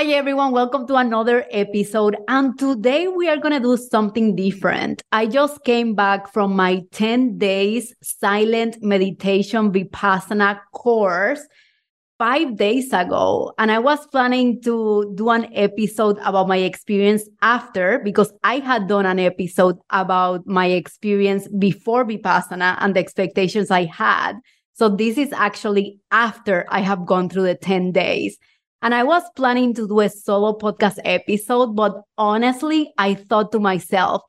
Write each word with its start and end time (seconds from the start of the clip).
Hi 0.00 0.06
everyone, 0.12 0.52
welcome 0.52 0.86
to 0.86 0.94
another 0.94 1.44
episode. 1.50 2.16
And 2.26 2.58
today 2.58 3.06
we 3.08 3.28
are 3.28 3.36
going 3.36 3.52
to 3.52 3.60
do 3.60 3.76
something 3.76 4.34
different. 4.34 5.02
I 5.12 5.26
just 5.26 5.62
came 5.64 5.94
back 5.94 6.32
from 6.32 6.56
my 6.56 6.84
10 6.92 7.36
days 7.36 7.94
silent 8.02 8.78
meditation 8.80 9.70
vipassana 9.70 10.58
course 10.72 11.46
five 12.18 12.56
days 12.56 12.94
ago. 12.94 13.52
And 13.58 13.70
I 13.70 13.78
was 13.78 14.06
planning 14.06 14.62
to 14.62 15.12
do 15.16 15.28
an 15.28 15.54
episode 15.54 16.16
about 16.24 16.48
my 16.48 16.56
experience 16.56 17.28
after 17.42 17.98
because 18.02 18.32
I 18.42 18.60
had 18.60 18.88
done 18.88 19.04
an 19.04 19.18
episode 19.18 19.76
about 19.90 20.46
my 20.46 20.68
experience 20.68 21.46
before 21.58 22.06
vipassana 22.06 22.78
and 22.80 22.96
the 22.96 23.00
expectations 23.00 23.70
I 23.70 23.84
had. 23.84 24.40
So 24.72 24.88
this 24.88 25.18
is 25.18 25.30
actually 25.34 26.00
after 26.10 26.64
I 26.70 26.80
have 26.80 27.04
gone 27.04 27.28
through 27.28 27.42
the 27.42 27.54
10 27.54 27.92
days. 27.92 28.38
And 28.82 28.94
I 28.94 29.02
was 29.04 29.22
planning 29.36 29.74
to 29.74 29.86
do 29.86 30.00
a 30.00 30.08
solo 30.08 30.56
podcast 30.56 30.98
episode, 31.04 31.76
but 31.76 32.00
honestly, 32.16 32.92
I 32.96 33.14
thought 33.14 33.52
to 33.52 33.60
myself, 33.60 34.22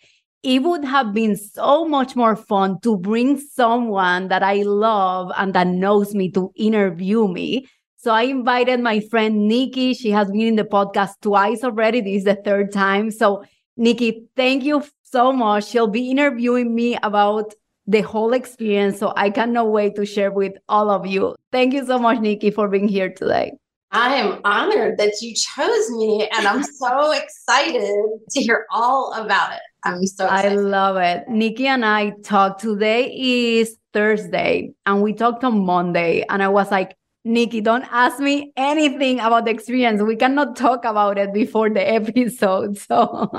it 0.43 0.63
would 0.63 0.83
have 0.83 1.13
been 1.13 1.35
so 1.37 1.85
much 1.85 2.15
more 2.15 2.35
fun 2.35 2.79
to 2.81 2.97
bring 2.97 3.37
someone 3.39 4.27
that 4.29 4.43
I 4.43 4.63
love 4.63 5.31
and 5.37 5.53
that 5.53 5.67
knows 5.67 6.13
me 6.15 6.31
to 6.31 6.51
interview 6.55 7.27
me. 7.27 7.67
So 7.97 8.11
I 8.11 8.23
invited 8.23 8.79
my 8.79 8.99
friend 8.99 9.47
Nikki. 9.47 9.93
She 9.93 10.09
has 10.11 10.31
been 10.31 10.41
in 10.41 10.55
the 10.55 10.63
podcast 10.63 11.21
twice 11.21 11.63
already. 11.63 12.01
This 12.01 12.17
is 12.17 12.23
the 12.23 12.35
third 12.35 12.71
time. 12.73 13.11
So, 13.11 13.43
Nikki, 13.77 14.25
thank 14.35 14.63
you 14.63 14.83
so 15.03 15.31
much. 15.31 15.67
She'll 15.67 15.87
be 15.87 16.09
interviewing 16.09 16.73
me 16.73 16.97
about 17.03 17.53
the 17.85 18.01
whole 18.01 18.33
experience. 18.33 18.97
So 18.97 19.13
I 19.15 19.29
cannot 19.29 19.71
wait 19.71 19.95
to 19.95 20.05
share 20.05 20.31
with 20.31 20.53
all 20.67 20.89
of 20.89 21.05
you. 21.05 21.35
Thank 21.51 21.73
you 21.73 21.85
so 21.85 21.99
much, 21.99 22.19
Nikki, 22.19 22.49
for 22.49 22.67
being 22.67 22.87
here 22.87 23.13
today. 23.13 23.60
I 23.93 24.15
am 24.15 24.39
honored 24.45 24.97
that 24.99 25.21
you 25.21 25.35
chose 25.35 25.89
me, 25.91 26.29
and 26.31 26.47
I'm 26.47 26.63
so 26.63 27.11
excited 27.11 27.93
to 28.29 28.41
hear 28.41 28.65
all 28.71 29.13
about 29.13 29.53
it. 29.53 29.59
I'm 29.83 30.05
so 30.05 30.25
excited. 30.25 30.53
I 30.53 30.55
love 30.55 30.95
it. 30.95 31.27
Nikki 31.27 31.67
and 31.67 31.83
I 31.85 32.11
talked 32.23 32.61
today 32.61 33.13
is 33.13 33.75
Thursday, 33.91 34.71
and 34.85 35.01
we 35.01 35.11
talked 35.11 35.43
on 35.43 35.65
Monday, 35.65 36.23
and 36.29 36.41
I 36.41 36.47
was 36.47 36.71
like, 36.71 36.95
Nikki, 37.25 37.59
don't 37.59 37.85
ask 37.91 38.19
me 38.19 38.53
anything 38.55 39.19
about 39.19 39.43
the 39.45 39.51
experience. 39.51 40.01
We 40.01 40.15
cannot 40.15 40.55
talk 40.55 40.85
about 40.85 41.17
it 41.17 41.33
before 41.33 41.69
the 41.69 41.87
episode. 41.87 42.77
So 42.87 43.29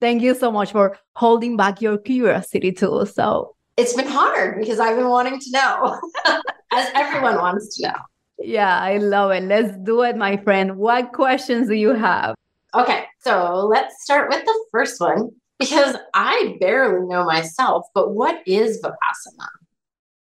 thank 0.00 0.22
you 0.22 0.34
so 0.34 0.52
much 0.52 0.72
for 0.72 0.96
holding 1.16 1.56
back 1.56 1.80
your 1.80 1.98
curiosity 1.98 2.70
too. 2.70 3.06
So 3.06 3.56
it's 3.76 3.94
been 3.94 4.06
hard 4.06 4.60
because 4.60 4.78
I've 4.78 4.96
been 4.96 5.08
wanting 5.08 5.40
to 5.40 5.50
know, 5.50 6.00
as 6.72 6.88
everyone 6.94 7.36
wants 7.36 7.76
to 7.78 7.88
know. 7.88 7.94
Yeah, 8.40 8.78
I 8.78 8.96
love 8.96 9.30
it. 9.32 9.44
Let's 9.44 9.76
do 9.78 10.02
it, 10.02 10.16
my 10.16 10.36
friend. 10.38 10.76
What 10.76 11.12
questions 11.12 11.68
do 11.68 11.74
you 11.74 11.94
have? 11.94 12.34
Okay, 12.74 13.04
so 13.20 13.66
let's 13.70 14.02
start 14.02 14.30
with 14.30 14.44
the 14.44 14.64
first 14.72 15.00
one 15.00 15.30
because 15.58 15.96
I 16.14 16.56
barely 16.60 17.06
know 17.06 17.24
myself, 17.24 17.86
but 17.94 18.14
what 18.14 18.40
is 18.46 18.80
Vipassana? 18.82 19.48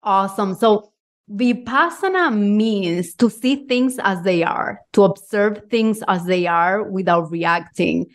Awesome. 0.04 0.56
So, 0.56 0.92
Vipassana 1.32 2.36
means 2.36 3.14
to 3.16 3.30
see 3.30 3.68
things 3.68 4.00
as 4.04 4.24
they 4.24 4.44
are, 4.44 4.82
to 4.94 5.04
observe 5.04 5.62
things 5.70 6.04
as 6.08 6.26
they 6.26 6.48
are 6.48 6.84
without 6.84 7.30
reacting. 7.30 8.08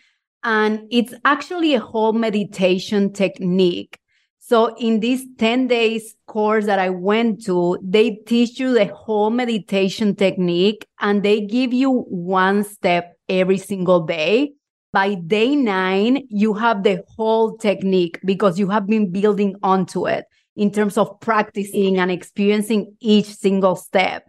And 0.43 0.87
it's 0.91 1.15
actually 1.25 1.75
a 1.75 1.81
whole 1.81 2.13
meditation 2.13 3.13
technique 3.13 3.99
so 4.47 4.77
in 4.77 5.01
this 5.01 5.25
10 5.39 5.69
days 5.69 6.17
course 6.27 6.67
that 6.67 6.79
I 6.79 6.91
went 6.91 7.43
to, 7.47 7.79
they 7.83 8.17
teach 8.27 8.61
you 8.61 8.75
the 8.75 8.85
whole 8.85 9.31
meditation 9.31 10.15
technique 10.15 10.87
and 11.01 11.23
they 11.23 11.41
give 11.41 11.73
you 11.73 12.03
one 12.11 12.63
step 12.63 13.17
every 13.27 13.57
single 13.57 14.01
day. 14.01 14.53
By 14.93 15.15
day 15.15 15.57
nine, 15.57 16.27
you 16.29 16.53
have 16.53 16.83
the 16.83 17.03
whole 17.17 17.57
technique 17.57 18.21
because 18.23 18.59
you 18.59 18.69
have 18.69 18.87
been 18.87 19.11
building 19.11 19.57
onto 19.63 20.07
it 20.07 20.27
in 20.57 20.71
terms 20.71 20.99
of 20.99 21.19
practicing 21.21 21.99
and 21.99 22.11
experiencing 22.11 22.95
each 23.01 23.25
single 23.25 23.77
step. 23.77 24.29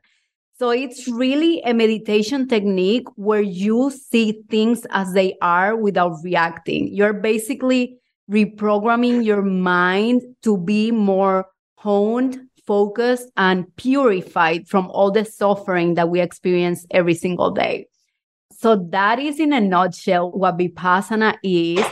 So 0.57 0.69
it's 0.69 1.09
really 1.09 1.61
a 1.65 1.73
meditation 1.73 2.47
technique 2.47 3.07
where 3.17 3.41
you 3.41 3.91
see 3.91 4.41
things 4.49 4.87
as 4.91 5.11
they 5.11 5.35
are 5.41 5.75
without 5.75 6.13
reacting. 6.23 6.87
You're 6.93 7.11
basically 7.11 7.97
reprogramming 8.29 9.23
your 9.23 9.41
mind 9.41 10.21
to 10.43 10.57
be 10.57 10.91
more 10.91 11.47
honed, 11.77 12.39
focused, 12.65 13.29
and 13.37 13.73
purified 13.75 14.67
from 14.67 14.89
all 14.89 15.11
the 15.11 15.25
suffering 15.25 15.93
that 15.95 16.09
we 16.09 16.19
experience 16.19 16.85
every 16.91 17.13
single 17.13 17.51
day. 17.51 17.87
So, 18.51 18.75
that 18.89 19.19
is 19.19 19.39
in 19.39 19.53
a 19.53 19.61
nutshell 19.61 20.31
what 20.31 20.57
Vipassana 20.57 21.35
is. 21.43 21.85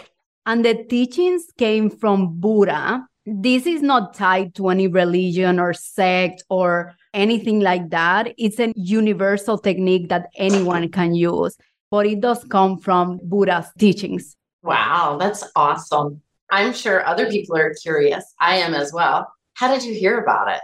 And 0.46 0.66
the 0.66 0.84
teachings 0.90 1.46
came 1.58 1.90
from 1.90 2.40
Buddha. 2.40 3.06
This 3.26 3.66
is 3.66 3.82
not 3.82 4.14
tied 4.14 4.56
to 4.56 4.70
any 4.70 4.88
religion 4.88 5.60
or 5.60 5.74
sect 5.74 6.44
or 6.50 6.96
anything 7.14 7.60
like 7.60 7.90
that. 7.92 8.34
It's 8.38 8.60
a 8.60 8.74
universal 8.76 9.58
technique 9.58 10.10
that 10.10 10.30
anyone 10.36 10.90
can 10.90 11.16
use, 11.16 11.56
but 11.92 12.06
it 12.06 12.20
does 12.20 12.44
come 12.46 12.78
from 12.78 13.20
Buddha's 13.24 13.68
teachings. 13.78 14.36
Wow, 14.64 15.18
that's 15.20 15.44
awesome. 15.56 16.23
I'm 16.54 16.72
sure 16.72 17.04
other 17.04 17.28
people 17.32 17.58
are 17.58 17.74
curious. 17.82 18.24
I 18.40 18.58
am 18.58 18.76
as 18.76 18.94
well. 18.94 19.28
How 19.56 19.74
did 19.74 19.84
you 19.84 19.96
hear 19.96 20.20
about 20.20 20.50
it? 20.50 20.62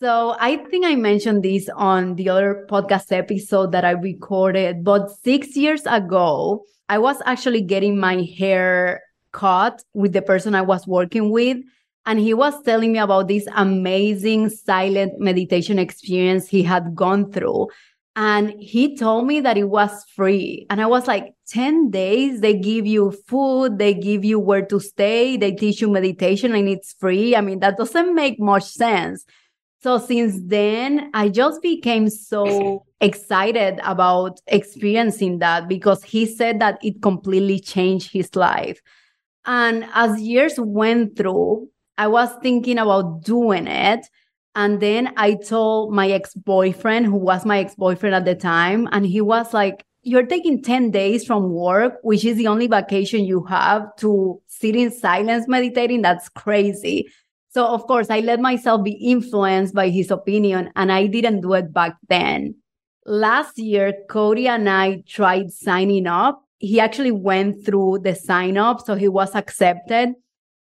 So 0.00 0.34
I 0.40 0.56
think 0.56 0.86
I 0.86 0.94
mentioned 0.94 1.42
this 1.42 1.68
on 1.76 2.14
the 2.14 2.30
other 2.30 2.66
podcast 2.70 3.12
episode 3.12 3.70
that 3.72 3.84
I 3.84 3.90
recorded, 3.90 4.82
but 4.82 5.10
six 5.10 5.54
years 5.54 5.82
ago, 5.84 6.64
I 6.88 6.96
was 6.96 7.18
actually 7.26 7.60
getting 7.60 7.98
my 7.98 8.22
hair 8.22 9.02
cut 9.32 9.84
with 9.92 10.14
the 10.14 10.22
person 10.22 10.54
I 10.54 10.62
was 10.62 10.86
working 10.86 11.30
with. 11.30 11.58
And 12.06 12.18
he 12.18 12.32
was 12.32 12.62
telling 12.62 12.92
me 12.92 12.98
about 12.98 13.28
this 13.28 13.46
amazing 13.54 14.48
silent 14.48 15.20
meditation 15.20 15.78
experience 15.78 16.48
he 16.48 16.62
had 16.62 16.94
gone 16.94 17.30
through. 17.30 17.68
And 18.18 18.54
he 18.58 18.96
told 18.96 19.26
me 19.26 19.40
that 19.40 19.58
it 19.58 19.68
was 19.68 20.04
free. 20.14 20.66
And 20.70 20.80
I 20.80 20.86
was 20.86 21.06
like, 21.06 21.34
10 21.48 21.90
days, 21.90 22.40
they 22.40 22.54
give 22.54 22.86
you 22.86 23.10
food, 23.28 23.78
they 23.78 23.92
give 23.92 24.24
you 24.24 24.40
where 24.40 24.64
to 24.64 24.80
stay, 24.80 25.36
they 25.36 25.52
teach 25.52 25.82
you 25.82 25.90
meditation, 25.90 26.54
and 26.54 26.66
it's 26.66 26.94
free. 26.94 27.36
I 27.36 27.42
mean, 27.42 27.60
that 27.60 27.76
doesn't 27.76 28.14
make 28.14 28.40
much 28.40 28.64
sense. 28.64 29.26
So 29.82 29.98
since 29.98 30.40
then, 30.46 31.10
I 31.12 31.28
just 31.28 31.60
became 31.60 32.08
so 32.08 32.86
excited 33.02 33.80
about 33.84 34.40
experiencing 34.46 35.38
that 35.40 35.68
because 35.68 36.02
he 36.02 36.24
said 36.24 36.58
that 36.60 36.78
it 36.82 37.02
completely 37.02 37.60
changed 37.60 38.12
his 38.12 38.34
life. 38.34 38.80
And 39.44 39.86
as 39.92 40.20
years 40.20 40.54
went 40.58 41.16
through, 41.16 41.68
I 41.98 42.08
was 42.08 42.30
thinking 42.42 42.78
about 42.78 43.24
doing 43.24 43.66
it. 43.66 44.06
And 44.56 44.80
then 44.80 45.12
I 45.18 45.34
told 45.34 45.92
my 45.92 46.08
ex 46.08 46.34
boyfriend, 46.34 47.04
who 47.04 47.16
was 47.16 47.44
my 47.44 47.58
ex 47.58 47.74
boyfriend 47.74 48.14
at 48.14 48.24
the 48.24 48.34
time, 48.34 48.88
and 48.90 49.06
he 49.06 49.20
was 49.20 49.52
like, 49.52 49.84
You're 50.02 50.26
taking 50.26 50.62
10 50.62 50.90
days 50.90 51.26
from 51.26 51.52
work, 51.52 51.98
which 52.02 52.24
is 52.24 52.38
the 52.38 52.46
only 52.46 52.66
vacation 52.66 53.24
you 53.24 53.44
have 53.44 53.94
to 53.96 54.40
sit 54.46 54.74
in 54.74 54.90
silence 54.90 55.46
meditating. 55.46 56.00
That's 56.00 56.30
crazy. 56.30 57.06
So, 57.50 57.66
of 57.66 57.86
course, 57.86 58.08
I 58.08 58.20
let 58.20 58.40
myself 58.40 58.82
be 58.82 58.92
influenced 58.92 59.74
by 59.74 59.90
his 59.90 60.10
opinion, 60.10 60.70
and 60.74 60.90
I 60.90 61.06
didn't 61.06 61.42
do 61.42 61.52
it 61.52 61.72
back 61.72 61.96
then. 62.08 62.54
Last 63.04 63.58
year, 63.58 63.92
Cody 64.08 64.48
and 64.48 64.68
I 64.68 65.02
tried 65.06 65.52
signing 65.52 66.06
up. 66.06 66.42
He 66.58 66.80
actually 66.80 67.12
went 67.12 67.64
through 67.64 68.00
the 68.04 68.14
sign 68.14 68.56
up, 68.56 68.80
so 68.80 68.94
he 68.94 69.08
was 69.08 69.34
accepted. 69.34 70.14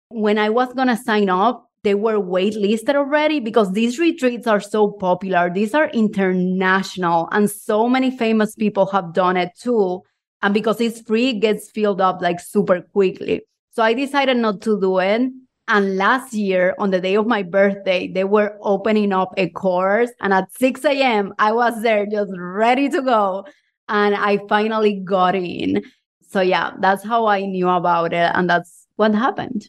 When 0.10 0.38
I 0.38 0.50
was 0.50 0.74
going 0.74 0.90
to 0.90 0.98
sign 0.98 1.30
up, 1.30 1.70
they 1.86 1.96
were 1.96 2.20
waitlisted 2.20 2.96
already 2.96 3.40
because 3.40 3.72
these 3.72 3.98
retreats 3.98 4.48
are 4.48 4.60
so 4.60 4.92
popular. 4.92 5.50
These 5.50 5.74
are 5.74 5.90
international 5.90 7.30
and 7.32 7.50
so 7.50 7.88
many 7.88 8.16
famous 8.18 8.56
people 8.56 8.88
have 8.88 9.14
done 9.14 9.38
it 9.38 9.52
too. 9.58 10.02
And 10.42 10.54
because 10.54 10.82
it's 10.82 11.02
free, 11.02 11.30
it 11.30 11.40
gets 11.40 11.72
filled 11.72 12.02
up 12.02 12.22
like 12.22 12.40
super 12.42 12.82
quickly. 12.82 13.44
So 13.72 13.84
I 13.84 13.94
decided 13.94 14.38
not 14.38 14.62
to 14.62 14.80
do 14.80 15.00
it. 15.00 15.32
And 15.68 15.98
last 15.98 16.34
year, 16.34 16.76
on 16.78 16.92
the 16.92 17.02
day 17.02 17.16
of 17.16 17.26
my 17.26 17.42
birthday, 17.42 18.08
they 18.08 18.24
were 18.24 18.58
opening 18.62 19.14
up 19.14 19.34
a 19.38 19.50
course. 19.50 20.12
And 20.22 20.34
at 20.34 20.52
6 20.54 20.86
a.m., 20.86 21.34
I 21.40 21.52
was 21.52 21.82
there 21.82 22.06
just 22.06 22.32
ready 22.38 22.90
to 22.90 23.02
go. 23.02 23.46
And 23.90 24.16
I 24.16 24.40
finally 24.48 25.02
got 25.04 25.36
in. 25.36 25.84
So, 26.30 26.42
yeah, 26.42 26.72
that's 26.80 27.04
how 27.04 27.26
I 27.26 27.42
knew 27.46 27.70
about 27.70 28.14
it. 28.14 28.32
And 28.34 28.50
that's 28.50 28.86
what 28.96 29.16
happened. 29.16 29.68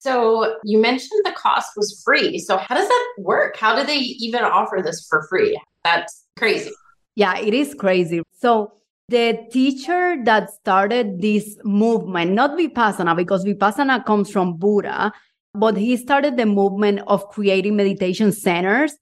So 0.00 0.54
you 0.64 0.78
mentioned 0.78 1.22
the 1.24 1.32
cost 1.32 1.72
was 1.76 2.00
free. 2.04 2.38
So 2.38 2.56
how 2.56 2.76
does 2.76 2.88
that 2.88 3.14
work? 3.18 3.56
How 3.56 3.74
do 3.74 3.84
they 3.84 3.96
even 3.96 4.44
offer 4.44 4.80
this 4.82 5.06
for 5.08 5.26
free? 5.28 5.60
That's 5.84 6.24
crazy. 6.36 6.70
Yeah, 7.16 7.36
it 7.38 7.52
is 7.52 7.74
crazy. 7.74 8.22
So 8.40 8.72
the 9.08 9.38
teacher 9.50 10.16
that 10.24 10.50
started 10.50 11.20
this 11.20 11.56
movement, 11.64 12.32
not 12.32 12.56
Vipassana, 12.56 13.16
because 13.16 13.44
Vipassana 13.44 14.04
comes 14.04 14.30
from 14.30 14.56
Buddha, 14.56 15.12
but 15.54 15.76
he 15.76 15.96
started 15.96 16.36
the 16.36 16.46
movement 16.46 17.00
of 17.06 17.28
creating 17.30 17.74
meditation 17.74 18.32
centers. 18.32 18.94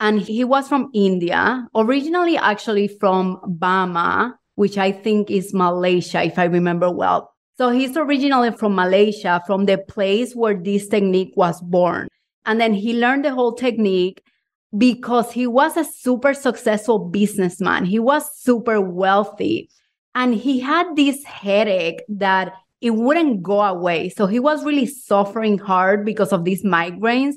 And 0.00 0.20
he 0.20 0.44
was 0.44 0.66
from 0.66 0.90
India, 0.94 1.68
originally 1.76 2.38
actually 2.38 2.88
from 2.88 3.38
Burma, 3.46 4.38
which 4.54 4.78
I 4.78 4.92
think 4.92 5.30
is 5.30 5.52
Malaysia, 5.52 6.22
if 6.24 6.38
I 6.38 6.44
remember 6.44 6.90
well. 6.90 7.34
So 7.60 7.68
he's 7.68 7.94
originally 7.94 8.52
from 8.52 8.74
Malaysia, 8.74 9.42
from 9.46 9.66
the 9.66 9.76
place 9.76 10.34
where 10.34 10.54
this 10.54 10.88
technique 10.88 11.34
was 11.36 11.60
born. 11.60 12.08
And 12.46 12.58
then 12.58 12.72
he 12.72 12.94
learned 12.94 13.26
the 13.26 13.34
whole 13.34 13.52
technique 13.52 14.22
because 14.78 15.30
he 15.30 15.46
was 15.46 15.76
a 15.76 15.84
super 15.84 16.32
successful 16.32 16.98
businessman. 16.98 17.84
He 17.84 17.98
was 17.98 18.24
super 18.34 18.80
wealthy. 18.80 19.68
And 20.14 20.34
he 20.34 20.58
had 20.58 20.96
this 20.96 21.22
headache 21.24 22.00
that 22.08 22.54
it 22.80 22.92
wouldn't 22.92 23.42
go 23.42 23.60
away. 23.60 24.08
So 24.08 24.24
he 24.24 24.40
was 24.40 24.64
really 24.64 24.86
suffering 24.86 25.58
hard 25.58 26.02
because 26.06 26.32
of 26.32 26.46
these 26.46 26.64
migraines. 26.64 27.34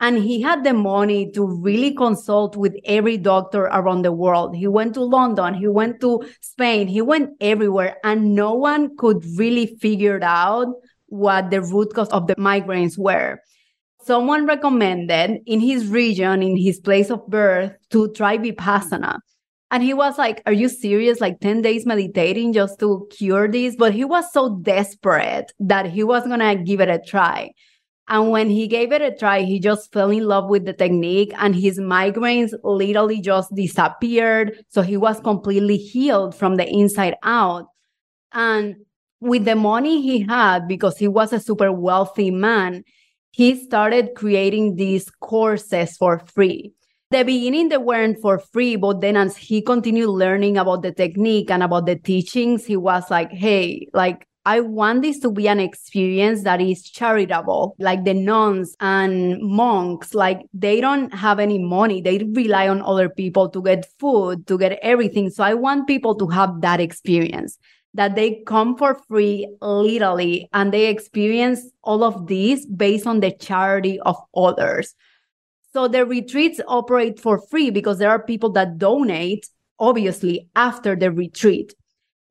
And 0.00 0.18
he 0.18 0.42
had 0.42 0.64
the 0.64 0.74
money 0.74 1.30
to 1.32 1.46
really 1.46 1.94
consult 1.94 2.56
with 2.56 2.74
every 2.84 3.16
doctor 3.16 3.64
around 3.64 4.02
the 4.02 4.12
world. 4.12 4.56
He 4.56 4.66
went 4.66 4.94
to 4.94 5.02
London, 5.02 5.54
he 5.54 5.68
went 5.68 6.00
to 6.00 6.26
Spain, 6.40 6.88
he 6.88 7.00
went 7.00 7.30
everywhere, 7.40 7.96
and 8.04 8.34
no 8.34 8.54
one 8.54 8.96
could 8.96 9.24
really 9.36 9.78
figure 9.80 10.18
out 10.22 10.68
what 11.06 11.50
the 11.50 11.62
root 11.62 11.94
cause 11.94 12.08
of 12.08 12.26
the 12.26 12.34
migraines 12.34 12.98
were. 12.98 13.38
Someone 14.02 14.46
recommended 14.46 15.40
in 15.46 15.60
his 15.60 15.86
region, 15.86 16.42
in 16.42 16.56
his 16.56 16.80
place 16.80 17.08
of 17.08 17.26
birth, 17.28 17.72
to 17.90 18.12
try 18.12 18.36
Vipassana. 18.36 19.18
And 19.70 19.82
he 19.82 19.94
was 19.94 20.18
like, 20.18 20.42
Are 20.46 20.52
you 20.52 20.68
serious? 20.68 21.20
Like 21.20 21.40
10 21.40 21.62
days 21.62 21.86
meditating 21.86 22.52
just 22.52 22.78
to 22.80 23.08
cure 23.10 23.48
this? 23.48 23.76
But 23.76 23.94
he 23.94 24.04
was 24.04 24.30
so 24.32 24.56
desperate 24.62 25.52
that 25.58 25.86
he 25.86 26.04
was 26.04 26.24
going 26.26 26.40
to 26.40 26.62
give 26.62 26.80
it 26.80 26.88
a 26.88 27.00
try. 27.04 27.52
And 28.08 28.30
when 28.30 28.50
he 28.50 28.68
gave 28.68 28.92
it 28.92 29.00
a 29.00 29.16
try, 29.16 29.42
he 29.42 29.58
just 29.58 29.92
fell 29.92 30.10
in 30.10 30.26
love 30.26 30.50
with 30.50 30.66
the 30.66 30.74
technique 30.74 31.32
and 31.38 31.54
his 31.54 31.78
migraines 31.78 32.52
literally 32.62 33.20
just 33.20 33.54
disappeared. 33.54 34.62
So 34.68 34.82
he 34.82 34.96
was 34.96 35.20
completely 35.20 35.78
healed 35.78 36.34
from 36.34 36.56
the 36.56 36.68
inside 36.68 37.14
out. 37.22 37.66
And 38.32 38.76
with 39.20 39.46
the 39.46 39.56
money 39.56 40.02
he 40.02 40.20
had, 40.20 40.68
because 40.68 40.98
he 40.98 41.08
was 41.08 41.32
a 41.32 41.40
super 41.40 41.72
wealthy 41.72 42.30
man, 42.30 42.84
he 43.30 43.56
started 43.56 44.10
creating 44.14 44.76
these 44.76 45.10
courses 45.20 45.96
for 45.96 46.18
free. 46.18 46.72
The 47.10 47.24
beginning, 47.24 47.68
they 47.68 47.78
weren't 47.78 48.20
for 48.20 48.38
free, 48.38 48.76
but 48.76 49.00
then 49.00 49.16
as 49.16 49.36
he 49.36 49.62
continued 49.62 50.10
learning 50.10 50.58
about 50.58 50.82
the 50.82 50.92
technique 50.92 51.50
and 51.50 51.62
about 51.62 51.86
the 51.86 51.96
teachings, 51.96 52.64
he 52.66 52.76
was 52.76 53.10
like, 53.10 53.30
hey, 53.30 53.88
like, 53.94 54.26
I 54.46 54.60
want 54.60 55.02
this 55.02 55.18
to 55.20 55.30
be 55.30 55.48
an 55.48 55.58
experience 55.58 56.42
that 56.42 56.60
is 56.60 56.82
charitable. 56.82 57.76
Like 57.78 58.04
the 58.04 58.12
nuns 58.12 58.76
and 58.78 59.40
monks, 59.40 60.12
like 60.12 60.42
they 60.52 60.82
don't 60.82 61.14
have 61.14 61.38
any 61.38 61.58
money. 61.58 62.02
They 62.02 62.18
rely 62.18 62.68
on 62.68 62.82
other 62.82 63.08
people 63.08 63.48
to 63.50 63.62
get 63.62 63.86
food, 63.98 64.46
to 64.48 64.58
get 64.58 64.78
everything. 64.82 65.30
So 65.30 65.44
I 65.44 65.54
want 65.54 65.86
people 65.86 66.14
to 66.16 66.26
have 66.28 66.60
that 66.60 66.78
experience 66.78 67.58
that 67.94 68.16
they 68.16 68.42
come 68.46 68.76
for 68.76 68.98
free, 69.08 69.48
literally, 69.62 70.48
and 70.52 70.72
they 70.72 70.86
experience 70.88 71.62
all 71.82 72.04
of 72.04 72.26
this 72.26 72.66
based 72.66 73.06
on 73.06 73.20
the 73.20 73.30
charity 73.30 73.98
of 74.00 74.16
others. 74.36 74.94
So 75.72 75.88
the 75.88 76.04
retreats 76.04 76.60
operate 76.68 77.18
for 77.18 77.40
free 77.50 77.70
because 77.70 77.98
there 77.98 78.10
are 78.10 78.22
people 78.22 78.50
that 78.52 78.78
donate, 78.78 79.48
obviously, 79.78 80.48
after 80.54 80.94
the 80.96 81.10
retreat 81.10 81.74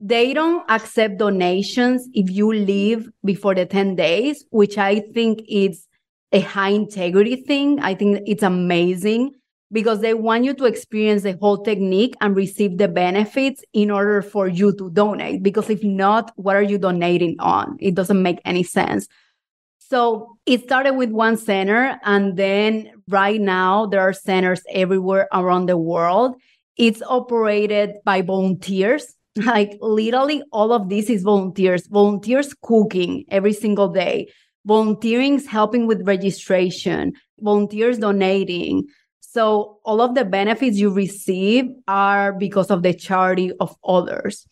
they 0.05 0.33
don't 0.33 0.69
accept 0.69 1.17
donations 1.17 2.09
if 2.13 2.29
you 2.29 2.51
leave 2.51 3.09
before 3.23 3.55
the 3.55 3.65
10 3.65 3.95
days, 3.95 4.43
which 4.49 4.77
I 4.77 4.99
think 4.99 5.41
is 5.47 5.87
a 6.33 6.41
high 6.41 6.71
integrity 6.71 7.37
thing. 7.37 7.79
I 7.79 7.95
think 7.95 8.19
it's 8.27 8.43
amazing 8.43 9.35
because 9.71 10.01
they 10.01 10.13
want 10.13 10.43
you 10.43 10.53
to 10.55 10.65
experience 10.65 11.23
the 11.23 11.37
whole 11.39 11.63
technique 11.63 12.15
and 12.19 12.35
receive 12.35 12.77
the 12.77 12.89
benefits 12.89 13.63
in 13.71 13.89
order 13.89 14.21
for 14.21 14.49
you 14.49 14.75
to 14.75 14.89
donate. 14.91 15.41
Because 15.41 15.69
if 15.69 15.81
not, 15.85 16.33
what 16.35 16.57
are 16.57 16.61
you 16.61 16.77
donating 16.77 17.37
on? 17.39 17.77
It 17.79 17.95
doesn't 17.95 18.21
make 18.21 18.41
any 18.43 18.63
sense. 18.63 19.07
So 19.79 20.37
it 20.45 20.63
started 20.63 20.95
with 20.95 21.11
one 21.11 21.37
center, 21.37 21.97
and 22.03 22.35
then 22.35 22.91
right 23.07 23.39
now 23.39 23.85
there 23.85 24.01
are 24.01 24.11
centers 24.11 24.63
everywhere 24.69 25.29
around 25.31 25.67
the 25.67 25.77
world. 25.77 26.35
It's 26.75 27.01
operated 27.03 27.99
by 28.03 28.21
volunteers 28.21 29.15
like 29.35 29.77
literally 29.81 30.43
all 30.51 30.71
of 30.71 30.89
this 30.89 31.09
is 31.09 31.23
volunteers, 31.23 31.87
volunteers 31.87 32.53
cooking 32.61 33.25
every 33.29 33.53
single 33.53 33.87
day, 33.87 34.31
volunteering 34.65 35.43
helping 35.43 35.87
with 35.87 36.07
registration, 36.07 37.13
volunteers 37.39 37.97
donating. 37.97 38.87
So 39.19 39.79
all 39.83 40.01
of 40.01 40.13
the 40.13 40.25
benefits 40.25 40.77
you 40.77 40.91
receive 40.91 41.65
are 41.87 42.33
because 42.33 42.69
of 42.69 42.83
the 42.83 42.93
charity 42.93 43.51
of 43.59 43.75
others. 43.83 44.45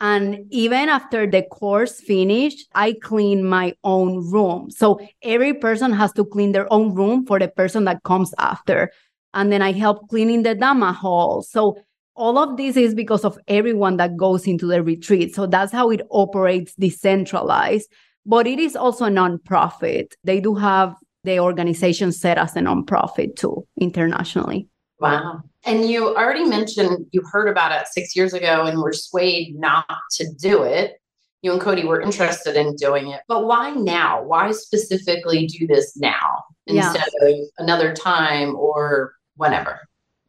And 0.00 0.46
even 0.50 0.88
after 0.88 1.26
the 1.26 1.42
course 1.42 2.00
finished, 2.00 2.68
I 2.74 2.92
clean 3.02 3.44
my 3.44 3.74
own 3.82 4.30
room. 4.30 4.70
So 4.70 5.00
every 5.22 5.54
person 5.54 5.92
has 5.92 6.12
to 6.12 6.24
clean 6.24 6.52
their 6.52 6.72
own 6.72 6.94
room 6.94 7.26
for 7.26 7.40
the 7.40 7.48
person 7.48 7.84
that 7.84 8.04
comes 8.04 8.32
after. 8.38 8.92
And 9.34 9.52
then 9.52 9.60
I 9.60 9.72
help 9.72 10.08
cleaning 10.08 10.44
the 10.44 10.54
Dhamma 10.54 10.94
hall. 10.94 11.42
So 11.42 11.78
all 12.18 12.36
of 12.36 12.56
this 12.56 12.76
is 12.76 12.94
because 12.94 13.24
of 13.24 13.38
everyone 13.46 13.96
that 13.96 14.16
goes 14.16 14.46
into 14.46 14.66
the 14.66 14.82
retreat. 14.82 15.34
So 15.34 15.46
that's 15.46 15.72
how 15.72 15.90
it 15.90 16.02
operates 16.10 16.74
decentralized. 16.74 17.90
But 18.26 18.46
it 18.46 18.58
is 18.58 18.76
also 18.76 19.06
a 19.06 19.10
nonprofit. 19.10 20.12
They 20.24 20.40
do 20.40 20.54
have 20.56 20.94
the 21.24 21.38
organization 21.38 22.12
set 22.12 22.36
as 22.36 22.56
a 22.56 22.60
nonprofit 22.60 23.36
too 23.36 23.66
internationally. 23.80 24.68
Wow. 25.00 25.42
And 25.64 25.88
you 25.88 26.16
already 26.16 26.44
mentioned 26.44 27.06
you 27.12 27.22
heard 27.30 27.48
about 27.48 27.72
it 27.72 27.86
six 27.86 28.16
years 28.16 28.34
ago 28.34 28.64
and 28.64 28.82
were 28.82 28.92
swayed 28.92 29.56
not 29.56 29.86
to 30.12 30.26
do 30.40 30.64
it. 30.64 31.00
You 31.42 31.52
and 31.52 31.60
Cody 31.60 31.84
were 31.84 32.00
interested 32.00 32.56
in 32.56 32.74
doing 32.74 33.12
it. 33.12 33.20
But 33.28 33.46
why 33.46 33.70
now? 33.70 34.24
Why 34.24 34.50
specifically 34.50 35.46
do 35.46 35.68
this 35.68 35.96
now 35.96 36.42
instead 36.66 37.06
yeah. 37.20 37.28
of 37.28 37.36
another 37.58 37.94
time 37.94 38.56
or 38.56 39.14
whenever? 39.36 39.80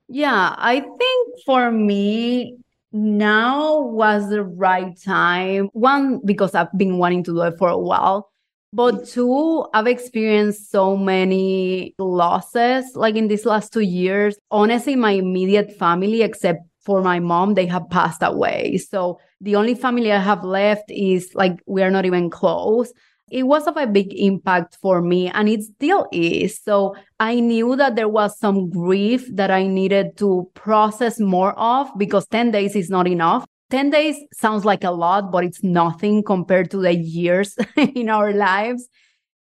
Yeah, 0.09 0.55
I 0.57 0.79
think 0.79 1.35
for 1.45 1.71
me, 1.71 2.57
now 2.91 3.81
was 3.81 4.29
the 4.29 4.43
right 4.43 4.99
time. 4.99 5.69
One, 5.73 6.19
because 6.25 6.55
I've 6.55 6.75
been 6.75 6.97
wanting 6.97 7.23
to 7.25 7.31
do 7.31 7.41
it 7.41 7.57
for 7.59 7.69
a 7.69 7.77
while. 7.77 8.31
But 8.73 9.07
two, 9.07 9.65
I've 9.73 9.87
experienced 9.87 10.71
so 10.71 10.97
many 10.97 11.95
losses 11.99 12.91
like 12.95 13.15
in 13.15 13.27
these 13.27 13.45
last 13.45 13.71
two 13.71 13.81
years. 13.81 14.37
Honestly, 14.51 14.95
my 14.95 15.11
immediate 15.11 15.77
family, 15.77 16.23
except 16.23 16.59
for 16.81 17.01
my 17.01 17.19
mom, 17.19 17.53
they 17.53 17.65
have 17.67 17.89
passed 17.89 18.23
away. 18.23 18.77
So 18.77 19.19
the 19.41 19.55
only 19.55 19.75
family 19.75 20.11
I 20.11 20.19
have 20.19 20.43
left 20.43 20.89
is 20.89 21.31
like 21.35 21.61
we 21.67 21.83
are 21.83 21.91
not 21.91 22.05
even 22.05 22.29
close 22.29 22.91
it 23.31 23.43
was 23.43 23.67
of 23.67 23.77
a 23.77 23.88
big 23.88 24.13
impact 24.13 24.77
for 24.81 25.01
me 25.01 25.29
and 25.29 25.50
it 25.50 25.63
still 25.63 26.07
is. 26.12 26.59
So 26.62 26.95
I 27.19 27.39
knew 27.39 27.75
that 27.75 27.95
there 27.95 28.09
was 28.09 28.38
some 28.38 28.69
grief 28.69 29.27
that 29.36 29.51
I 29.51 29.67
needed 29.67 30.17
to 30.17 30.50
process 30.53 31.19
more 31.19 31.53
of 31.53 31.89
because 31.98 32.27
10 32.27 32.51
days 32.51 32.75
is 32.75 32.89
not 32.89 33.07
enough. 33.07 33.45
10 33.69 33.91
days 33.91 34.15
sounds 34.33 34.65
like 34.65 34.83
a 34.83 34.91
lot, 34.91 35.31
but 35.31 35.43
it's 35.43 35.63
nothing 35.63 36.24
compared 36.24 36.71
to 36.71 36.77
the 36.77 36.95
years 36.95 37.55
in 37.77 38.09
our 38.09 38.33
lives. 38.33 38.88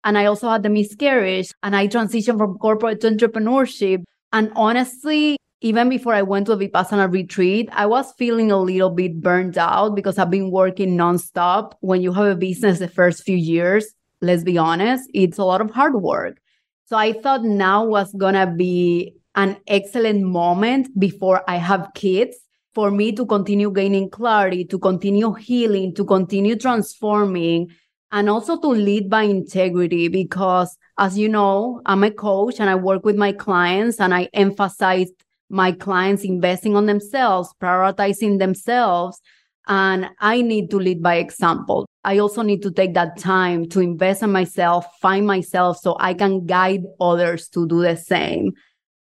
And 0.03 0.17
I 0.17 0.25
also 0.25 0.49
had 0.49 0.63
the 0.63 0.69
miscarriage 0.69 1.51
and 1.63 1.75
I 1.75 1.87
transitioned 1.87 2.37
from 2.37 2.57
corporate 2.57 3.01
to 3.01 3.09
entrepreneurship. 3.09 4.03
And 4.33 4.51
honestly, 4.55 5.37
even 5.61 5.89
before 5.89 6.13
I 6.13 6.21
went 6.21 6.47
to 6.47 6.53
a 6.53 6.57
Vipassana 6.57 7.11
retreat, 7.11 7.69
I 7.71 7.85
was 7.85 8.11
feeling 8.17 8.51
a 8.51 8.59
little 8.59 8.89
bit 8.89 9.21
burned 9.21 9.57
out 9.57 9.95
because 9.95 10.17
I've 10.17 10.29
been 10.29 10.51
working 10.51 10.97
nonstop. 10.97 11.73
When 11.79 12.01
you 12.01 12.11
have 12.13 12.27
a 12.27 12.35
business 12.35 12.79
the 12.79 12.87
first 12.87 13.23
few 13.23 13.37
years, 13.37 13.87
let's 14.21 14.43
be 14.43 14.57
honest, 14.57 15.09
it's 15.13 15.37
a 15.37 15.43
lot 15.43 15.61
of 15.61 15.71
hard 15.71 15.95
work. 15.95 16.39
So 16.85 16.97
I 16.97 17.13
thought 17.13 17.43
now 17.43 17.85
was 17.85 18.13
going 18.13 18.35
to 18.35 18.47
be 18.47 19.15
an 19.35 19.57
excellent 19.67 20.23
moment 20.23 20.97
before 20.99 21.43
I 21.47 21.55
have 21.55 21.89
kids 21.95 22.37
for 22.73 22.91
me 22.91 23.13
to 23.13 23.25
continue 23.25 23.71
gaining 23.71 24.09
clarity, 24.09 24.65
to 24.65 24.77
continue 24.77 25.33
healing, 25.33 25.95
to 25.95 26.05
continue 26.05 26.57
transforming, 26.57 27.69
and 28.11 28.29
also 28.29 28.59
to 28.59 28.67
lead 28.67 29.09
by 29.09 29.23
integrity. 29.23 30.09
Because 30.09 30.77
as 30.97 31.17
you 31.17 31.27
know, 31.27 31.81
I'm 31.85 32.03
a 32.03 32.11
coach 32.11 32.59
and 32.59 32.69
I 32.69 32.75
work 32.75 33.03
with 33.05 33.15
my 33.15 33.31
clients 33.31 33.99
and 33.99 34.13
I 34.13 34.29
emphasize 34.33 35.09
my 35.49 35.71
clients 35.71 36.23
investing 36.23 36.75
on 36.75 36.85
themselves, 36.85 37.53
prioritizing 37.61 38.39
themselves. 38.39 39.19
And 39.67 40.09
I 40.19 40.41
need 40.41 40.69
to 40.71 40.77
lead 40.77 41.01
by 41.01 41.15
example. 41.15 41.87
I 42.03 42.19
also 42.19 42.43
need 42.43 42.61
to 42.61 42.71
take 42.71 42.93
that 42.93 43.17
time 43.17 43.67
to 43.69 43.79
invest 43.79 44.21
in 44.21 44.31
myself, 44.31 44.85
find 45.01 45.25
myself 45.25 45.77
so 45.77 45.97
I 45.99 46.13
can 46.13 46.45
guide 46.45 46.83
others 46.99 47.49
to 47.49 47.67
do 47.67 47.81
the 47.81 47.95
same. 47.95 48.51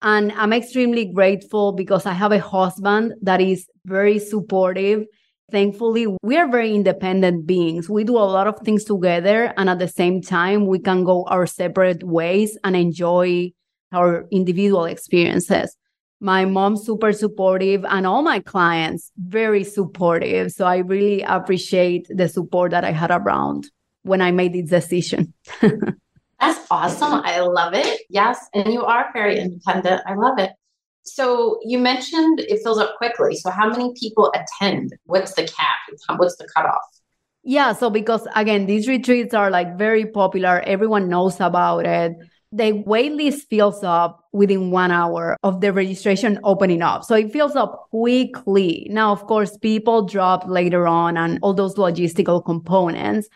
And 0.03 0.33
I'm 0.33 0.53
extremely 0.53 1.05
grateful 1.05 1.73
because 1.73 2.07
I 2.07 2.13
have 2.13 2.33
a 2.33 2.41
husband 2.41 3.15
that 3.23 3.41
is 3.41 3.67
very 3.87 4.19
supportive. 4.19 5.05
Thankfully, 5.51 6.07
we 6.23 6.37
are 6.37 6.49
very 6.49 6.75
independent 6.75 7.47
beings. 7.47 7.89
We 7.89 8.05
do 8.05 8.17
a 8.17 8.21
lot 8.21 8.47
of 8.47 8.59
things 8.61 8.85
together. 8.85 9.53
And 9.57 9.69
at 9.69 9.79
the 9.79 9.89
same 9.89 10.23
time, 10.23 10.67
we 10.67 10.79
can 10.79 11.05
go 11.05 11.25
our 11.25 11.47
separate 11.47 12.03
ways 12.03 12.57
and 12.65 12.75
enjoy 12.75 13.53
our 13.93 14.27
individual 14.31 14.85
experiences. 14.85 15.77
My 16.23 16.45
mom's 16.45 16.87
super 16.87 17.13
supportive 17.13 17.85
and 17.85 18.07
all 18.07 18.23
my 18.23 18.39
clients 18.39 19.11
very 19.19 19.65
supportive. 19.65 20.53
So 20.53 20.67
I 20.67 20.77
really 20.79 21.23
appreciate 21.23 22.07
the 22.09 22.29
support 22.29 22.71
that 22.71 22.85
I 22.85 22.93
had 22.93 23.11
around 23.11 23.69
when 24.03 24.21
I 24.21 24.31
made 24.31 24.53
this 24.55 24.71
decision. 24.71 25.35
That's 26.41 26.65
awesome. 26.71 27.15
I 27.25 27.41
love 27.41 27.75
it. 27.75 28.03
Yes. 28.09 28.39
And 28.55 28.73
you 28.73 28.85
are 28.85 29.11
very 29.13 29.41
independent. 29.41 30.03
I 30.07 30.15
love 30.15 30.39
it. 30.39 30.53
So 31.03 31.59
you 31.65 31.79
mentioned 31.79 32.39
it 32.39 32.61
fills 32.63 32.79
up 32.79 32.97
quickly. 32.99 33.35
So 33.35 33.51
how 33.51 33.69
many 33.69 33.93
people 33.99 34.33
attend? 34.33 34.93
What's 35.07 35.35
the 35.35 35.43
cap? 35.43 35.79
What's 36.19 36.37
the 36.37 36.47
cutoff? 36.55 36.83
Yeah. 37.43 37.73
So 37.73 37.91
because 37.91 38.29
again, 38.37 38.67
these 38.67 38.87
retreats 38.87 39.35
are 39.35 39.51
like 39.51 39.77
very 39.77 40.07
popular. 40.07 40.61
Everyone 40.61 41.09
knows 41.09 41.41
about 41.41 41.85
it. 41.85 42.13
The 42.55 42.73
wait 42.73 43.13
list 43.13 43.49
fills 43.49 43.83
up 43.83 44.27
within 44.33 44.71
one 44.71 44.91
hour 44.91 45.39
of 45.43 45.63
the 45.63 45.73
registration 45.73 46.39
opening 46.45 46.83
up. 46.83 47.03
So 47.03 47.15
it 47.15 47.33
fills 47.33 47.57
up 47.57 47.89
quickly. 47.91 48.87
Now, 48.91 49.11
of 49.11 49.27
course, 49.27 49.57
people 49.57 50.05
drop 50.05 50.45
later 50.47 50.87
on 50.87 51.17
and 51.17 51.39
all 51.41 51.55
those 51.55 51.77
logistical 51.77 52.45
components. 52.45 53.29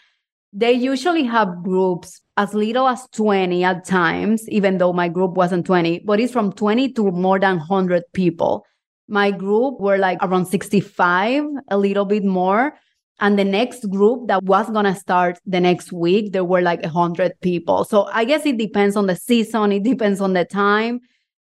They 0.53 0.73
usually 0.73 1.25
have 1.25 1.63
groups 1.63 2.21
as 2.37 2.53
little 2.53 2.87
as 2.89 3.09
20 3.13 3.65
at 3.65 3.87
times, 3.87 4.47
even 4.51 4.77
though 4.77 4.93
my 4.93 5.09
group 5.09 5.33
wasn't 5.33 5.65
20, 5.65 6.01
but 6.01 6.21
it's 6.21 6.33
from 6.33 6.53
20 6.53 6.93
to 6.93 7.11
more 7.11 7.39
than 7.39 7.57
100 7.57 8.03
people. 8.13 8.67
My 9.09 9.31
group 9.31 9.81
were 9.81 9.97
like 9.97 10.19
around 10.21 10.47
65, 10.47 11.45
a 11.71 11.79
little 11.79 12.05
bit 12.05 12.25
more. 12.25 12.75
And 13.19 13.39
the 13.39 13.45
next 13.45 13.89
group 13.89 14.29
that 14.29 14.43
was 14.43 14.69
going 14.71 14.85
to 14.85 14.95
start 14.95 15.39
the 15.47 15.61
next 15.61 15.93
week, 15.93 16.33
there 16.33 16.45
were 16.45 16.61
like 16.61 16.83
100 16.83 17.33
people. 17.41 17.85
So 17.85 18.05
I 18.13 18.25
guess 18.25 18.45
it 18.45 18.59
depends 18.59 18.95
on 18.97 19.07
the 19.07 19.17
season, 19.17 19.73
it 19.73 19.83
depends 19.83 20.21
on 20.21 20.35
the 20.35 20.45
time. 20.45 21.01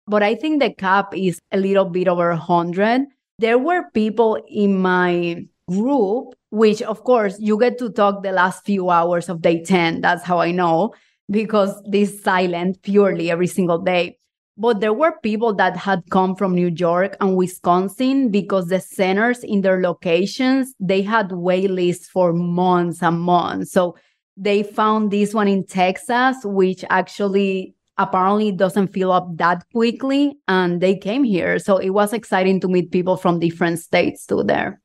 But 0.08 0.24
I 0.24 0.36
think 0.36 0.62
the 0.62 0.74
cap 0.74 1.16
is 1.16 1.40
a 1.52 1.58
little 1.58 1.86
bit 1.86 2.08
over 2.08 2.30
100. 2.30 3.04
There 3.40 3.58
were 3.58 3.90
people 3.94 4.38
in 4.50 4.78
my 4.78 5.46
group 5.70 6.34
which 6.52 6.82
of 6.82 7.04
course 7.04 7.38
you 7.40 7.58
get 7.58 7.78
to 7.80 7.90
talk 7.90 8.24
the 8.24 8.32
last 8.32 8.66
few 8.66 8.90
hours 8.90 9.30
of 9.30 9.42
day 9.42 9.64
10. 9.64 10.02
That's 10.02 10.24
how 10.24 10.40
I 10.40 10.52
know 10.52 10.94
because 11.30 11.82
this 11.90 12.22
silent 12.22 12.82
purely 12.84 13.32
every 13.32 13.48
single 13.48 13.80
day. 13.80 14.18
But 14.58 14.80
there 14.80 14.94
were 14.94 15.18
people 15.24 15.54
that 15.56 15.78
had 15.78 16.04
come 16.12 16.36
from 16.36 16.54
New 16.54 16.72
York 16.76 17.16
and 17.20 17.36
Wisconsin 17.36 18.30
because 18.30 18.68
the 18.68 18.80
centers 18.80 19.44
in 19.44 19.62
their 19.62 19.82
locations, 19.82 20.76
they 20.80 21.02
had 21.02 21.32
wait 21.32 21.72
lists 21.72 22.08
for 22.08 22.34
months 22.34 23.02
and 23.02 23.20
months. 23.20 23.72
So 23.72 23.96
they 24.38 24.64
found 24.64 25.12
this 25.12 25.34
one 25.34 25.48
in 25.48 25.66
Texas, 25.66 26.38
which 26.44 26.84
actually 26.90 27.76
apparently 27.98 28.52
doesn't 28.52 28.88
fill 28.90 29.12
up 29.12 29.28
that 29.38 29.64
quickly. 29.72 30.38
And 30.48 30.82
they 30.82 30.96
came 30.96 31.24
here. 31.24 31.58
So 31.60 31.78
it 31.78 31.92
was 31.92 32.14
exciting 32.14 32.60
to 32.62 32.68
meet 32.68 32.92
people 32.92 33.18
from 33.18 33.40
different 33.40 33.80
states 33.80 34.26
too 34.26 34.44
there. 34.44 34.82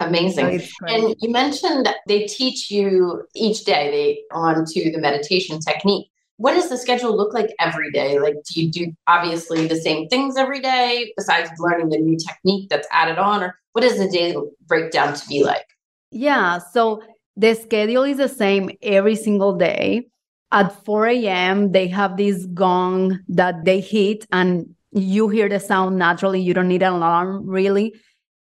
Amazing. 0.00 0.60
And 0.86 1.14
you 1.20 1.30
mentioned 1.30 1.88
they 2.06 2.26
teach 2.26 2.70
you 2.70 3.24
each 3.34 3.64
day 3.64 3.90
they 3.90 4.36
on 4.36 4.66
to 4.66 4.92
the 4.92 4.98
meditation 4.98 5.58
technique. 5.58 6.10
What 6.38 6.54
does 6.54 6.68
the 6.68 6.76
schedule 6.76 7.16
look 7.16 7.32
like 7.32 7.54
every 7.58 7.90
day? 7.90 8.18
Like, 8.18 8.34
do 8.44 8.60
you 8.60 8.70
do 8.70 8.92
obviously 9.06 9.66
the 9.66 9.76
same 9.76 10.08
things 10.08 10.36
every 10.36 10.60
day 10.60 11.12
besides 11.16 11.50
learning 11.58 11.88
the 11.88 11.98
new 11.98 12.18
technique 12.18 12.68
that's 12.68 12.86
added 12.90 13.18
on? 13.18 13.42
Or 13.42 13.58
what 13.72 13.82
does 13.82 13.98
the 13.98 14.08
day 14.08 14.36
breakdown 14.66 15.14
to 15.14 15.28
be 15.28 15.44
like? 15.44 15.66
Yeah. 16.10 16.58
So 16.58 17.02
the 17.36 17.54
schedule 17.54 18.02
is 18.02 18.18
the 18.18 18.28
same 18.28 18.70
every 18.82 19.16
single 19.16 19.56
day. 19.56 20.08
At 20.52 20.84
4 20.84 21.06
a.m., 21.06 21.72
they 21.72 21.88
have 21.88 22.16
this 22.16 22.46
gong 22.46 23.18
that 23.28 23.64
they 23.64 23.80
hit, 23.80 24.26
and 24.30 24.74
you 24.92 25.28
hear 25.28 25.48
the 25.48 25.58
sound 25.58 25.98
naturally. 25.98 26.40
You 26.40 26.54
don't 26.54 26.68
need 26.68 26.82
an 26.82 26.92
alarm, 26.92 27.46
really 27.48 27.94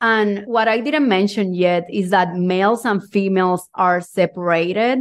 and 0.03 0.43
what 0.47 0.67
I 0.67 0.81
didn't 0.81 1.07
mention 1.07 1.53
yet 1.53 1.87
is 1.89 2.09
that 2.09 2.35
males 2.35 2.83
and 2.83 3.01
females 3.09 3.69
are 3.75 4.01
separated 4.01 4.99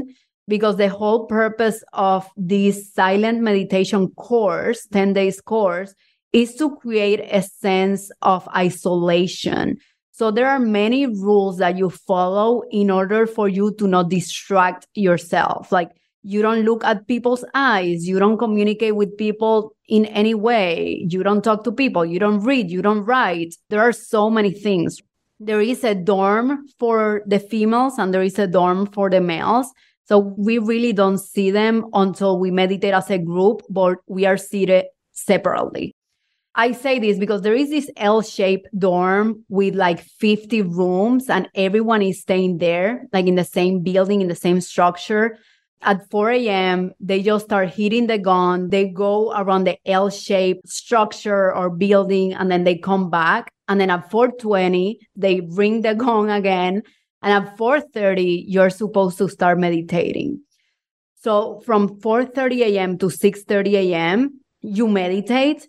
because 0.49 0.77
the 0.77 0.89
whole 0.89 1.27
purpose 1.27 1.83
of 1.93 2.29
this 2.37 2.93
silent 2.93 3.41
meditation 3.41 4.09
course, 4.11 4.87
10 4.93 5.13
days 5.13 5.41
course, 5.41 5.95
is 6.33 6.55
to 6.57 6.77
create 6.77 7.21
a 7.31 7.43
sense 7.43 8.11
of 8.23 8.49
isolation. 8.57 9.77
So 10.13 10.31
there 10.31 10.49
are 10.49 10.59
many 10.59 11.07
rules 11.07 11.59
that 11.59 11.77
you 11.77 11.91
follow 11.91 12.63
in 12.71 12.91
order 12.91 13.27
for 13.27 13.49
you 13.49 13.75
to 13.79 13.87
not 13.87 14.09
distract 14.09 14.87
yourself. 14.95 15.73
Like 15.73 15.91
you 16.23 16.43
don't 16.43 16.63
look 16.63 16.85
at 16.85 17.09
people's 17.09 17.45
eyes. 17.55 18.07
You 18.07 18.19
don't 18.19 18.39
communicate 18.39 18.95
with 18.95 19.17
people 19.17 19.75
in 19.89 20.07
any 20.07 20.35
way. 20.35 21.05
You 21.09 21.23
don't 21.23 21.43
talk 21.43 21.65
to 21.65 21.73
people. 21.73 22.05
You 22.05 22.19
don't 22.19 22.41
read. 22.41 22.71
You 22.71 22.83
don't 22.83 23.05
write. 23.05 23.55
There 23.71 23.81
are 23.81 23.93
so 23.93 24.31
many 24.31 24.53
things. 24.53 25.01
There 25.41 25.61
is 25.61 25.83
a 25.83 25.95
dorm 25.95 26.67
for 26.79 27.23
the 27.27 27.41
females 27.41 27.99
and 27.99 28.15
there 28.15 28.23
is 28.23 28.39
a 28.39 28.47
dorm 28.47 28.87
for 28.87 29.11
the 29.11 29.21
males 29.21 29.73
so 30.05 30.19
we 30.19 30.59
really 30.59 30.93
don't 30.93 31.19
see 31.19 31.51
them 31.51 31.87
until 31.95 32.39
we 32.39 32.51
meditate 32.51 32.95
as 32.95 33.11
a 33.11 33.19
group 33.19 33.63
but 33.69 33.99
we 34.07 34.27
are 34.27 34.37
seated 34.37 34.85
separately 35.13 35.95
I 36.55 36.73
say 36.73 36.99
this 36.99 37.19
because 37.19 37.41
there 37.41 37.55
is 37.55 37.71
this 37.71 37.91
L 37.97 38.21
shaped 38.21 38.69
dorm 38.79 39.43
with 39.49 39.75
like 39.75 40.01
50 40.01 40.61
rooms, 40.61 41.31
and 41.31 41.49
everyone 41.55 42.03
is 42.03 42.21
staying 42.21 42.59
there, 42.59 43.07
like 43.11 43.27
in 43.27 43.37
the 43.37 43.45
same 43.45 43.81
building, 43.81 44.21
in 44.21 44.29
the 44.29 44.35
same 44.35 44.61
structure 44.61 45.39
at 45.83 46.09
4 46.11 46.31
a.m., 46.31 46.93
they 47.01 47.23
just 47.23 47.47
start 47.47 47.71
hitting 47.71 48.07
the 48.07 48.19
gun. 48.19 48.71
They 48.71 48.89
go 48.89 49.33
around 49.33 49.65
the 49.65 49.79
L 49.87 50.11
shaped 50.11 50.69
structure 50.69 51.55
or 51.55 51.71
building, 51.71 52.35
and 52.35 52.51
then 52.51 52.65
they 52.65 52.77
come 52.77 53.11
back. 53.11 53.53
And 53.69 53.81
then 53.81 53.91
at 53.91 54.11
4:20, 54.11 54.99
they 55.17 55.41
ring 55.41 55.83
the 55.83 55.95
gong 55.95 56.31
again. 56.31 56.83
And 57.23 57.33
at 57.33 57.57
4:30, 57.57 58.45
you're 58.49 58.71
supposed 58.71 59.19
to 59.19 59.29
start 59.29 59.59
meditating. 59.59 60.41
So 61.15 61.61
from 61.65 62.01
4:30 62.01 62.63
a.m. 62.63 62.99
to 62.99 63.07
6:30 63.07 63.75
a.m., 63.77 64.41
you 64.61 64.89
meditate. 64.89 65.69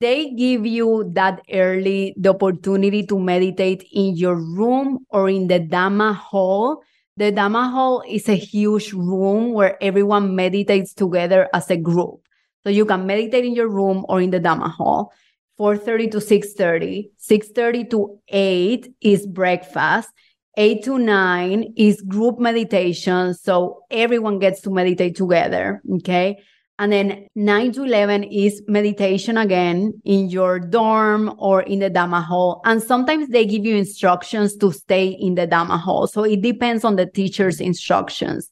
They 0.00 0.30
give 0.30 0.66
you 0.66 1.10
that 1.14 1.42
early 1.52 2.14
the 2.16 2.30
opportunity 2.30 3.06
to 3.06 3.18
meditate 3.18 3.84
in 3.92 4.16
your 4.16 4.34
room 4.34 5.06
or 5.10 5.28
in 5.28 5.46
the 5.46 5.60
Dhamma 5.60 6.14
hall 6.14 6.82
the 7.16 7.30
Dhamma 7.30 7.70
Hall 7.70 8.02
is 8.08 8.26
a 8.28 8.34
huge 8.34 8.94
room 8.94 9.52
where 9.52 9.76
everyone 9.82 10.34
meditates 10.34 10.94
together 10.94 11.48
as 11.52 11.70
a 11.70 11.76
group. 11.76 12.26
So 12.62 12.70
you 12.70 12.86
can 12.86 13.06
meditate 13.06 13.44
in 13.44 13.54
your 13.54 13.68
room 13.68 14.06
or 14.08 14.20
in 14.22 14.30
the 14.30 14.40
Dhamma 14.40 14.70
Hall. 14.70 15.12
4:30 15.58 16.10
to 16.12 16.20
6:30, 16.20 17.10
6:30 17.18 17.84
to 17.90 18.18
8 18.28 18.88
is 19.02 19.26
breakfast. 19.26 20.08
8 20.56 20.84
to 20.84 20.98
9 20.98 21.74
is 21.76 22.02
group 22.02 22.38
meditation. 22.38 23.34
So 23.34 23.84
everyone 23.90 24.38
gets 24.38 24.60
to 24.62 24.70
meditate 24.70 25.16
together. 25.16 25.80
Okay. 25.94 26.42
And 26.78 26.92
then 26.92 27.28
9 27.34 27.72
to 27.72 27.84
11 27.84 28.24
is 28.24 28.62
meditation 28.66 29.36
again 29.36 30.00
in 30.04 30.28
your 30.28 30.58
dorm 30.58 31.34
or 31.38 31.62
in 31.62 31.78
the 31.78 31.90
Dhamma 31.90 32.24
hall. 32.24 32.60
And 32.64 32.82
sometimes 32.82 33.28
they 33.28 33.46
give 33.46 33.64
you 33.64 33.76
instructions 33.76 34.56
to 34.56 34.72
stay 34.72 35.06
in 35.06 35.34
the 35.36 35.46
Dhamma 35.46 35.78
hall. 35.78 36.06
So 36.06 36.24
it 36.24 36.40
depends 36.42 36.84
on 36.84 36.96
the 36.96 37.06
teacher's 37.06 37.60
instructions. 37.60 38.50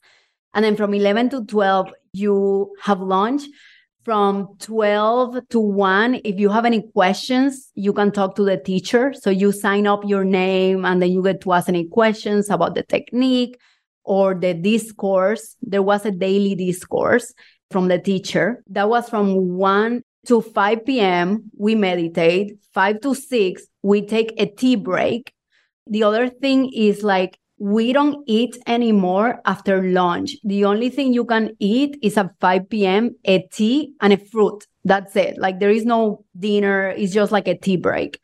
And 0.54 0.64
then 0.64 0.76
from 0.76 0.94
11 0.94 1.30
to 1.30 1.44
12, 1.44 1.92
you 2.12 2.74
have 2.82 3.00
lunch. 3.00 3.42
From 4.10 4.56
12 4.58 5.50
to 5.50 5.60
1, 5.60 6.22
if 6.24 6.40
you 6.40 6.48
have 6.48 6.64
any 6.64 6.82
questions, 6.82 7.70
you 7.76 7.92
can 7.92 8.10
talk 8.10 8.34
to 8.34 8.42
the 8.42 8.56
teacher. 8.56 9.12
So 9.12 9.30
you 9.30 9.52
sign 9.52 9.86
up 9.86 10.02
your 10.04 10.24
name 10.24 10.84
and 10.84 11.00
then 11.00 11.12
you 11.12 11.22
get 11.22 11.40
to 11.42 11.52
ask 11.52 11.68
any 11.68 11.86
questions 11.86 12.50
about 12.50 12.74
the 12.74 12.82
technique 12.82 13.56
or 14.02 14.34
the 14.34 14.52
discourse. 14.52 15.54
There 15.62 15.84
was 15.84 16.04
a 16.06 16.10
daily 16.10 16.56
discourse 16.56 17.32
from 17.70 17.86
the 17.86 18.00
teacher. 18.00 18.64
That 18.70 18.88
was 18.88 19.08
from 19.08 19.56
1 19.56 20.02
to 20.26 20.40
5 20.40 20.84
p.m. 20.84 21.44
We 21.56 21.76
meditate. 21.76 22.58
5 22.74 23.00
to 23.02 23.14
6, 23.14 23.62
we 23.84 24.02
take 24.02 24.34
a 24.38 24.46
tea 24.46 24.74
break. 24.74 25.32
The 25.86 26.02
other 26.02 26.28
thing 26.28 26.72
is 26.72 27.04
like 27.04 27.38
we 27.60 27.92
don't 27.92 28.24
eat 28.26 28.56
anymore 28.66 29.42
after 29.44 29.82
lunch. 29.82 30.34
The 30.44 30.64
only 30.64 30.88
thing 30.88 31.12
you 31.12 31.26
can 31.26 31.54
eat 31.58 31.98
is 32.02 32.16
at 32.16 32.32
5 32.40 32.70
p.m. 32.70 33.14
a 33.26 33.46
tea 33.52 33.92
and 34.00 34.14
a 34.14 34.16
fruit. 34.16 34.66
That's 34.84 35.14
it. 35.14 35.36
Like 35.38 35.60
there 35.60 35.70
is 35.70 35.84
no 35.84 36.24
dinner. 36.38 36.88
It's 36.88 37.12
just 37.12 37.30
like 37.30 37.46
a 37.46 37.56
tea 37.56 37.76
break. 37.76 38.18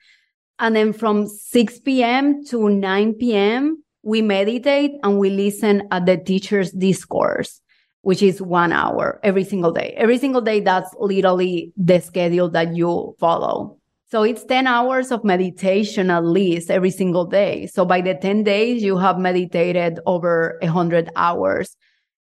And 0.59 0.75
then 0.75 0.95
from 0.95 1.27
6 1.27 1.81
p.m. 1.81 2.47
to 2.47 2.71
9 2.71 3.15
p.m., 3.15 3.85
we 4.03 4.23
meditate 4.23 4.93
and 5.03 5.19
we 5.19 5.29
listen 5.29 5.87
at 5.91 6.07
the 6.07 6.17
teacher's 6.17 6.71
discourse, 6.71 7.61
which 8.01 8.23
is 8.23 8.41
one 8.41 8.73
hour 8.73 9.21
every 9.23 9.45
single 9.45 9.73
day. 9.73 9.93
Every 9.99 10.17
single 10.17 10.41
day, 10.41 10.61
that's 10.61 10.95
literally 10.99 11.73
the 11.77 12.01
schedule 12.01 12.49
that 12.51 12.75
you 12.75 13.15
follow. 13.21 13.76
So 14.09 14.23
it's 14.23 14.45
10 14.45 14.69
hours 14.69 15.11
of 15.11 15.25
meditation 15.25 16.11
at 16.11 16.25
least 16.25 16.71
every 16.71 16.93
single 16.93 17.25
day. 17.25 17.67
So 17.67 17.85
by 17.85 18.01
the 18.01 18.15
10 18.15 18.45
days, 18.45 18.83
you 18.83 18.99
have 18.99 19.19
meditated 19.19 19.99
over 20.07 20.59
100 20.63 21.11
hours. 21.17 21.77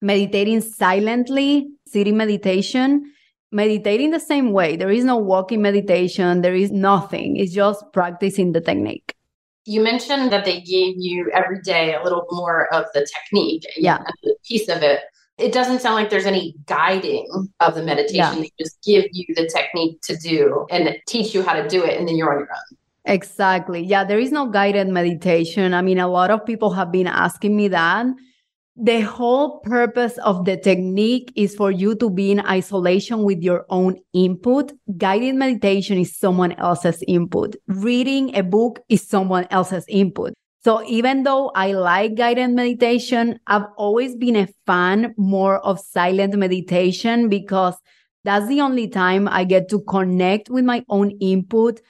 Meditating 0.01 0.61
silently, 0.61 1.67
sitting 1.85 2.15
meditation, 2.15 3.11
meditating 3.51 4.11
the 4.11 4.19
same 4.21 4.53
way. 4.53 4.77
There 4.77 4.91
is 4.91 5.03
no 5.03 5.17
walking 5.17 5.61
meditation, 5.61 6.41
there 6.41 6.55
is 6.55 6.71
nothing. 6.71 7.35
It's 7.35 7.53
just 7.53 7.83
practicing 7.91 8.53
the 8.53 8.61
technique. 8.61 9.13
You 9.65 9.81
mentioned 9.81 10.31
that 10.31 10.45
they 10.45 10.61
gave 10.61 10.95
you 10.97 11.31
every 11.33 11.59
day 11.61 11.95
a 11.95 12.03
little 12.03 12.25
more 12.31 12.73
of 12.73 12.85
the 12.93 13.05
technique, 13.05 13.65
yeah, 13.75 14.03
piece 14.47 14.69
of 14.69 14.83
it 14.83 15.01
it 15.37 15.51
doesn't 15.51 15.81
sound 15.81 15.95
like 15.95 16.09
there's 16.09 16.25
any 16.25 16.55
guiding 16.65 17.27
of 17.59 17.75
the 17.75 17.83
meditation. 17.83 18.15
Yeah. 18.15 18.35
They 18.35 18.51
just 18.59 18.81
give 18.83 19.05
you 19.11 19.33
the 19.35 19.47
technique 19.47 20.01
to 20.03 20.15
do 20.15 20.65
and 20.69 20.95
teach 21.07 21.33
you 21.33 21.43
how 21.43 21.53
to 21.53 21.67
do 21.67 21.83
it, 21.83 21.97
and 21.97 22.07
then 22.07 22.15
you're 22.15 22.31
on 22.31 22.39
your 22.39 22.49
own. 22.49 22.77
Exactly. 23.05 23.83
Yeah, 23.83 24.03
there 24.03 24.19
is 24.19 24.31
no 24.31 24.49
guided 24.49 24.87
meditation. 24.87 25.73
I 25.73 25.81
mean, 25.81 25.99
a 25.99 26.07
lot 26.07 26.31
of 26.31 26.45
people 26.45 26.71
have 26.71 26.91
been 26.91 27.07
asking 27.07 27.55
me 27.55 27.67
that. 27.69 28.07
The 28.77 29.01
whole 29.01 29.59
purpose 29.59 30.17
of 30.17 30.43
the 30.43 30.57
technique 30.57 31.31
is 31.35 31.55
for 31.55 31.71
you 31.71 31.95
to 31.95 32.09
be 32.09 32.31
in 32.31 32.41
isolation 32.41 33.23
with 33.23 33.41
your 33.41 33.65
own 33.69 33.97
input. 34.11 34.73
Guided 34.97 35.35
meditation 35.35 35.97
is 35.97 36.17
someone 36.17 36.51
else's 36.53 37.01
input. 37.07 37.55
Reading 37.67 38.35
a 38.35 38.43
book 38.43 38.81
is 38.89 39.07
someone 39.07 39.47
else's 39.49 39.85
input. 39.87 40.33
So 40.65 40.83
even 40.87 41.21
though 41.21 41.51
I 41.53 41.73
like 41.73 42.15
guided 42.15 42.49
meditation, 42.49 43.39
I've 43.45 43.67
always 43.77 44.15
been 44.15 44.35
a 44.35 44.47
fan 44.65 45.13
more 45.15 45.59
of 45.59 45.79
silent 45.79 46.33
meditation 46.33 47.29
because 47.29 47.75
that's 48.23 48.47
the 48.47 48.61
only 48.61 48.87
time 48.87 49.27
I 49.27 49.43
get 49.43 49.69
to 49.69 49.81
connect 49.81 50.49
with 50.49 50.65
my 50.65 50.83
own 50.89 51.11
input, 51.21 51.81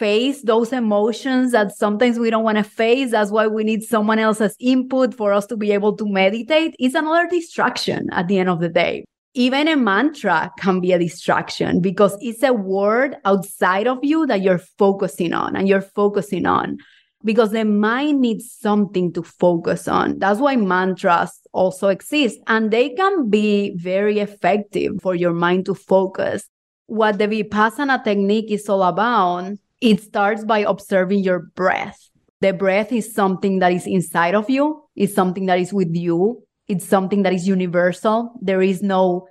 face 0.00 0.42
those 0.42 0.72
emotions 0.72 1.52
that 1.52 1.76
sometimes 1.76 2.18
we 2.18 2.28
don't 2.28 2.42
want 2.42 2.58
to 2.58 2.64
face. 2.64 3.12
That's 3.12 3.30
why 3.30 3.46
we 3.46 3.62
need 3.62 3.84
someone 3.84 4.18
else's 4.18 4.56
input 4.58 5.14
for 5.14 5.32
us 5.32 5.46
to 5.46 5.56
be 5.56 5.70
able 5.70 5.96
to 5.98 6.04
meditate. 6.04 6.74
It's 6.80 6.96
another 6.96 7.28
distraction 7.28 8.08
at 8.10 8.26
the 8.26 8.40
end 8.40 8.48
of 8.48 8.58
the 8.58 8.68
day. 8.68 9.04
Even 9.34 9.68
a 9.68 9.76
mantra 9.76 10.50
can 10.58 10.80
be 10.80 10.90
a 10.90 10.98
distraction 10.98 11.80
because 11.80 12.18
it's 12.20 12.42
a 12.42 12.52
word 12.52 13.14
outside 13.24 13.86
of 13.86 14.00
you 14.02 14.26
that 14.26 14.42
you're 14.42 14.58
focusing 14.58 15.32
on 15.32 15.54
and 15.54 15.68
you're 15.68 15.80
focusing 15.80 16.46
on 16.46 16.78
because 17.24 17.50
the 17.50 17.64
mind 17.64 18.20
needs 18.20 18.52
something 18.52 19.12
to 19.12 19.22
focus 19.22 19.88
on. 19.88 20.18
That's 20.18 20.40
why 20.40 20.56
mantras 20.56 21.40
also 21.52 21.88
exist 21.88 22.38
and 22.46 22.70
they 22.70 22.90
can 22.90 23.28
be 23.28 23.74
very 23.76 24.20
effective 24.20 24.94
for 25.02 25.14
your 25.14 25.32
mind 25.32 25.66
to 25.66 25.74
focus. 25.74 26.48
What 26.86 27.18
the 27.18 27.26
Vipassana 27.26 28.02
technique 28.02 28.50
is 28.50 28.68
all 28.68 28.82
about, 28.82 29.52
it 29.80 30.00
starts 30.00 30.44
by 30.44 30.60
observing 30.60 31.24
your 31.24 31.40
breath. 31.54 31.98
The 32.40 32.52
breath 32.52 32.92
is 32.92 33.12
something 33.12 33.58
that 33.58 33.72
is 33.72 33.86
inside 33.86 34.34
of 34.34 34.48
you, 34.48 34.84
it's 34.94 35.14
something 35.14 35.46
that 35.46 35.58
is 35.58 35.72
with 35.72 35.94
you, 35.94 36.42
it's 36.68 36.86
something 36.86 37.22
that 37.24 37.32
is 37.32 37.48
universal. 37.48 38.32
There 38.40 38.62
is 38.62 38.82
no 38.82 39.26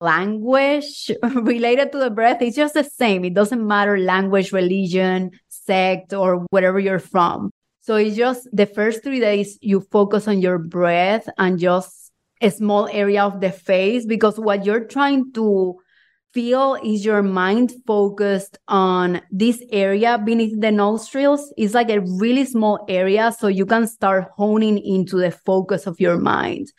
language 0.00 1.10
related 1.22 1.92
to 1.92 1.98
the 1.98 2.10
breath. 2.10 2.42
It's 2.42 2.56
just 2.56 2.74
the 2.74 2.84
same. 2.84 3.24
It 3.24 3.34
doesn't 3.34 3.66
matter 3.66 3.98
language, 3.98 4.52
religion, 4.52 5.30
sect 5.66 6.12
or 6.12 6.46
wherever 6.50 6.78
you're 6.78 6.98
from. 6.98 7.50
So 7.80 7.96
it's 7.96 8.16
just 8.16 8.48
the 8.52 8.66
first 8.66 9.02
three 9.02 9.20
days 9.20 9.58
you 9.60 9.80
focus 9.80 10.26
on 10.26 10.40
your 10.40 10.58
breath 10.58 11.28
and 11.38 11.58
just 11.58 12.10
a 12.40 12.50
small 12.50 12.88
area 12.88 13.22
of 13.22 13.40
the 13.40 13.52
face 13.52 14.04
because 14.06 14.38
what 14.38 14.64
you're 14.64 14.84
trying 14.84 15.32
to 15.34 15.76
feel 16.34 16.76
is 16.84 17.04
your 17.04 17.22
mind 17.22 17.72
focused 17.86 18.58
on 18.68 19.22
this 19.30 19.62
area 19.72 20.18
beneath 20.18 20.60
the 20.60 20.70
nostrils. 20.70 21.52
It's 21.56 21.74
like 21.74 21.88
a 21.88 22.00
really 22.00 22.44
small 22.44 22.84
area 22.88 23.32
so 23.32 23.46
you 23.46 23.64
can 23.64 23.86
start 23.86 24.28
honing 24.36 24.78
into 24.78 25.16
the 25.18 25.30
focus 25.30 25.86
of 25.86 25.98
your 25.98 26.18
mind. 26.18 26.72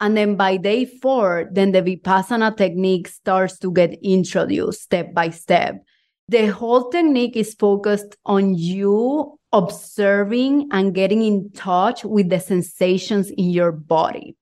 And 0.00 0.16
then 0.16 0.36
by 0.36 0.56
day 0.56 0.86
four, 0.86 1.48
then 1.52 1.72
the 1.72 1.82
Vipassana 1.82 2.56
technique 2.56 3.08
starts 3.08 3.58
to 3.58 3.72
get 3.72 3.98
introduced 4.02 4.82
step 4.82 5.12
by 5.12 5.30
step. 5.30 5.84
The 6.28 6.46
whole 6.46 6.90
technique 6.90 7.36
is 7.36 7.54
focused 7.54 8.16
on 8.24 8.54
you 8.54 9.38
observing 9.52 10.68
and 10.72 10.94
getting 10.94 11.22
in 11.22 11.50
touch 11.52 12.04
with 12.04 12.30
the 12.30 12.40
sensations 12.40 13.30
in 13.30 13.50
your 13.50 13.72
body. 13.72 14.36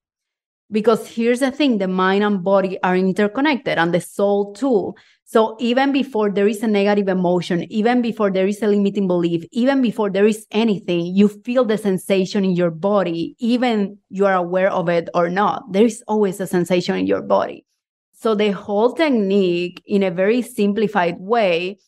Because 0.71 1.07
here's 1.07 1.41
the 1.41 1.51
thing 1.51 1.79
the 1.79 1.89
mind 1.89 2.25
and 2.25 2.43
body 2.43 2.79
are 2.83 2.97
interconnected 2.97 3.79
and 3.79 3.93
the 3.93 4.01
soul 4.01 4.55
too. 4.55 4.95
So 5.25 5.57
even 5.61 5.93
before 5.93 6.31
there 6.31 6.47
is 6.47 6.63
a 6.63 6.67
negative 6.69 7.09
emotion, 7.09 7.71
even 7.73 8.01
before 8.01 8.31
there 8.31 8.47
is 8.47 8.63
a 8.63 8.69
limiting 8.69 9.09
belief, 9.09 9.45
even 9.51 9.83
before 9.83 10.09
there 10.09 10.27
is 10.27 10.47
anything, 10.51 11.07
you 11.07 11.29
feel 11.29 11.65
the 11.65 11.79
sensation 11.79 12.45
in 12.45 12.53
your 12.53 12.71
body, 12.71 13.35
even 13.39 13.99
you 14.09 14.25
are 14.25 14.35
aware 14.35 14.71
of 14.71 14.89
it 14.89 15.09
or 15.15 15.29
not. 15.29 15.73
There 15.73 15.85
is 15.85 16.03
always 16.07 16.39
a 16.41 16.47
sensation 16.47 16.97
in 16.97 17.07
your 17.07 17.23
body. 17.23 17.67
So 18.23 18.37
the 18.37 18.53
whole 18.53 18.93
technique 18.93 19.83
in 19.85 20.05
a 20.05 20.11
very 20.13 20.43
simplified 20.43 21.17
way 21.19 21.79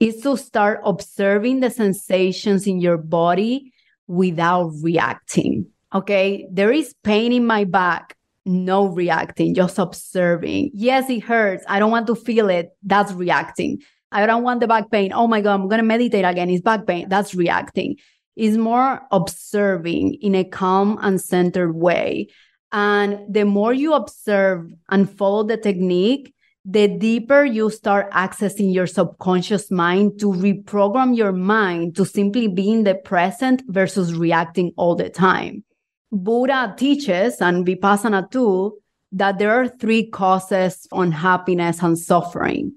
is 0.00 0.16
to 0.22 0.36
start 0.36 0.80
observing 0.84 1.60
the 1.60 1.70
sensations 1.70 2.66
in 2.66 2.80
your 2.80 2.96
body 2.96 3.72
without 4.08 4.72
reacting. 4.82 5.66
Okay. 5.94 6.48
There 6.50 6.72
is 6.72 6.96
pain 7.04 7.32
in 7.32 7.46
my 7.46 7.62
back. 7.62 8.16
No 8.44 8.86
reacting, 8.86 9.54
just 9.54 9.78
observing. 9.78 10.72
Yes, 10.74 11.08
it 11.08 11.20
hurts. 11.20 11.64
I 11.68 11.78
don't 11.78 11.92
want 11.92 12.08
to 12.08 12.16
feel 12.16 12.50
it. 12.50 12.70
That's 12.82 13.12
reacting. 13.12 13.80
I 14.10 14.26
don't 14.26 14.42
want 14.42 14.58
the 14.58 14.66
back 14.66 14.90
pain. 14.90 15.12
Oh 15.14 15.28
my 15.28 15.40
God, 15.40 15.54
I'm 15.54 15.68
going 15.68 15.78
to 15.78 15.86
meditate 15.86 16.24
again. 16.24 16.50
It's 16.50 16.60
back 16.60 16.88
pain. 16.88 17.08
That's 17.08 17.36
reacting. 17.36 17.98
It's 18.34 18.56
more 18.56 19.00
observing 19.12 20.14
in 20.14 20.34
a 20.34 20.42
calm 20.42 20.98
and 21.02 21.20
centered 21.20 21.76
way 21.76 22.30
and 22.74 23.32
the 23.32 23.44
more 23.44 23.72
you 23.72 23.94
observe 23.94 24.68
and 24.90 25.08
follow 25.08 25.44
the 25.44 25.56
technique, 25.56 26.34
the 26.64 26.88
deeper 26.88 27.44
you 27.44 27.70
start 27.70 28.10
accessing 28.10 28.74
your 28.74 28.88
subconscious 28.88 29.70
mind 29.70 30.18
to 30.18 30.26
reprogram 30.26 31.16
your 31.16 31.30
mind 31.30 31.94
to 31.94 32.04
simply 32.04 32.48
be 32.48 32.72
in 32.72 32.82
the 32.82 32.96
present 32.96 33.62
versus 33.68 34.12
reacting 34.14 34.72
all 34.76 34.96
the 34.96 35.08
time. 35.08 35.62
Buddha 36.10 36.74
teaches, 36.76 37.40
and 37.40 37.64
Vipassana 37.64 38.28
too, 38.28 38.76
that 39.12 39.38
there 39.38 39.52
are 39.52 39.68
three 39.68 40.10
causes 40.10 40.88
on 40.90 41.12
happiness 41.12 41.80
and 41.80 41.96
suffering 41.96 42.72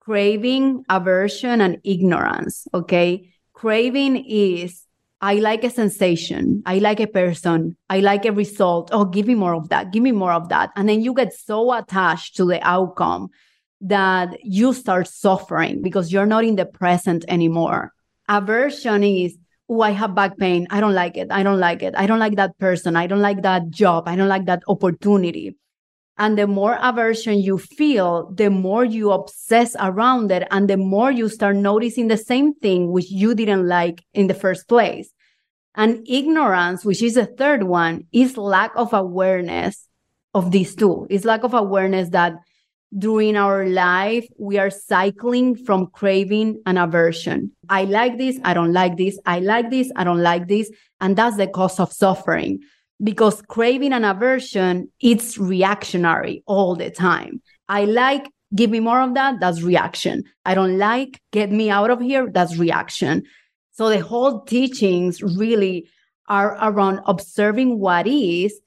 craving, 0.00 0.82
aversion, 0.88 1.60
and 1.60 1.78
ignorance. 1.84 2.66
Okay. 2.74 3.28
Craving 3.52 4.24
is 4.26 4.82
I 5.22 5.34
like 5.34 5.62
a 5.62 5.70
sensation. 5.70 6.64
I 6.66 6.80
like 6.80 6.98
a 6.98 7.06
person. 7.06 7.76
I 7.88 8.00
like 8.00 8.24
a 8.24 8.32
result. 8.32 8.90
Oh, 8.92 9.04
give 9.04 9.28
me 9.28 9.36
more 9.36 9.54
of 9.54 9.68
that. 9.68 9.92
Give 9.92 10.02
me 10.02 10.10
more 10.10 10.32
of 10.32 10.48
that. 10.48 10.70
And 10.74 10.88
then 10.88 11.00
you 11.00 11.14
get 11.14 11.32
so 11.32 11.72
attached 11.72 12.36
to 12.36 12.44
the 12.44 12.60
outcome 12.66 13.28
that 13.82 14.36
you 14.42 14.72
start 14.72 15.06
suffering 15.06 15.80
because 15.80 16.12
you're 16.12 16.26
not 16.26 16.44
in 16.44 16.56
the 16.56 16.66
present 16.66 17.24
anymore. 17.28 17.92
Aversion 18.28 19.04
is, 19.04 19.38
oh, 19.68 19.82
I 19.82 19.90
have 19.90 20.12
back 20.16 20.38
pain. 20.38 20.66
I 20.70 20.80
don't 20.80 20.94
like 20.94 21.16
it. 21.16 21.28
I 21.30 21.44
don't 21.44 21.60
like 21.60 21.84
it. 21.84 21.94
I 21.96 22.06
don't 22.06 22.18
like 22.18 22.34
that 22.34 22.58
person. 22.58 22.96
I 22.96 23.06
don't 23.06 23.22
like 23.22 23.42
that 23.42 23.70
job. 23.70 24.08
I 24.08 24.16
don't 24.16 24.28
like 24.28 24.46
that 24.46 24.64
opportunity. 24.66 25.56
And 26.18 26.36
the 26.36 26.46
more 26.46 26.78
aversion 26.80 27.40
you 27.40 27.58
feel, 27.58 28.30
the 28.34 28.50
more 28.50 28.84
you 28.84 29.12
obsess 29.12 29.74
around 29.80 30.30
it, 30.30 30.46
and 30.50 30.68
the 30.68 30.76
more 30.76 31.10
you 31.10 31.28
start 31.28 31.56
noticing 31.56 32.08
the 32.08 32.16
same 32.18 32.54
thing 32.54 32.92
which 32.92 33.10
you 33.10 33.34
didn't 33.34 33.66
like 33.66 34.04
in 34.12 34.26
the 34.26 34.34
first 34.34 34.68
place. 34.68 35.10
And 35.74 36.06
ignorance, 36.06 36.84
which 36.84 37.02
is 37.02 37.14
the 37.14 37.26
third 37.26 37.62
one, 37.62 38.06
is 38.12 38.36
lack 38.36 38.72
of 38.76 38.92
awareness 38.92 39.88
of 40.34 40.50
these 40.50 40.74
two. 40.74 41.06
It's 41.08 41.24
lack 41.24 41.44
of 41.44 41.54
awareness 41.54 42.10
that 42.10 42.34
during 42.96 43.36
our 43.36 43.66
life, 43.66 44.26
we 44.38 44.58
are 44.58 44.68
cycling 44.68 45.56
from 45.56 45.86
craving 45.86 46.60
and 46.66 46.78
aversion. 46.78 47.52
I 47.70 47.84
like 47.84 48.18
this, 48.18 48.38
I 48.44 48.52
don't 48.52 48.74
like 48.74 48.98
this. 48.98 49.18
I 49.24 49.40
like 49.40 49.70
this, 49.70 49.90
I 49.96 50.04
don't 50.04 50.22
like 50.22 50.46
this. 50.46 50.70
And 51.00 51.16
that's 51.16 51.38
the 51.38 51.46
cause 51.46 51.80
of 51.80 51.90
suffering 51.90 52.60
because 53.02 53.42
craving 53.42 53.92
and 53.92 54.04
aversion, 54.04 54.90
it's 55.00 55.38
reactionary 55.38 56.42
all 56.46 56.74
the 56.74 56.90
time. 56.90 57.42
I 57.68 57.84
like, 57.84 58.28
give 58.54 58.70
me 58.70 58.80
more 58.80 59.00
of 59.00 59.14
that, 59.14 59.40
that's 59.40 59.62
reaction. 59.62 60.24
I 60.44 60.54
don't 60.54 60.78
like, 60.78 61.20
get 61.32 61.50
me 61.50 61.70
out 61.70 61.90
of 61.90 62.00
here, 62.00 62.28
that's 62.30 62.56
reaction. 62.56 63.24
So 63.72 63.88
the 63.88 64.00
whole 64.00 64.42
teachings 64.42 65.22
really 65.22 65.88
are 66.28 66.56
around 66.60 67.00
observing 67.06 67.78
what 67.78 68.06
is 68.06 68.60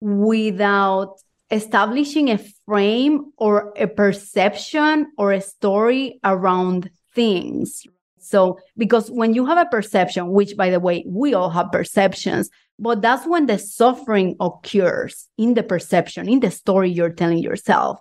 without 0.00 1.16
establishing 1.50 2.30
a 2.30 2.38
frame 2.66 3.32
or 3.36 3.72
a 3.76 3.86
perception 3.86 5.06
or 5.18 5.32
a 5.32 5.40
story 5.40 6.18
around 6.24 6.90
things. 7.14 7.82
So, 8.18 8.58
because 8.76 9.10
when 9.10 9.34
you 9.34 9.44
have 9.46 9.58
a 9.58 9.68
perception, 9.68 10.30
which 10.30 10.56
by 10.56 10.70
the 10.70 10.80
way, 10.80 11.04
we 11.06 11.34
all 11.34 11.50
have 11.50 11.72
perceptions, 11.72 12.48
but 12.78 13.02
that's 13.02 13.26
when 13.26 13.46
the 13.46 13.58
suffering 13.58 14.36
occurs 14.40 15.28
in 15.38 15.54
the 15.54 15.62
perception, 15.62 16.28
in 16.28 16.40
the 16.40 16.50
story 16.50 16.90
you're 16.90 17.10
telling 17.10 17.38
yourself. 17.38 18.00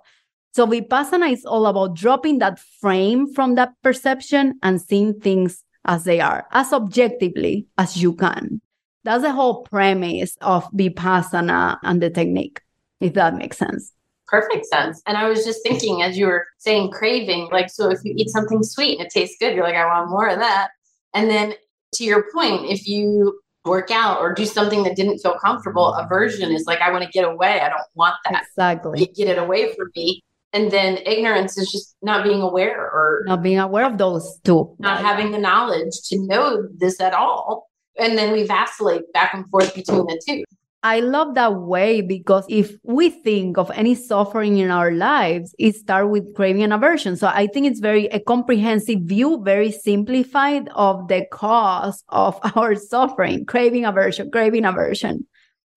So, 0.53 0.67
Vipassana 0.67 1.31
is 1.31 1.45
all 1.45 1.65
about 1.65 1.95
dropping 1.95 2.39
that 2.39 2.59
frame 2.59 3.33
from 3.33 3.55
that 3.55 3.73
perception 3.83 4.59
and 4.61 4.81
seeing 4.81 5.19
things 5.19 5.63
as 5.85 6.03
they 6.03 6.19
are, 6.19 6.45
as 6.51 6.73
objectively 6.73 7.67
as 7.77 8.01
you 8.01 8.13
can. 8.13 8.61
That's 9.03 9.23
the 9.23 9.31
whole 9.31 9.63
premise 9.63 10.37
of 10.41 10.69
Vipassana 10.71 11.77
and 11.83 12.01
the 12.01 12.09
technique, 12.09 12.61
if 12.99 13.13
that 13.13 13.35
makes 13.35 13.57
sense. 13.57 13.93
Perfect 14.27 14.65
sense. 14.67 15.01
And 15.07 15.17
I 15.17 15.27
was 15.27 15.43
just 15.43 15.63
thinking 15.63 16.03
as 16.03 16.17
you 16.17 16.27
were 16.27 16.45
saying 16.57 16.91
craving, 16.91 17.49
like, 17.51 17.69
so 17.69 17.89
if 17.89 17.99
you 18.03 18.13
eat 18.15 18.29
something 18.29 18.63
sweet 18.63 18.99
and 18.99 19.07
it 19.07 19.11
tastes 19.11 19.37
good, 19.39 19.55
you're 19.55 19.63
like, 19.63 19.75
I 19.75 19.85
want 19.85 20.09
more 20.09 20.27
of 20.27 20.39
that. 20.39 20.69
And 21.13 21.29
then 21.29 21.53
to 21.95 22.03
your 22.03 22.25
point, 22.33 22.69
if 22.69 22.87
you 22.87 23.40
work 23.65 23.91
out 23.91 24.19
or 24.19 24.33
do 24.33 24.45
something 24.45 24.83
that 24.83 24.95
didn't 24.95 25.19
feel 25.19 25.37
comfortable, 25.37 25.93
aversion 25.93 26.51
is 26.51 26.65
like, 26.65 26.81
I 26.81 26.91
want 26.91 27.03
to 27.03 27.09
get 27.09 27.23
away. 27.23 27.59
I 27.59 27.69
don't 27.69 27.81
want 27.93 28.15
that. 28.25 28.43
Exactly. 28.49 28.99
Get, 28.99 29.15
get 29.15 29.27
it 29.27 29.37
away 29.37 29.73
from 29.75 29.91
me. 29.95 30.23
And 30.53 30.69
then 30.69 30.97
ignorance 31.05 31.57
is 31.57 31.71
just 31.71 31.95
not 32.01 32.25
being 32.25 32.41
aware 32.41 32.77
or 32.77 33.23
not 33.25 33.41
being 33.41 33.59
aware 33.59 33.85
of 33.85 33.97
those 33.97 34.39
two, 34.43 34.75
not 34.79 34.99
having 34.99 35.31
the 35.31 35.37
knowledge 35.37 36.01
to 36.09 36.19
know 36.19 36.67
this 36.75 36.99
at 36.99 37.13
all. 37.13 37.69
And 37.97 38.17
then 38.17 38.33
we 38.33 38.43
vacillate 38.43 39.13
back 39.13 39.33
and 39.33 39.47
forth 39.49 39.73
between 39.73 40.05
the 40.07 40.21
two. 40.27 40.43
I 40.83 40.99
love 40.99 41.35
that 41.35 41.55
way 41.55 42.01
because 42.01 42.45
if 42.49 42.75
we 42.83 43.11
think 43.11 43.57
of 43.59 43.69
any 43.71 43.93
suffering 43.93 44.57
in 44.57 44.71
our 44.71 44.91
lives, 44.91 45.53
it 45.59 45.75
starts 45.75 46.09
with 46.09 46.35
craving 46.35 46.63
and 46.63 46.73
aversion. 46.73 47.15
So 47.17 47.27
I 47.27 47.47
think 47.47 47.67
it's 47.67 47.79
very 47.79 48.07
a 48.07 48.19
comprehensive 48.19 49.01
view, 49.01 49.41
very 49.43 49.71
simplified 49.71 50.69
of 50.69 51.07
the 51.07 51.25
cause 51.31 52.03
of 52.09 52.39
our 52.55 52.75
suffering, 52.75 53.45
craving 53.45 53.85
aversion, 53.85 54.31
craving 54.31 54.65
aversion. 54.65 55.27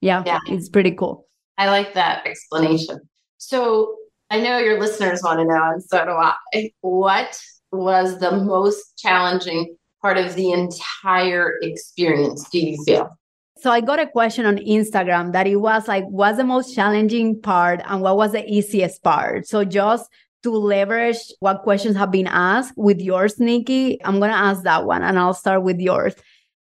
Yeah, 0.00 0.22
yeah. 0.24 0.40
it's 0.46 0.70
pretty 0.70 0.92
cool. 0.92 1.26
I 1.58 1.68
like 1.68 1.94
that 1.94 2.26
explanation. 2.26 3.00
So 3.36 3.96
I 4.30 4.40
know 4.40 4.58
your 4.58 4.80
listeners 4.80 5.20
want 5.22 5.38
to 5.38 5.44
know, 5.44 5.70
and 5.72 5.82
so 5.82 6.04
do 6.04 6.12
I. 6.12 6.34
What 6.80 7.38
was 7.72 8.18
the 8.20 8.32
most 8.32 8.96
challenging 8.98 9.76
part 10.00 10.16
of 10.16 10.34
the 10.34 10.52
entire 10.52 11.58
experience, 11.62 12.48
do 12.48 12.58
you 12.58 12.82
feel? 12.84 13.10
So 13.64 13.70
I 13.70 13.80
got 13.80 13.98
a 13.98 14.06
question 14.06 14.44
on 14.44 14.58
Instagram 14.58 15.32
that 15.32 15.46
it 15.46 15.56
was 15.56 15.88
like, 15.88 16.04
what's 16.08 16.36
the 16.36 16.44
most 16.44 16.74
challenging 16.74 17.40
part 17.40 17.80
and 17.86 18.02
what 18.02 18.18
was 18.18 18.32
the 18.32 18.46
easiest 18.46 19.02
part? 19.02 19.46
So 19.46 19.64
just 19.64 20.10
to 20.42 20.50
leverage 20.50 21.16
what 21.40 21.62
questions 21.62 21.96
have 21.96 22.10
been 22.10 22.26
asked 22.26 22.74
with 22.76 23.00
yours, 23.00 23.40
Nikki, 23.40 24.04
I'm 24.04 24.18
going 24.18 24.32
to 24.32 24.36
ask 24.36 24.64
that 24.64 24.84
one 24.84 25.02
and 25.02 25.18
I'll 25.18 25.32
start 25.32 25.62
with 25.62 25.80
yours. 25.80 26.14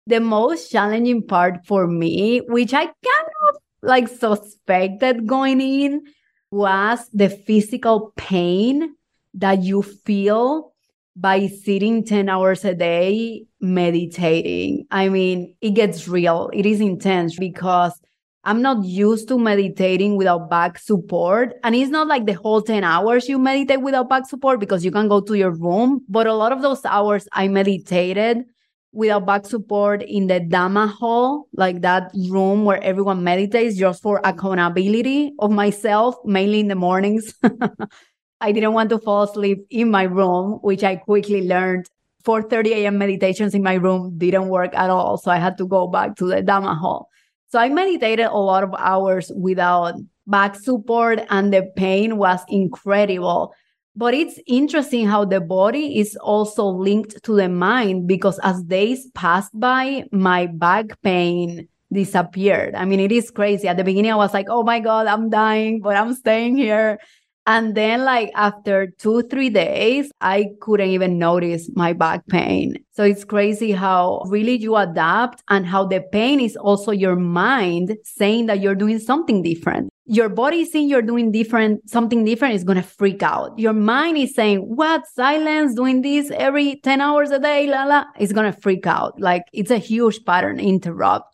The 0.08 0.20
most 0.20 0.74
challenging 0.74 1.26
part 1.26 1.66
for 1.66 1.88
me, 1.88 2.40
which 2.40 2.74
I 2.74 2.84
kind 2.84 3.30
of 3.48 3.56
like 3.82 4.10
suspected 4.10 5.26
going 5.26 5.62
in, 5.62 6.04
was 6.52 7.08
the 7.14 7.30
physical 7.30 8.12
pain 8.18 8.94
that 9.36 9.64
you 9.64 9.84
feel 9.84 10.74
by 11.20 11.48
sitting 11.48 12.06
10 12.06 12.30
hours 12.30 12.64
a 12.64 12.74
day 12.74 13.46
meditating. 13.60 14.86
I 14.90 15.10
mean, 15.10 15.56
it 15.62 15.72
gets 15.72 16.08
real. 16.08 16.50
It 16.54 16.66
is 16.66 16.80
intense 16.80 17.38
because 17.38 18.00
I'm 18.46 18.62
not 18.62 18.86
used 18.86 19.28
to 19.28 19.38
meditating 19.38 20.16
without 20.16 20.50
back 20.50 20.80
support. 20.80 21.54
And 21.64 21.76
it's 21.76 21.92
not 21.92 22.08
like 22.08 22.26
the 22.26 22.34
whole 22.34 22.62
10 22.62 22.84
hours 22.84 23.28
you 23.28 23.38
meditate 23.38 23.82
without 23.82 24.08
back 24.08 24.28
support 24.28 24.60
because 24.62 24.86
you 24.86 24.92
can 24.92 25.10
go 25.10 25.20
to 25.20 25.34
your 25.34 25.52
room. 25.52 26.06
But 26.08 26.26
a 26.26 26.34
lot 26.34 26.54
of 26.54 26.62
those 26.62 26.86
hours 26.86 27.28
I 27.34 27.50
meditated 27.50 28.46
without 28.92 29.26
back 29.26 29.46
support 29.46 30.02
in 30.04 30.28
the 30.28 30.40
Dhamma 30.40 30.90
hall, 30.90 31.48
like 31.54 31.82
that 31.82 32.12
room 32.30 32.66
where 32.66 32.82
everyone 32.82 33.24
meditates 33.24 33.78
just 33.78 34.02
for 34.02 34.22
accountability 34.24 35.34
of 35.40 35.52
myself, 35.52 36.16
mainly 36.26 36.62
in 36.62 36.70
the 36.70 36.76
mornings. 36.76 37.34
I 38.42 38.52
didn't 38.52 38.74
want 38.74 38.90
to 38.92 39.00
fall 39.00 39.24
asleep 39.24 39.66
in 39.70 39.92
my 39.92 40.04
room, 40.04 40.60
which 40.62 40.84
I 40.84 40.96
quickly 40.96 41.48
learned 41.48 41.90
4:30 42.26 42.72
a.m. 42.72 42.98
meditations 42.98 43.54
in 43.54 43.64
my 43.64 43.76
room 43.76 44.18
didn't 44.18 44.50
work 44.50 44.74
at 44.76 44.90
all. 44.90 45.18
So 45.18 45.32
I 45.32 45.38
had 45.38 45.58
to 45.58 45.68
go 45.68 45.88
back 45.88 46.16
to 46.18 46.28
the 46.28 46.42
Dhamma 46.42 46.78
hall. 46.78 47.10
So 47.52 47.60
I 47.60 47.70
meditated 47.70 48.28
a 48.28 48.38
lot 48.38 48.64
of 48.64 48.74
hours 48.78 49.32
without 49.36 49.96
back 50.28 50.56
support, 50.56 51.20
and 51.30 51.52
the 51.54 51.64
pain 51.76 52.18
was 52.18 52.40
incredible. 52.48 53.54
But 53.96 54.14
it's 54.14 54.40
interesting 54.48 55.08
how 55.08 55.26
the 55.26 55.42
body 55.42 56.00
is 56.00 56.16
also 56.18 56.66
linked 56.66 57.24
to 57.24 57.36
the 57.36 57.50
mind 57.50 58.08
because 58.08 58.40
as 58.44 58.62
days 58.64 59.08
passed 59.14 59.52
by, 59.60 60.06
my 60.12 60.46
back 60.46 61.02
pain 61.02 61.68
disappeared. 61.92 62.76
I 62.76 62.86
mean, 62.86 63.00
it 63.00 63.12
is 63.12 63.32
crazy. 63.32 63.68
At 63.68 63.78
the 63.78 63.84
beginning, 63.84 64.12
I 64.12 64.16
was 64.16 64.34
like, 64.34 64.48
oh 64.50 64.64
my 64.64 64.80
God, 64.80 65.08
I'm 65.08 65.30
dying, 65.30 65.82
but 65.82 65.98
I'm 65.98 66.14
staying 66.14 66.56
here. 66.56 67.00
And 67.46 67.74
then, 67.74 68.06
like, 68.06 68.32
after 68.36 68.88
two, 69.00 69.24
three 69.24 69.50
days, 69.50 70.12
I 70.22 70.50
couldn't 70.62 70.90
even 70.90 71.18
notice 71.18 71.70
my 71.74 71.94
back 71.94 72.28
pain. 72.28 72.76
So 72.92 73.04
it's 73.04 73.24
crazy 73.24 73.72
how 73.72 74.22
really 74.28 74.58
you 74.58 74.76
adapt 74.76 75.42
and 75.50 75.66
how 75.66 75.86
the 75.86 76.02
pain 76.12 76.40
is 76.40 76.56
also 76.56 76.92
your 76.92 77.16
mind 77.16 77.98
saying 78.04 78.46
that 78.48 78.60
you're 78.60 78.76
doing 78.76 79.00
something 79.00 79.42
different. 79.42 79.90
Your 80.06 80.30
body 80.30 80.64
saying 80.66 80.90
you're 80.90 81.02
doing 81.02 81.32
different, 81.32 81.90
something 81.90 82.24
different 82.24 82.56
is 82.56 82.64
going 82.64 82.82
to 82.82 82.88
freak 82.88 83.24
out. 83.24 83.58
Your 83.58 83.74
mind 83.74 84.18
is 84.18 84.36
saying, 84.36 84.60
What? 84.60 85.08
Silence, 85.08 85.74
doing 85.76 86.02
this 86.02 86.32
every 86.32 86.80
10 86.84 87.02
hours 87.02 87.32
a 87.32 87.40
day, 87.40 87.68
la 87.68 87.86
la. 87.86 88.06
It's 88.20 88.34
going 88.34 88.52
to 88.52 88.62
freak 88.62 88.86
out. 88.86 89.20
Like, 89.20 89.44
it's 89.54 89.72
a 89.72 89.78
huge 89.78 90.24
pattern 90.26 90.60
interrupt. 90.60 91.34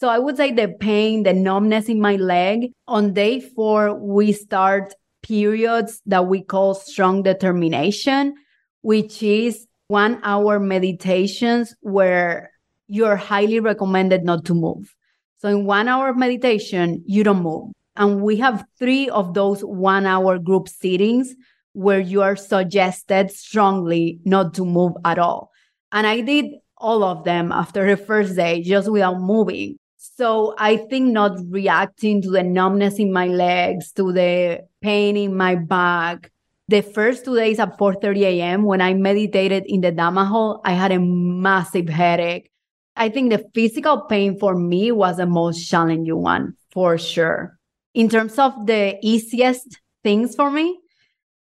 So 0.00 0.08
I 0.08 0.18
would 0.18 0.38
say 0.38 0.50
the 0.50 0.68
pain, 0.80 1.24
the 1.24 1.34
numbness 1.34 1.90
in 1.90 2.00
my 2.00 2.16
leg. 2.16 2.72
On 2.88 3.12
day 3.12 3.38
four, 3.38 3.94
we 3.94 4.32
start 4.32 4.94
periods 5.22 6.00
that 6.06 6.26
we 6.26 6.42
call 6.42 6.74
strong 6.74 7.22
determination, 7.22 8.34
which 8.82 9.22
is 9.22 9.66
one 9.88 10.20
hour 10.22 10.60
meditations 10.60 11.74
where 11.80 12.50
you're 12.86 13.16
highly 13.16 13.60
recommended 13.60 14.24
not 14.24 14.44
to 14.46 14.54
move. 14.54 14.94
So, 15.38 15.48
in 15.48 15.64
one 15.64 15.88
hour 15.88 16.10
of 16.10 16.16
meditation, 16.16 17.02
you 17.06 17.24
don't 17.24 17.42
move. 17.42 17.72
And 17.96 18.22
we 18.22 18.36
have 18.36 18.64
three 18.78 19.08
of 19.08 19.34
those 19.34 19.62
one 19.62 20.06
hour 20.06 20.38
group 20.38 20.68
sittings 20.68 21.34
where 21.72 22.00
you 22.00 22.22
are 22.22 22.36
suggested 22.36 23.30
strongly 23.30 24.20
not 24.24 24.54
to 24.54 24.64
move 24.64 24.92
at 25.04 25.18
all. 25.18 25.50
And 25.92 26.06
I 26.06 26.20
did 26.20 26.46
all 26.76 27.02
of 27.04 27.24
them 27.24 27.52
after 27.52 27.86
the 27.86 27.96
first 27.96 28.36
day 28.36 28.62
just 28.62 28.90
without 28.90 29.20
moving. 29.20 29.78
So 30.20 30.54
I 30.58 30.76
think 30.76 31.12
not 31.12 31.38
reacting 31.48 32.20
to 32.20 32.30
the 32.30 32.42
numbness 32.42 32.98
in 32.98 33.10
my 33.10 33.26
legs, 33.28 33.90
to 33.92 34.12
the 34.12 34.60
pain 34.82 35.16
in 35.16 35.34
my 35.34 35.54
back. 35.54 36.30
The 36.68 36.82
first 36.82 37.24
two 37.24 37.36
days 37.36 37.58
at 37.58 37.78
4:30 37.78 38.24
a.m. 38.24 38.64
when 38.64 38.82
I 38.82 38.92
meditated 38.92 39.64
in 39.64 39.80
the 39.80 39.90
Dhamma 39.90 40.26
hall, 40.26 40.60
I 40.62 40.74
had 40.74 40.92
a 40.92 41.00
massive 41.00 41.88
headache. 41.88 42.50
I 42.96 43.08
think 43.08 43.30
the 43.30 43.42
physical 43.54 44.02
pain 44.10 44.38
for 44.38 44.54
me 44.54 44.92
was 44.92 45.16
the 45.16 45.24
most 45.24 45.66
challenging 45.66 46.20
one 46.20 46.52
for 46.70 46.98
sure. 46.98 47.56
In 47.94 48.10
terms 48.10 48.38
of 48.38 48.52
the 48.66 48.98
easiest 49.00 49.80
things 50.04 50.36
for 50.36 50.50
me, 50.50 50.80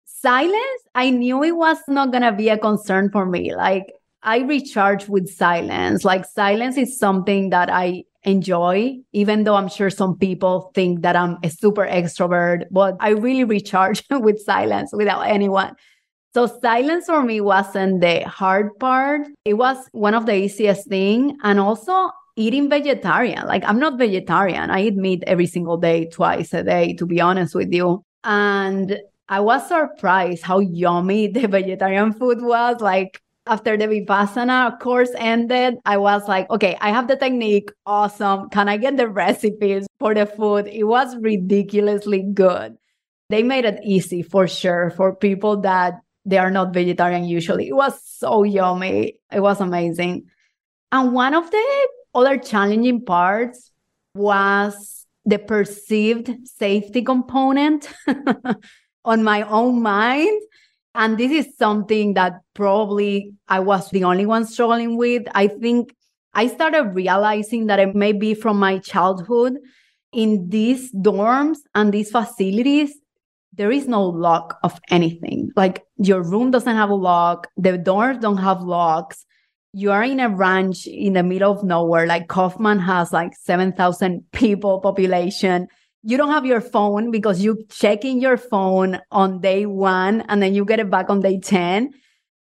silence, 0.05 0.81
I 0.93 1.09
knew 1.09 1.41
it 1.43 1.57
was 1.57 1.79
not 1.87 2.11
going 2.11 2.29
to 2.29 2.31
be 2.31 2.49
a 2.49 2.59
concern 2.59 3.09
for 3.09 3.25
me. 3.25 3.55
Like 3.55 3.91
I 4.21 4.41
recharge 4.41 5.09
with 5.09 5.33
silence. 5.33 6.05
Like 6.05 6.25
silence 6.25 6.77
is 6.77 6.99
something 6.99 7.49
that 7.49 7.71
I 7.71 8.03
enjoy, 8.23 8.97
even 9.13 9.43
though 9.43 9.55
I'm 9.55 9.69
sure 9.69 9.89
some 9.89 10.17
people 10.17 10.71
think 10.75 11.01
that 11.01 11.15
I'm 11.15 11.37
a 11.43 11.49
super 11.49 11.85
extrovert, 11.85 12.65
but 12.71 12.95
I 12.99 13.09
really 13.09 13.43
recharge 13.43 14.03
with 14.11 14.39
silence 14.41 14.91
without 14.93 15.21
anyone. 15.21 15.75
So 16.33 16.47
silence 16.47 17.07
for 17.07 17.23
me 17.23 17.41
wasn't 17.41 18.01
the 18.01 18.21
hard 18.21 18.77
part. 18.79 19.27
It 19.43 19.55
was 19.55 19.77
one 19.91 20.13
of 20.13 20.25
the 20.25 20.35
easiest 20.35 20.87
thing. 20.87 21.37
And 21.43 21.59
also 21.59 22.11
eating 22.35 22.69
vegetarian. 22.69 23.45
Like 23.45 23.63
I'm 23.65 23.79
not 23.79 23.97
vegetarian. 23.97 24.69
I 24.69 24.83
eat 24.83 24.95
meat 24.95 25.23
every 25.27 25.47
single 25.47 25.77
day, 25.77 26.09
twice 26.09 26.53
a 26.53 26.63
day, 26.63 26.93
to 26.93 27.05
be 27.05 27.19
honest 27.19 27.55
with 27.55 27.73
you. 27.73 28.03
And 28.23 28.99
I 29.27 29.39
was 29.39 29.67
surprised 29.67 30.43
how 30.43 30.59
yummy 30.59 31.27
the 31.31 31.47
vegetarian 31.47 32.13
food 32.13 32.41
was. 32.41 32.81
Like 32.81 33.21
after 33.47 33.75
the 33.75 33.87
Vipassana 33.87 34.79
course 34.79 35.11
ended, 35.15 35.75
I 35.85 35.97
was 35.97 36.27
like, 36.27 36.49
okay, 36.49 36.77
I 36.79 36.91
have 36.91 37.07
the 37.07 37.15
technique. 37.15 37.71
Awesome. 37.85 38.49
Can 38.49 38.69
I 38.69 38.77
get 38.77 38.97
the 38.97 39.07
recipes 39.07 39.87
for 39.99 40.13
the 40.13 40.25
food? 40.25 40.67
It 40.67 40.83
was 40.83 41.15
ridiculously 41.17 42.23
good. 42.33 42.77
They 43.29 43.43
made 43.43 43.65
it 43.65 43.79
easy 43.83 44.21
for 44.21 44.47
sure 44.47 44.91
for 44.91 45.15
people 45.15 45.61
that 45.61 46.01
they 46.25 46.37
are 46.37 46.51
not 46.51 46.73
vegetarian 46.73 47.25
usually. 47.25 47.67
It 47.67 47.75
was 47.75 47.99
so 48.03 48.43
yummy. 48.43 49.15
It 49.31 49.39
was 49.39 49.59
amazing. 49.59 50.29
And 50.91 51.13
one 51.13 51.33
of 51.33 51.49
the 51.49 51.87
other 52.13 52.37
challenging 52.37 53.03
parts 53.05 53.71
was 54.13 55.05
the 55.25 55.39
perceived 55.39 56.47
safety 56.47 57.01
component 57.01 57.89
on 59.05 59.23
my 59.23 59.43
own 59.43 59.81
mind. 59.81 60.41
And 60.93 61.17
this 61.17 61.31
is 61.31 61.57
something 61.57 62.15
that 62.15 62.33
probably 62.53 63.33
I 63.47 63.59
was 63.59 63.89
the 63.91 64.03
only 64.03 64.25
one 64.25 64.45
struggling 64.45 64.97
with. 64.97 65.23
I 65.33 65.47
think 65.47 65.95
I 66.33 66.47
started 66.47 66.93
realizing 66.93 67.67
that 67.67 67.79
it 67.79 67.95
may 67.95 68.11
be 68.11 68.33
from 68.33 68.59
my 68.59 68.79
childhood 68.79 69.57
in 70.11 70.49
these 70.49 70.93
dorms 70.93 71.57
and 71.73 71.93
these 71.93 72.11
facilities. 72.11 72.93
There 73.53 73.71
is 73.71 73.87
no 73.87 74.03
lock 74.03 74.59
of 74.63 74.79
anything. 74.89 75.51
Like 75.55 75.83
your 75.97 76.23
room 76.23 76.51
doesn't 76.51 76.75
have 76.75 76.89
a 76.89 76.95
lock, 76.95 77.47
the 77.57 77.77
doors 77.77 78.17
don't 78.17 78.37
have 78.37 78.61
locks 78.61 79.25
you 79.73 79.91
are 79.91 80.03
in 80.03 80.19
a 80.19 80.29
ranch 80.29 80.85
in 80.85 81.13
the 81.13 81.23
middle 81.23 81.51
of 81.51 81.63
nowhere. 81.63 82.05
Like 82.05 82.27
Kaufman 82.27 82.79
has 82.79 83.13
like 83.13 83.33
7,000 83.35 84.23
people 84.31 84.79
population. 84.81 85.67
You 86.03 86.17
don't 86.17 86.31
have 86.31 86.45
your 86.45 86.61
phone 86.61 87.11
because 87.11 87.41
you 87.41 87.63
check 87.69 88.03
in 88.05 88.19
your 88.19 88.37
phone 88.37 88.99
on 89.11 89.39
day 89.39 89.65
one 89.65 90.21
and 90.21 90.41
then 90.41 90.53
you 90.53 90.65
get 90.65 90.79
it 90.79 90.89
back 90.89 91.09
on 91.09 91.21
day 91.21 91.39
10. 91.39 91.91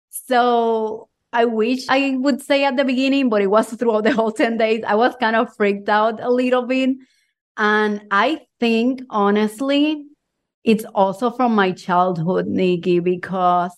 So 0.09 1.09
I 1.33 1.45
wish 1.45 1.85
I 1.89 2.15
would 2.19 2.41
say 2.41 2.63
at 2.63 2.77
the 2.77 2.85
beginning, 2.85 3.29
but 3.29 3.41
it 3.41 3.47
was 3.47 3.73
throughout 3.73 4.03
the 4.03 4.13
whole 4.13 4.31
10 4.31 4.57
days. 4.57 4.83
I 4.85 4.95
was 4.95 5.15
kind 5.19 5.35
of 5.35 5.55
freaked 5.55 5.89
out 5.89 6.19
a 6.21 6.29
little 6.29 6.63
bit. 6.63 6.91
And 7.57 8.01
I 8.11 8.41
think 8.59 9.01
honestly, 9.09 10.05
it's 10.63 10.85
also 10.93 11.31
from 11.31 11.55
my 11.55 11.71
childhood, 11.71 12.47
Nikki, 12.47 12.99
because 12.99 13.71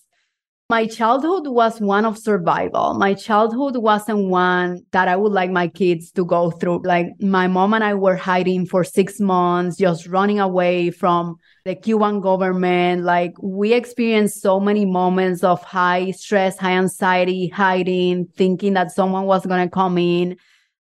my 0.72 0.86
childhood 0.86 1.48
was 1.48 1.82
one 1.82 2.06
of 2.06 2.16
survival. 2.16 2.94
My 2.94 3.12
childhood 3.12 3.76
wasn't 3.76 4.30
one 4.30 4.80
that 4.92 5.06
I 5.06 5.16
would 5.16 5.32
like 5.32 5.50
my 5.50 5.68
kids 5.68 6.10
to 6.12 6.24
go 6.24 6.50
through. 6.50 6.80
Like 6.82 7.08
my 7.20 7.46
mom 7.46 7.74
and 7.74 7.84
I 7.84 7.92
were 7.92 8.16
hiding 8.16 8.64
for 8.64 8.82
six 8.82 9.20
months, 9.20 9.76
just 9.76 10.06
running 10.06 10.40
away 10.40 10.90
from 10.90 11.36
the 11.66 11.74
Cuban 11.74 12.22
government. 12.22 13.04
Like 13.04 13.34
we 13.42 13.74
experienced 13.74 14.40
so 14.40 14.58
many 14.60 14.86
moments 14.86 15.44
of 15.44 15.62
high 15.62 16.12
stress, 16.12 16.56
high 16.56 16.78
anxiety, 16.78 17.48
hiding, 17.48 18.28
thinking 18.34 18.72
that 18.72 18.92
someone 18.92 19.26
was 19.26 19.44
going 19.44 19.68
to 19.68 19.70
come 19.70 19.98
in. 19.98 20.38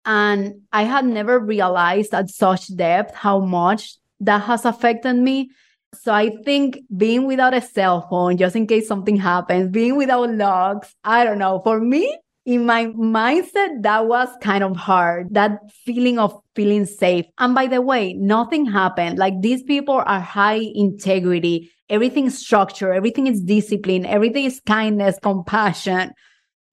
And 0.06 0.62
I 0.72 0.84
had 0.84 1.04
never 1.04 1.42
realized 1.42 2.14
at 2.14 2.30
such 2.30 2.74
depth 2.74 3.16
how 3.16 3.42
much 3.42 3.98
that 4.22 4.44
has 4.44 4.64
affected 4.64 5.18
me. 5.18 5.50
So 5.94 6.14
I 6.14 6.32
think 6.44 6.80
being 6.96 7.26
without 7.26 7.54
a 7.54 7.62
cell 7.62 8.08
phone, 8.10 8.38
just 8.38 8.56
in 8.56 8.68
case 8.68 8.88
something 8.88 9.18
happens, 9.18 9.70
being 9.70 9.96
without 9.96 10.30
logs, 10.30 10.94
I 11.04 11.24
don't 11.24 11.38
know. 11.38 11.62
For 11.64 11.80
me, 11.80 12.18
in 12.46 12.66
my 12.66 12.88
mindset, 12.88 13.84
that 13.84 14.08
was 14.08 14.28
kind 14.42 14.64
of 14.64 14.76
hard. 14.76 15.34
That 15.34 15.60
feeling 15.86 16.20
of 16.20 16.38
feeling 16.56 16.86
safe. 16.86 17.26
And 17.38 17.56
by 17.56 17.68
the 17.68 17.82
way, 17.82 18.14
nothing 18.14 18.66
happened. 18.66 19.18
Like 19.18 19.42
these 19.42 19.64
people 19.64 20.04
are 20.06 20.20
high 20.20 20.60
integrity. 20.76 21.72
Everything 21.90 22.26
is 22.26 22.38
structure. 22.38 22.94
Everything 22.94 23.28
is 23.28 23.42
discipline. 23.42 24.06
Everything 24.06 24.46
is 24.46 24.62
kindness, 24.66 25.18
compassion. 25.22 26.12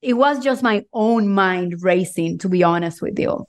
It 0.02 0.14
was 0.14 0.42
just 0.42 0.62
my 0.62 0.85
own 0.92 1.28
mind 1.28 1.76
racing, 1.83 2.38
to 2.38 2.48
be 2.48 2.62
honest 2.62 3.02
with 3.02 3.18
you. 3.18 3.44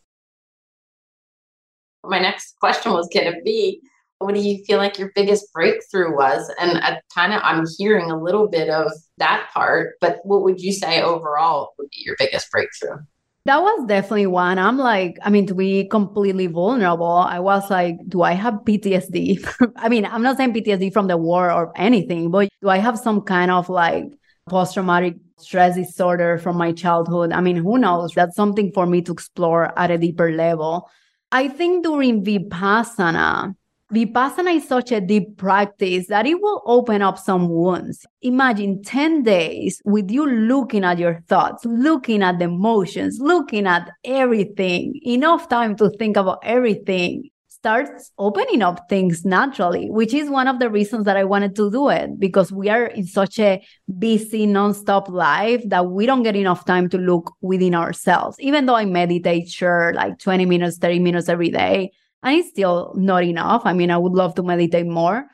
My 2.03 2.19
next 2.19 2.55
question 2.59 2.91
was 2.91 3.07
going 3.13 3.31
to 3.31 3.41
be 3.41 3.79
what 4.21 4.35
do 4.35 4.41
you 4.41 4.63
feel 4.65 4.77
like 4.77 4.97
your 4.97 5.11
biggest 5.15 5.51
breakthrough 5.53 6.15
was? 6.15 6.51
And 6.59 6.77
I 6.77 7.01
kind 7.13 7.33
of 7.33 7.41
I'm 7.43 7.65
hearing 7.77 8.11
a 8.11 8.21
little 8.21 8.47
bit 8.47 8.69
of 8.69 8.91
that 9.17 9.49
part, 9.53 9.95
but 10.01 10.19
what 10.23 10.43
would 10.43 10.59
you 10.61 10.73
say 10.73 11.01
overall 11.01 11.73
would 11.77 11.89
be 11.89 12.03
your 12.05 12.15
biggest 12.17 12.51
breakthrough? 12.51 12.97
That 13.45 13.61
was 13.61 13.87
definitely 13.87 14.27
one. 14.27 14.59
I'm 14.59 14.77
like, 14.77 15.17
I 15.23 15.31
mean, 15.31 15.47
to 15.47 15.55
be 15.55 15.87
completely 15.87 16.45
vulnerable, 16.45 17.07
I 17.07 17.39
was 17.39 17.71
like, 17.71 17.97
do 18.07 18.21
I 18.21 18.33
have 18.33 18.53
PTSD? 18.65 19.71
I 19.77 19.89
mean, 19.89 20.05
I'm 20.05 20.21
not 20.21 20.37
saying 20.37 20.53
PTSD 20.53 20.93
from 20.93 21.07
the 21.07 21.17
war 21.17 21.51
or 21.51 21.71
anything, 21.75 22.29
but 22.29 22.49
do 22.61 22.69
I 22.69 22.77
have 22.77 22.99
some 22.99 23.21
kind 23.21 23.49
of 23.49 23.67
like 23.67 24.05
post 24.47 24.75
traumatic 24.75 25.15
stress 25.39 25.75
disorder 25.75 26.37
from 26.37 26.55
my 26.55 26.71
childhood? 26.71 27.31
I 27.31 27.41
mean, 27.41 27.55
who 27.55 27.79
knows? 27.79 28.11
That's 28.13 28.35
something 28.35 28.71
for 28.73 28.85
me 28.85 29.01
to 29.01 29.11
explore 29.11 29.77
at 29.77 29.89
a 29.89 29.97
deeper 29.97 30.31
level. 30.31 30.87
I 31.31 31.47
think 31.47 31.83
during 31.83 32.23
Vipassana, 32.23 33.55
Vipassana 33.91 34.55
is 34.55 34.67
such 34.67 34.93
a 34.93 35.01
deep 35.01 35.35
practice 35.35 36.07
that 36.07 36.25
it 36.25 36.41
will 36.41 36.61
open 36.65 37.01
up 37.01 37.17
some 37.17 37.49
wounds. 37.49 38.05
Imagine 38.21 38.81
10 38.81 39.23
days 39.23 39.81
with 39.83 40.09
you 40.09 40.25
looking 40.25 40.85
at 40.85 40.97
your 40.97 41.21
thoughts, 41.27 41.65
looking 41.65 42.23
at 42.23 42.39
the 42.39 42.45
emotions, 42.45 43.19
looking 43.19 43.67
at 43.67 43.89
everything, 44.05 44.97
enough 45.05 45.49
time 45.49 45.75
to 45.75 45.89
think 45.89 46.15
about 46.15 46.39
everything 46.43 47.29
starts 47.49 48.11
opening 48.17 48.63
up 48.63 48.89
things 48.89 49.23
naturally, 49.23 49.87
which 49.91 50.15
is 50.15 50.29
one 50.29 50.47
of 50.47 50.57
the 50.57 50.69
reasons 50.69 51.05
that 51.05 51.15
I 51.15 51.25
wanted 51.25 51.55
to 51.57 51.69
do 51.69 51.89
it 51.89 52.17
because 52.17 52.51
we 52.51 52.69
are 52.69 52.85
in 52.85 53.05
such 53.05 53.37
a 53.37 53.61
busy, 53.99 54.47
nonstop 54.47 55.09
life 55.09 55.61
that 55.67 55.85
we 55.85 56.07
don't 56.07 56.23
get 56.23 56.35
enough 56.35 56.65
time 56.65 56.89
to 56.89 56.97
look 56.97 57.35
within 57.41 57.75
ourselves. 57.75 58.37
Even 58.39 58.65
though 58.65 58.75
I 58.75 58.85
meditate, 58.85 59.49
sure, 59.49 59.93
like 59.93 60.17
20 60.17 60.47
minutes, 60.47 60.77
30 60.77 60.99
minutes 60.99 61.29
every 61.29 61.49
day, 61.49 61.91
and 62.23 62.37
it's 62.37 62.49
still 62.49 62.93
not 62.95 63.23
enough. 63.23 63.63
I 63.65 63.73
mean, 63.73 63.91
I 63.91 63.97
would 63.97 64.13
love 64.13 64.35
to 64.35 64.43
meditate 64.43 64.87
more. 64.87 65.25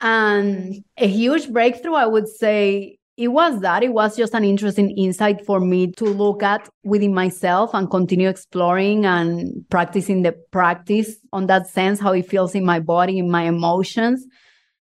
And 0.00 0.82
a 0.96 1.06
huge 1.06 1.52
breakthrough, 1.52 1.94
I 1.94 2.06
would 2.06 2.28
say, 2.28 2.98
it 3.16 3.28
was 3.28 3.60
that. 3.60 3.82
It 3.82 3.92
was 3.92 4.16
just 4.16 4.34
an 4.34 4.42
interesting 4.42 4.90
insight 4.96 5.44
for 5.44 5.60
me 5.60 5.92
to 5.92 6.04
look 6.04 6.42
at 6.42 6.68
within 6.82 7.14
myself 7.14 7.70
and 7.74 7.90
continue 7.90 8.28
exploring 8.28 9.04
and 9.04 9.64
practicing 9.70 10.22
the 10.22 10.32
practice 10.50 11.16
on 11.32 11.46
that 11.46 11.68
sense, 11.68 12.00
how 12.00 12.12
it 12.12 12.28
feels 12.28 12.54
in 12.54 12.64
my 12.64 12.80
body, 12.80 13.18
in 13.18 13.30
my 13.30 13.42
emotions. 13.44 14.26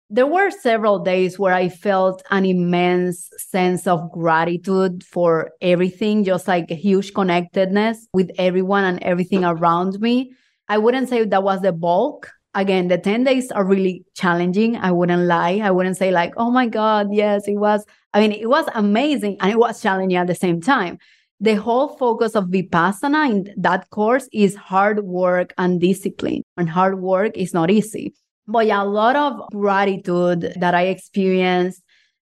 There 0.10 0.28
were 0.28 0.52
several 0.52 1.00
days 1.00 1.40
where 1.40 1.54
I 1.54 1.70
felt 1.70 2.22
an 2.30 2.46
immense 2.46 3.30
sense 3.38 3.88
of 3.88 4.12
gratitude 4.12 5.04
for 5.04 5.52
everything, 5.62 6.24
just 6.24 6.48
like 6.48 6.70
a 6.70 6.76
huge 6.76 7.14
connectedness 7.14 8.08
with 8.14 8.30
everyone 8.38 8.84
and 8.84 9.02
everything 9.04 9.44
around 9.46 10.00
me 10.00 10.34
I 10.70 10.78
wouldn't 10.78 11.10
say 11.10 11.24
that 11.24 11.44
was 11.44 11.62
the 11.62 11.72
bulk. 11.72 12.30
Again, 12.54 12.88
the 12.88 12.98
10 12.98 13.24
days 13.24 13.52
are 13.52 13.64
really 13.64 14.04
challenging. 14.16 14.78
I 14.78 14.92
wouldn't 14.92 15.24
lie. 15.24 15.60
I 15.64 15.70
wouldn't 15.70 15.98
say, 15.98 16.12
like, 16.12 16.34
oh 16.38 16.50
my 16.50 16.68
God, 16.68 17.10
yes, 17.12 17.48
it 17.48 17.58
was. 17.58 17.86
I 18.14 18.20
mean, 18.20 18.32
it 18.32 18.50
was 18.50 18.66
amazing 18.74 19.38
and 19.42 19.52
it 19.52 19.60
was 19.60 19.82
challenging 19.82 20.18
at 20.18 20.28
the 20.28 20.36
same 20.36 20.60
time. 20.60 20.98
The 21.40 21.54
whole 21.54 21.90
focus 21.98 22.36
of 22.36 22.46
Vipassana 22.46 23.30
in 23.30 23.54
that 23.58 23.90
course 23.92 24.28
is 24.34 24.56
hard 24.56 25.04
work 25.04 25.54
and 25.60 25.80
discipline. 25.80 26.42
And 26.58 26.68
hard 26.68 27.00
work 27.00 27.38
is 27.38 27.54
not 27.54 27.70
easy. 27.70 28.16
But 28.48 28.66
yeah, 28.66 28.82
a 28.82 28.86
lot 28.86 29.16
of 29.16 29.50
gratitude 29.52 30.54
that 30.60 30.74
I 30.74 30.88
experienced. 30.88 31.84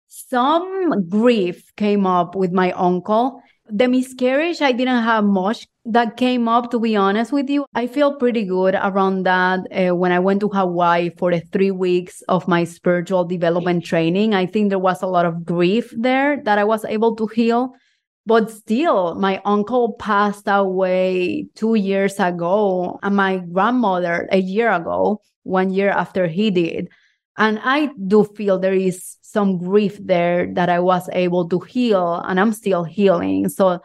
Some 0.07 1.07
grief 1.07 1.63
came 1.77 2.05
up 2.05 2.35
with 2.35 2.51
my 2.51 2.71
uncle. 2.71 3.41
The 3.69 3.87
miscarriage, 3.87 4.61
I 4.61 4.71
didn't 4.71 5.03
have 5.03 5.25
much 5.25 5.67
that 5.83 6.15
came 6.15 6.47
up 6.47 6.71
to 6.71 6.79
be 6.79 6.95
honest 6.95 7.33
with 7.33 7.49
you. 7.49 7.65
I 7.73 7.87
feel 7.87 8.15
pretty 8.15 8.45
good 8.45 8.75
around 8.75 9.23
that 9.23 9.59
uh, 9.71 9.95
when 9.95 10.11
i 10.11 10.19
went 10.19 10.41
to 10.41 10.49
hawaii 10.49 11.09
for 11.17 11.31
the 11.31 11.41
three 11.51 11.71
weeks 11.71 12.21
of 12.29 12.47
my 12.47 12.63
spiritual 12.63 13.25
development 13.25 13.83
training. 13.83 14.33
I 14.33 14.45
think 14.45 14.69
there 14.69 14.79
was 14.79 15.01
a 15.01 15.07
lot 15.07 15.25
of 15.25 15.45
grief 15.45 15.93
there 15.97 16.41
that 16.43 16.59
i 16.59 16.63
was 16.63 16.85
able 16.85 17.15
to 17.17 17.27
heal. 17.27 17.73
But 18.25 18.51
still 18.51 19.15
my 19.15 19.41
uncle 19.43 19.93
passed 19.93 20.47
away 20.47 21.47
two 21.55 21.75
years 21.75 22.19
ago 22.19 22.99
and 23.03 23.15
my 23.15 23.37
grandmother 23.37 24.27
a 24.31 24.39
year 24.39 24.71
ago 24.71 25.21
one 25.43 25.71
year 25.71 25.89
after 25.89 26.27
he 26.27 26.51
did. 26.51 26.87
And 27.37 27.59
i 27.63 27.89
do 28.07 28.23
feel 28.23 28.59
there 28.59 28.73
is 28.73 29.16
some 29.37 29.51
grief 29.57 29.95
there 30.13 30.39
that 30.57 30.69
i 30.69 30.79
was 30.79 31.05
able 31.13 31.43
to 31.47 31.59
heal 31.59 32.09
and 32.27 32.39
i'm 32.39 32.53
still 32.53 32.83
healing 32.83 33.49
so 33.49 33.79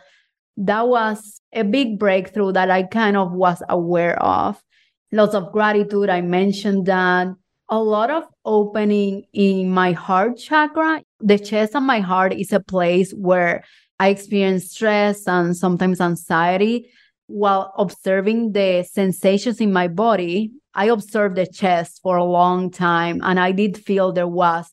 that 0.57 0.88
was 0.88 1.41
a 1.53 1.65
big 1.65 1.99
breakthrough 1.99 2.53
that 2.53 2.71
I 2.71 2.83
kind 2.85 3.17
of 3.17 3.33
was 3.33 3.62
aware 3.69 4.21
of. 4.23 4.62
Lots 5.11 5.35
of 5.35 5.53
gratitude. 5.53 6.09
I 6.09 6.21
mentioned 6.21 6.87
that. 6.87 7.29
A 7.69 7.79
lot 7.79 8.11
of 8.11 8.25
opening 8.45 9.25
in 9.33 9.71
my 9.71 9.93
heart 9.93 10.37
chakra. 10.37 11.03
The 11.21 11.38
chest 11.38 11.75
and 11.75 11.87
my 11.87 12.01
heart 12.01 12.35
is 12.35 12.53
a 12.53 12.61
place 12.61 13.12
where 13.12 13.65
I 13.99 14.09
experience 14.09 14.73
stress 14.73 15.27
and 15.27 15.57
sometimes 15.57 16.01
anxiety 16.01 16.91
while 17.29 17.73
observing 17.79 18.53
the 18.53 18.83
sensations 18.83 19.61
in 19.61 19.73
my 19.73 19.88
body. 19.88 20.53
I 20.75 20.87
observed 20.87 21.37
the 21.37 21.47
chest 21.47 22.01
for 22.03 22.17
a 22.17 22.25
long 22.25 22.71
time 22.71 23.21
and 23.23 23.41
I 23.41 23.53
did 23.53 23.79
feel 23.79 24.12
there 24.12 24.29
was 24.29 24.71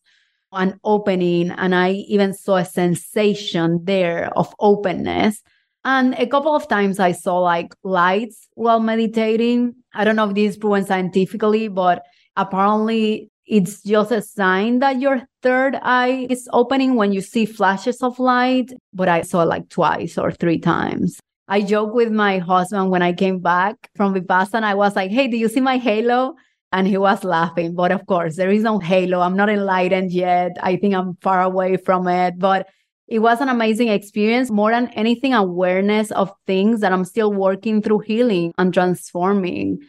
an 0.52 0.80
opening 0.84 1.52
and 1.52 1.76
I 1.76 1.92
even 2.08 2.34
saw 2.34 2.58
a 2.58 2.66
sensation 2.66 3.80
there 3.84 4.32
of 4.38 4.54
openness. 4.60 5.42
And 5.86 6.14
a 6.16 6.28
couple 6.28 6.56
of 6.56 6.68
times 6.68 7.00
I 7.00 7.14
saw 7.14 7.40
like 7.40 7.74
lights 7.84 8.48
while 8.56 8.80
meditating. 8.80 9.76
I 9.94 10.04
don't 10.04 10.16
know 10.16 10.28
if 10.28 10.36
this 10.36 10.52
is 10.52 10.58
proven 10.58 10.86
scientifically, 10.86 11.68
but 11.68 12.04
apparently 12.36 13.32
it's 13.46 13.82
just 13.82 14.12
a 14.12 14.22
sign 14.22 14.80
that 14.80 15.00
your 15.00 15.22
third 15.42 15.76
eye 15.82 16.28
is 16.30 16.48
opening 16.54 16.96
when 16.96 17.12
you 17.12 17.22
see 17.22 17.46
flashes 17.46 18.04
of 18.04 18.20
light. 18.20 18.72
But 18.94 19.08
I 19.08 19.22
saw 19.22 19.44
like 19.44 19.70
twice 19.70 20.18
or 20.18 20.32
three 20.32 20.60
times. 20.60 21.20
I 21.48 21.62
joke 21.62 21.96
with 21.96 22.12
my 22.12 22.38
husband 22.38 22.92
when 22.92 23.02
I 23.02 23.12
came 23.12 23.40
back 23.40 23.90
from 23.96 24.14
Vipassana. 24.14 24.64
I 24.64 24.76
was 24.76 24.96
like, 24.96 25.10
hey, 25.10 25.28
do 25.28 25.38
you 25.38 25.48
see 25.48 25.62
my 25.62 25.78
halo? 25.78 26.36
And 26.72 26.88
he 26.88 26.98
was 26.98 27.24
laughing. 27.24 27.74
But 27.74 27.92
of 27.92 28.06
course, 28.06 28.36
there 28.36 28.52
is 28.52 28.64
no 28.64 28.80
halo. 28.80 29.22
I'm 29.22 29.36
not 29.36 29.50
enlightened 29.50 30.12
yet. 30.12 30.52
I 30.62 30.76
think 30.76 30.94
I'm 30.94 31.16
far 31.22 31.42
away 31.42 31.78
from 31.78 32.08
it. 32.08 32.38
But 32.38 32.68
it 33.08 33.20
was 33.20 33.42
an 33.42 33.50
amazing 33.50 33.88
experience. 33.88 34.52
More 34.52 34.72
than 34.72 34.88
anything, 34.90 35.34
awareness 35.34 36.12
of 36.12 36.32
things 36.46 36.82
that 36.82 36.94
I'm 36.94 37.06
still 37.06 37.34
working 37.34 37.82
through 37.82 38.00
healing 38.00 38.54
and 38.60 38.72
transforming. 38.72 39.80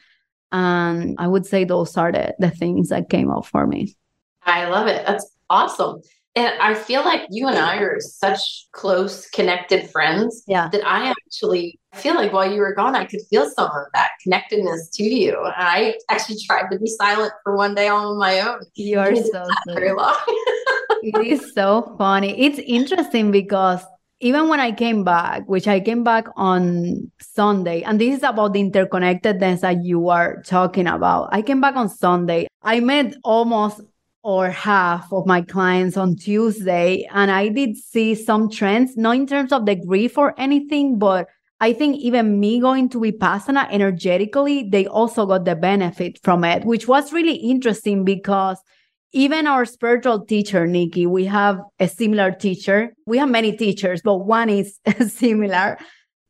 And 0.52 1.16
I 1.18 1.28
would 1.28 1.44
say 1.44 1.64
those 1.64 1.96
are 1.98 2.10
the, 2.10 2.34
the 2.38 2.50
things 2.50 2.88
that 2.88 3.10
came 3.10 3.30
up 3.30 3.44
for 3.44 3.66
me. 3.66 3.94
I 4.44 4.66
love 4.68 4.86
it. 4.86 5.04
That's 5.06 5.30
awesome. 5.50 6.00
And 6.36 6.54
I 6.60 6.74
feel 6.74 7.04
like 7.04 7.22
you 7.28 7.48
and 7.48 7.58
I 7.58 7.78
are 7.78 7.98
such 7.98 8.66
close, 8.72 9.28
connected 9.30 9.90
friends 9.90 10.44
yeah. 10.46 10.68
that 10.70 10.86
I 10.86 11.10
actually 11.10 11.80
feel 11.94 12.14
like 12.14 12.32
while 12.32 12.50
you 12.50 12.60
were 12.60 12.74
gone, 12.74 12.94
I 12.94 13.04
could 13.04 13.20
feel 13.28 13.50
some 13.50 13.66
of 13.66 13.86
that 13.94 14.10
connectedness 14.22 14.90
to 14.90 15.02
you. 15.02 15.36
I 15.44 15.94
actually 16.08 16.38
tried 16.46 16.68
to 16.70 16.78
be 16.78 16.86
silent 16.86 17.32
for 17.42 17.56
one 17.56 17.74
day 17.74 17.88
on 17.88 18.16
my 18.16 18.40
own. 18.40 18.60
You 18.74 19.00
are 19.00 19.14
so 19.16 19.44
very 19.66 19.92
long. 19.92 20.16
it 21.02 21.26
is 21.26 21.52
so 21.52 21.96
funny. 21.98 22.40
It's 22.40 22.60
interesting 22.60 23.32
because 23.32 23.84
even 24.20 24.48
when 24.48 24.60
I 24.60 24.70
came 24.70 25.02
back, 25.02 25.48
which 25.48 25.66
I 25.66 25.80
came 25.80 26.04
back 26.04 26.26
on 26.36 27.10
Sunday, 27.20 27.82
and 27.82 28.00
this 28.00 28.18
is 28.18 28.22
about 28.22 28.52
the 28.52 28.62
interconnectedness 28.62 29.60
that 29.60 29.82
you 29.82 30.10
are 30.10 30.42
talking 30.42 30.86
about. 30.86 31.30
I 31.32 31.42
came 31.42 31.60
back 31.60 31.74
on 31.74 31.88
Sunday. 31.88 32.46
I 32.62 32.80
met 32.80 33.16
almost 33.24 33.80
or 34.22 34.50
half 34.50 35.12
of 35.12 35.26
my 35.26 35.40
clients 35.40 35.96
on 35.96 36.16
Tuesday. 36.16 37.08
And 37.12 37.30
I 37.30 37.48
did 37.48 37.76
see 37.76 38.14
some 38.14 38.50
trends, 38.50 38.96
not 38.96 39.16
in 39.16 39.26
terms 39.26 39.52
of 39.52 39.66
the 39.66 39.74
grief 39.74 40.18
or 40.18 40.38
anything, 40.38 40.98
but 40.98 41.28
I 41.60 41.72
think 41.72 41.96
even 41.96 42.40
me 42.40 42.60
going 42.60 42.88
to 42.90 43.00
Vipassana 43.00 43.68
energetically, 43.70 44.68
they 44.70 44.86
also 44.86 45.26
got 45.26 45.44
the 45.44 45.54
benefit 45.54 46.18
from 46.22 46.42
it, 46.44 46.64
which 46.64 46.88
was 46.88 47.12
really 47.12 47.34
interesting 47.34 48.04
because 48.04 48.58
even 49.12 49.46
our 49.46 49.64
spiritual 49.64 50.24
teacher, 50.24 50.66
Nikki, 50.66 51.06
we 51.06 51.24
have 51.26 51.60
a 51.78 51.88
similar 51.88 52.30
teacher. 52.30 52.94
We 53.06 53.18
have 53.18 53.28
many 53.28 53.56
teachers, 53.56 54.00
but 54.02 54.18
one 54.18 54.48
is 54.48 54.78
similar. 55.08 55.78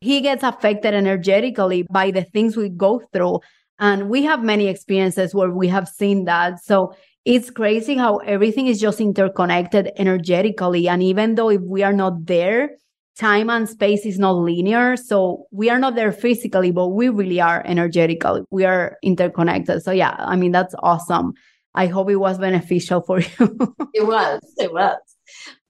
He 0.00 0.20
gets 0.20 0.42
affected 0.42 0.94
energetically 0.94 1.87
by 1.90 2.11
the 2.11 2.24
things 2.24 2.57
we 2.57 2.68
go 2.68 3.03
through. 3.12 3.40
And 3.79 4.11
we 4.11 4.24
have 4.24 4.42
many 4.42 4.66
experiences 4.66 5.35
where 5.35 5.50
we 5.50 5.68
have 5.68 5.88
seen 5.88 6.24
that. 6.24 6.64
So 6.64 6.94
it's 7.31 7.49
crazy 7.49 7.95
how 7.95 8.16
everything 8.19 8.66
is 8.66 8.81
just 8.81 9.01
interconnected 9.01 9.93
energetically. 9.97 10.88
And 10.88 11.01
even 11.01 11.37
though 11.37 11.51
if 11.51 11.61
we 11.62 11.85
are 11.85 11.93
not 11.93 12.27
there, 12.27 12.71
time 13.16 13.49
and 13.49 13.69
space 13.69 14.05
is 14.05 14.19
not 14.19 14.33
linear. 14.33 14.97
So 14.97 15.47
we 15.53 15.71
are 15.71 15.79
not 15.79 15.95
there 15.95 16.11
physically, 16.11 16.73
but 16.73 16.88
we 16.88 17.09
really 17.09 17.40
are 17.40 17.62
energetically. 17.64 18.43
We 18.51 18.64
are 18.64 18.97
interconnected. 19.05 19.85
So 19.85 19.93
yeah, 19.93 20.16
I 20.19 20.35
mean, 20.35 20.51
that's 20.51 20.75
awesome. 20.81 21.35
I 21.73 21.87
hope 21.87 22.11
it 22.11 22.16
was 22.16 22.37
beneficial 22.38 23.01
for 23.01 23.21
you. 23.38 23.77
it 23.95 24.07
was. 24.07 24.40
It 24.59 24.73
was. 24.73 24.99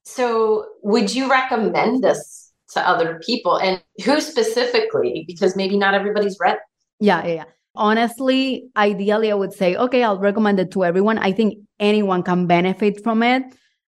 So 0.05 0.65
would 0.83 1.15
you 1.15 1.31
recommend 1.31 2.03
this 2.03 2.53
to 2.73 2.89
other 2.89 3.21
people 3.27 3.57
and 3.59 3.83
who 4.03 4.23
specifically? 4.23 5.25
Because 5.27 5.57
maybe 5.57 5.77
not 5.77 5.93
everybody's 5.93 6.39
read. 6.41 6.57
Yeah, 7.01 7.27
yeah, 7.27 7.35
yeah. 7.35 7.45
Honestly, 7.75 8.69
ideally, 8.77 9.31
I 9.31 9.35
would 9.35 9.53
say, 9.53 9.77
okay, 9.77 10.03
I'll 10.03 10.19
recommend 10.19 10.59
it 10.59 10.73
to 10.73 10.85
everyone. 10.85 11.19
I 11.19 11.33
think 11.33 11.55
anyone 11.79 12.23
can 12.23 12.47
benefit 12.47 13.03
from 13.03 13.23
it. 13.23 13.43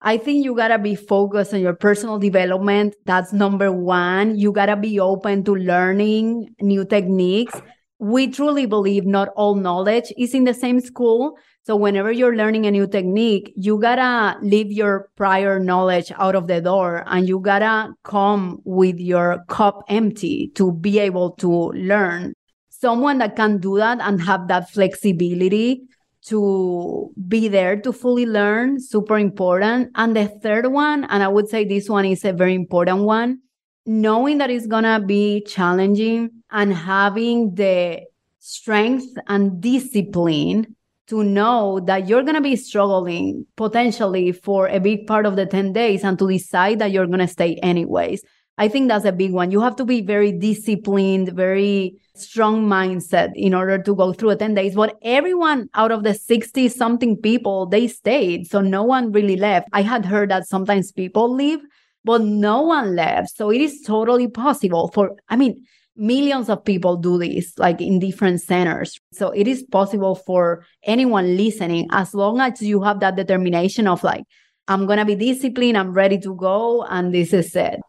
I 0.02 0.18
think 0.18 0.44
you 0.44 0.56
gotta 0.56 0.80
be 0.80 0.96
focused 0.96 1.54
on 1.54 1.60
your 1.60 1.76
personal 1.76 2.20
development. 2.20 2.96
That's 3.06 3.34
number 3.34 3.72
one. 3.72 4.38
You 4.38 4.52
gotta 4.52 4.76
be 4.76 5.00
open 5.00 5.44
to 5.46 5.56
learning 5.56 6.50
new 6.62 6.86
techniques. 6.86 7.60
We 8.00 8.28
truly 8.28 8.68
believe 8.68 9.06
not 9.06 9.30
all 9.36 9.56
knowledge 9.56 10.14
is 10.18 10.34
in 10.34 10.44
the 10.44 10.54
same 10.54 10.80
school. 10.80 11.38
So 11.64 11.76
whenever 11.76 12.12
you're 12.12 12.36
learning 12.36 12.66
a 12.68 12.72
new 12.72 12.88
technique, 12.88 13.52
you 13.56 13.80
gotta 13.80 14.38
leave 14.42 14.72
your 14.72 15.10
prior 15.16 15.60
knowledge 15.60 16.12
out 16.18 16.36
of 16.36 16.48
the 16.48 16.62
door 16.62 17.04
and 17.08 17.28
you 17.28 17.40
gotta 17.40 17.94
come 18.04 18.60
with 18.66 19.00
your 19.00 19.44
cup 19.50 19.84
empty 19.90 20.52
to 20.56 20.72
be 20.72 21.00
able 21.00 21.32
to 21.38 21.72
learn 21.72 22.34
someone 22.80 23.18
that 23.20 23.36
can 23.36 23.58
do 23.58 23.78
that 23.78 24.00
and 24.02 24.22
have 24.22 24.48
that 24.48 24.70
flexibility 24.70 25.82
to 26.26 27.12
be 27.28 27.48
there 27.48 27.80
to 27.80 27.94
fully 27.94 28.26
learn 28.26 28.80
super 28.80 29.18
important. 29.18 29.92
And 29.96 30.16
the 30.16 30.28
third 30.28 30.68
one 30.68 31.06
and 31.06 31.24
i 31.24 31.28
would 31.28 31.48
say 31.48 31.64
this 31.64 31.90
one 31.90 32.06
is 32.06 32.26
a 32.26 32.34
very 32.34 32.54
important 32.54 33.04
one 33.04 33.40
knowing 33.88 34.38
that 34.38 34.50
it's 34.50 34.68
going 34.68 34.84
to 34.84 35.00
be 35.04 35.42
challenging 35.48 36.30
and 36.52 36.74
having 36.74 37.56
the 37.56 38.02
strength 38.40 39.08
and 39.28 39.62
discipline 39.62 40.76
to 41.08 41.24
know 41.24 41.80
that 41.80 42.08
you're 42.08 42.22
going 42.22 42.36
to 42.36 42.42
be 42.42 42.58
struggling 42.58 43.46
potentially 43.56 44.34
for 44.34 44.68
a 44.68 44.80
big 44.80 45.08
part 45.08 45.26
of 45.26 45.38
the 45.38 45.46
10 45.46 45.72
days 45.72 46.04
and 46.04 46.20
to 46.20 46.28
decide 46.28 46.80
that 46.80 46.92
you're 46.92 47.08
going 47.08 47.20
to 47.20 47.28
stay 47.28 47.56
anyways 47.64 48.22
I 48.58 48.68
think 48.68 48.88
that's 48.88 49.06
a 49.06 49.12
big 49.12 49.34
one. 49.34 49.52
You 49.52 49.62
have 49.62 49.76
to 49.76 49.86
be 49.86 50.02
very 50.02 50.32
disciplined, 50.32 51.30
very 51.34 51.96
strong 52.16 52.68
mindset 52.68 53.32
in 53.36 53.54
order 53.54 53.78
to 53.84 53.96
go 53.96 54.14
through 54.14 54.36
10 54.36 54.56
days. 54.56 54.74
But 54.74 54.98
everyone 55.04 55.70
out 55.76 55.92
of 55.92 56.04
the 56.04 56.16
60 56.16 56.68
something 56.70 57.18
people, 57.18 57.68
they 57.68 57.88
stayed. 57.88 58.48
So 58.48 58.62
no 58.62 58.84
one 58.84 59.12
really 59.12 59.36
left. 59.36 59.70
I 59.74 59.84
had 59.84 60.06
heard 60.06 60.32
that 60.32 60.48
sometimes 60.48 60.92
people 60.92 61.32
leave, 61.32 61.60
but 62.04 62.22
no 62.22 62.62
one 62.62 62.96
left. 62.96 63.36
So 63.36 63.52
it 63.52 63.62
is 63.62 63.82
totally 63.82 64.28
possible 64.28 64.90
for, 64.92 65.16
I 65.30 65.36
mean, 65.36 65.64
millions 65.96 66.50
of 66.50 66.64
people 66.66 66.96
do 66.96 67.20
this 67.20 67.58
like 67.60 67.80
in 67.80 68.00
different 68.00 68.42
centers. 68.42 69.00
So 69.14 69.30
it 69.30 69.48
is 69.48 69.64
possible 69.64 70.16
for 70.16 70.66
anyone 70.84 71.38
listening 71.38 71.88
as 71.92 72.16
long 72.16 72.40
as 72.40 72.62
you 72.62 72.82
have 72.82 73.02
that 73.02 73.16
determination 73.16 73.88
of 73.88 74.04
like, 74.04 74.24
I'm 74.68 74.86
going 74.86 75.00
to 75.00 75.06
be 75.06 75.16
disciplined, 75.16 75.78
I'm 75.78 75.94
ready 75.94 76.18
to 76.20 76.36
go, 76.36 76.84
and 76.84 77.14
this 77.14 77.34
is 77.34 77.56
it. 77.56 77.80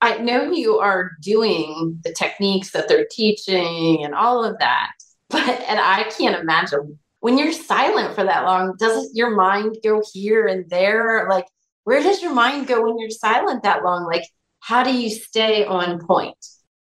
I 0.00 0.18
know 0.18 0.50
you 0.50 0.78
are 0.78 1.12
doing 1.22 2.00
the 2.04 2.12
techniques 2.12 2.72
that 2.72 2.88
they're 2.88 3.06
teaching 3.10 4.04
and 4.04 4.14
all 4.14 4.44
of 4.44 4.58
that, 4.58 4.90
but 5.30 5.48
and 5.68 5.80
I 5.80 6.04
can't 6.16 6.40
imagine 6.40 6.98
when 7.20 7.38
you're 7.38 7.52
silent 7.52 8.14
for 8.14 8.24
that 8.24 8.44
long, 8.44 8.76
doesn't 8.78 9.16
your 9.16 9.34
mind 9.34 9.78
go 9.82 10.02
here 10.12 10.46
and 10.46 10.68
there? 10.70 11.26
Like, 11.28 11.46
where 11.84 12.02
does 12.02 12.22
your 12.22 12.32
mind 12.32 12.68
go 12.68 12.82
when 12.84 12.98
you're 12.98 13.10
silent 13.10 13.62
that 13.64 13.82
long? 13.82 14.06
Like, 14.06 14.22
how 14.60 14.84
do 14.84 14.96
you 14.96 15.10
stay 15.10 15.64
on 15.64 16.04
point? 16.06 16.36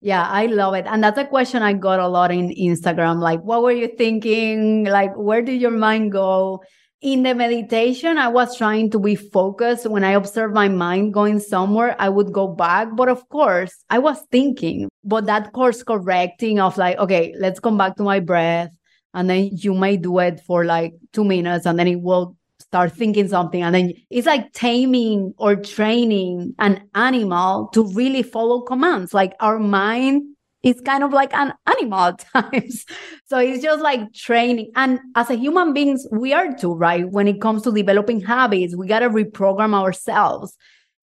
Yeah, 0.01 0.27
I 0.27 0.47
love 0.47 0.75
it. 0.75 0.87
And 0.87 1.03
that's 1.03 1.19
a 1.19 1.25
question 1.25 1.63
I 1.63 1.73
got 1.73 2.01
a 2.01 2.09
lot 2.09 2.31
in 2.31 2.49
Instagram. 2.49 3.21
Like, 3.21 3.43
what 3.43 3.63
were 3.63 3.73
you 3.73 3.89
thinking? 3.89 4.85
Like, 4.85 5.15
where 5.17 5.43
did 5.43 5.61
your 5.61 5.73
mind 5.73 6.13
go? 6.13 6.63
In 7.01 7.23
the 7.23 7.35
meditation, 7.35 8.19
I 8.19 8.29
was 8.29 8.57
trying 8.57 8.91
to 8.91 8.99
be 8.99 9.15
focused. 9.15 9.89
When 9.89 10.05
I 10.05 10.13
observed 10.13 10.55
my 10.55 10.69
mind 10.69 11.15
going 11.15 11.41
somewhere, 11.41 11.97
I 11.99 12.09
would 12.09 12.33
go 12.33 12.47
back. 12.47 12.89
But 12.95 13.09
of 13.09 13.27
course, 13.31 13.73
I 13.89 13.99
was 13.99 14.21
thinking, 14.31 14.89
but 15.03 15.27
that 15.27 15.53
course 15.53 15.83
correcting 15.83 16.61
of 16.61 16.77
like, 16.77 16.99
okay, 16.99 17.35
let's 17.39 17.61
come 17.61 17.79
back 17.79 17.97
to 17.97 18.03
my 18.03 18.21
breath. 18.21 18.71
And 19.15 19.29
then 19.29 19.51
you 19.53 19.75
may 19.75 19.97
do 19.97 20.19
it 20.19 20.41
for 20.47 20.65
like 20.65 20.95
two 21.13 21.25
minutes 21.25 21.67
and 21.67 21.79
then 21.79 21.89
it 21.89 22.01
will 22.01 22.37
start 22.59 22.93
thinking 22.93 23.29
something. 23.29 23.63
And 23.63 23.75
then 23.75 23.93
it's 24.11 24.27
like 24.27 24.53
taming 24.53 25.35
or 25.39 25.57
training 25.57 26.55
an 26.59 26.83
animal 26.95 27.69
to 27.73 27.85
really 27.93 28.23
follow 28.23 28.61
commands. 28.61 29.13
Like 29.15 29.33
our 29.41 29.59
mind 29.59 30.37
it's 30.63 30.81
kind 30.81 31.03
of 31.03 31.13
like 31.13 31.33
an 31.35 31.53
animal 31.67 32.01
at 32.01 32.19
times. 32.33 32.85
So 33.27 33.39
it's 33.39 33.63
just 33.63 33.83
like 33.83 34.13
training. 34.13 34.73
And 34.77 35.01
as 35.15 35.31
a 35.31 35.37
human 35.37 35.73
beings, 35.73 36.07
we 36.13 36.33
are 36.33 36.55
too, 36.55 36.75
right? 36.75 37.09
When 37.09 37.29
it 37.29 37.41
comes 37.41 37.63
to 37.63 37.73
developing 37.73 38.21
habits, 38.21 38.77
we 38.77 38.87
got 38.87 39.01
to 39.01 39.09
reprogram 39.11 39.75
ourselves. 39.75 40.57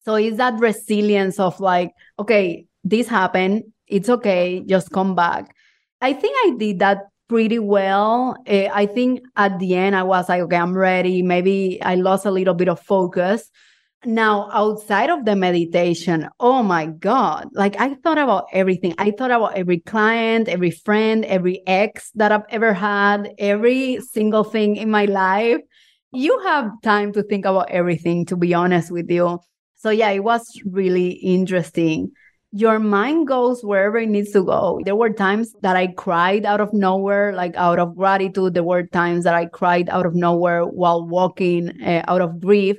So 0.06 0.16
it's 0.16 0.38
that 0.38 0.60
resilience 0.60 1.40
of 1.40 1.60
like, 1.60 1.92
okay, 2.20 2.66
this 2.84 3.08
happened. 3.08 3.64
It's 3.88 4.10
okay. 4.10 4.64
Just 4.66 4.92
come 4.92 5.16
back. 5.16 5.56
I 6.02 6.14
think 6.14 6.36
I 6.46 6.56
did 6.58 6.80
that 6.80 7.08
pretty 7.28 7.60
well. 7.60 8.38
Uh, 8.48 8.70
I 8.74 8.86
think 8.86 9.22
at 9.36 9.60
the 9.60 9.76
end, 9.76 9.96
I 9.96 10.04
was 10.04 10.30
like, 10.30 10.42
okay, 10.42 10.56
I'm 10.56 10.78
ready. 10.78 11.22
Maybe 11.24 11.82
I 11.82 11.96
lost 11.96 12.26
a 12.26 12.32
little 12.32 12.54
bit 12.54 12.70
of 12.70 12.80
focus 12.80 13.50
now, 14.06 14.50
outside 14.54 15.10
of 15.10 15.26
the 15.26 15.36
meditation, 15.36 16.30
oh 16.40 16.62
my 16.62 16.86
God, 16.86 17.50
like 17.54 17.80
I 17.80 17.96
thought 17.96 18.20
about 18.20 18.46
everything. 18.54 18.94
I 18.98 19.12
thought 19.12 19.32
about 19.32 19.56
every 19.58 19.80
client, 19.80 20.48
every 20.48 20.70
friend, 20.72 21.26
every 21.26 21.64
ex 21.66 22.12
that 22.16 22.32
I've 22.32 22.46
ever 22.50 22.74
had, 22.74 23.34
every 23.40 24.00
single 24.02 24.44
thing 24.44 24.76
in 24.76 24.92
my 24.92 25.06
life. 25.06 25.62
you 26.14 26.40
have 26.40 26.72
time 26.84 27.12
to 27.14 27.24
think 27.24 27.46
about 27.46 27.70
everything, 27.70 28.26
to 28.28 28.38
be 28.38 28.54
honest 28.54 28.92
with 28.92 29.10
you. 29.10 29.40
So, 29.76 29.90
yeah, 29.90 30.10
it 30.12 30.24
was 30.24 30.44
really 30.66 31.10
interesting. 31.12 32.12
Your 32.52 32.80
mind 32.80 33.28
goes 33.28 33.62
wherever 33.62 33.98
it 33.98 34.10
needs 34.10 34.32
to 34.32 34.44
go. 34.44 34.80
There 34.86 34.96
were 34.96 35.12
times 35.12 35.54
that 35.64 35.76
I 35.76 35.88
cried 35.88 36.46
out 36.46 36.62
of 36.62 36.74
nowhere, 36.74 37.34
like 37.34 37.56
out 37.58 37.78
of 37.78 37.96
gratitude. 37.96 38.54
There 38.54 38.64
were 38.64 38.88
times 38.88 39.26
that 39.26 39.36
I 39.36 39.48
cried 39.48 39.90
out 39.90 40.06
of 40.06 40.16
nowhere 40.16 40.66
while 40.66 41.06
walking 41.06 41.82
uh, 41.84 42.04
out 42.08 42.22
of 42.22 42.40
grief. 42.40 42.78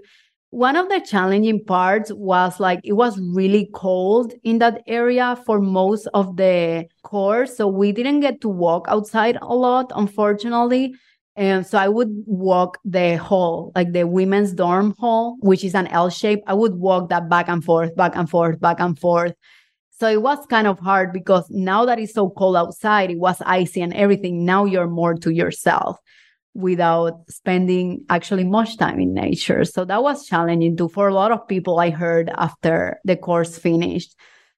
One 0.50 0.76
of 0.76 0.88
the 0.88 1.00
challenging 1.00 1.62
parts 1.62 2.10
was 2.10 2.58
like 2.58 2.80
it 2.82 2.94
was 2.94 3.20
really 3.20 3.68
cold 3.74 4.32
in 4.44 4.58
that 4.58 4.82
area 4.86 5.36
for 5.44 5.60
most 5.60 6.08
of 6.14 6.36
the 6.36 6.86
course. 7.02 7.56
So 7.56 7.68
we 7.68 7.92
didn't 7.92 8.20
get 8.20 8.40
to 8.40 8.48
walk 8.48 8.86
outside 8.88 9.36
a 9.42 9.54
lot, 9.54 9.92
unfortunately. 9.94 10.94
And 11.36 11.66
so 11.66 11.78
I 11.78 11.88
would 11.88 12.08
walk 12.26 12.78
the 12.84 13.16
hall, 13.16 13.72
like 13.76 13.92
the 13.92 14.06
women's 14.06 14.54
dorm 14.54 14.94
hall, 14.98 15.36
which 15.40 15.64
is 15.64 15.74
an 15.74 15.86
L 15.88 16.08
shape. 16.08 16.40
I 16.46 16.54
would 16.54 16.74
walk 16.76 17.10
that 17.10 17.28
back 17.28 17.48
and 17.48 17.62
forth, 17.62 17.94
back 17.94 18.16
and 18.16 18.28
forth, 18.28 18.58
back 18.58 18.80
and 18.80 18.98
forth. 18.98 19.34
So 19.90 20.08
it 20.08 20.22
was 20.22 20.38
kind 20.46 20.66
of 20.66 20.78
hard 20.78 21.12
because 21.12 21.46
now 21.50 21.84
that 21.84 21.98
it's 21.98 22.14
so 22.14 22.30
cold 22.30 22.56
outside, 22.56 23.10
it 23.10 23.18
was 23.18 23.42
icy 23.44 23.82
and 23.82 23.92
everything. 23.92 24.44
Now 24.44 24.64
you're 24.64 24.88
more 24.88 25.14
to 25.14 25.30
yourself 25.30 25.98
without 26.58 27.22
spending 27.30 28.04
actually 28.10 28.42
much 28.42 28.76
time 28.78 28.98
in 28.98 29.14
nature. 29.14 29.64
So 29.64 29.84
that 29.84 30.02
was 30.02 30.26
challenging 30.26 30.76
too 30.76 30.88
for 30.88 31.06
a 31.06 31.14
lot 31.14 31.30
of 31.30 31.46
people 31.46 31.78
I 31.78 31.90
heard 31.90 32.30
after 32.36 32.98
the 33.04 33.16
course 33.16 33.56
finished. 33.56 34.16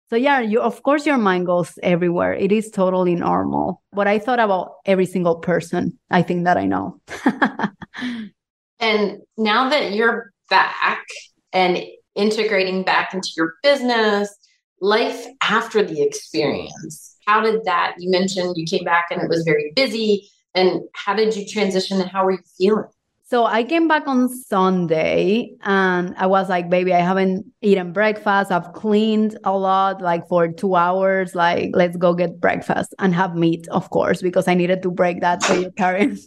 So 0.08 0.16
yeah, 0.16 0.40
you 0.40 0.62
of 0.62 0.82
course 0.82 1.04
your 1.04 1.18
mind 1.18 1.44
goes 1.44 1.78
everywhere. 1.82 2.32
It 2.32 2.52
is 2.52 2.70
totally 2.70 3.14
normal. 3.16 3.82
But 3.92 4.08
I 4.08 4.18
thought 4.18 4.40
about 4.40 4.76
every 4.86 5.04
single 5.04 5.36
person 5.36 5.98
I 6.10 6.22
think 6.22 6.44
that 6.44 6.56
I 6.56 6.64
know. 6.64 7.00
and 8.80 9.18
now 9.36 9.68
that 9.68 9.92
you're 9.92 10.32
back 10.48 11.04
and 11.52 11.84
integrating 12.14 12.82
back 12.82 13.12
into 13.12 13.28
your 13.36 13.56
business, 13.62 14.34
life 14.80 15.26
after 15.42 15.82
the 15.82 16.00
experience, 16.00 17.14
how 17.26 17.42
did 17.42 17.62
that? 17.64 17.96
You 17.98 18.10
mentioned 18.10 18.54
you 18.56 18.64
came 18.64 18.84
back 18.84 19.08
and 19.10 19.20
it 19.20 19.28
was 19.28 19.44
very 19.44 19.70
busy. 19.76 20.30
And 20.54 20.82
how 20.94 21.14
did 21.14 21.36
you 21.36 21.46
transition 21.46 22.00
and 22.00 22.10
how 22.10 22.24
were 22.24 22.32
you 22.32 22.38
feeling? 22.58 22.84
So 23.30 23.44
I 23.44 23.62
came 23.62 23.86
back 23.86 24.08
on 24.08 24.28
Sunday 24.28 25.52
and 25.62 26.16
I 26.18 26.26
was 26.26 26.48
like, 26.48 26.68
baby, 26.68 26.92
I 26.92 26.98
haven't 26.98 27.46
eaten 27.62 27.92
breakfast. 27.92 28.50
I've 28.50 28.72
cleaned 28.72 29.38
a 29.44 29.56
lot, 29.56 30.02
like 30.02 30.26
for 30.26 30.48
two 30.48 30.74
hours. 30.74 31.36
Like, 31.36 31.70
let's 31.72 31.96
go 31.96 32.12
get 32.12 32.40
breakfast 32.40 32.92
and 32.98 33.14
have 33.14 33.36
meat, 33.36 33.68
of 33.68 33.88
course, 33.90 34.20
because 34.20 34.48
I 34.48 34.54
needed 34.54 34.82
to 34.82 34.90
break 34.90 35.20
that 35.20 35.46
vegetarian. 35.46 36.18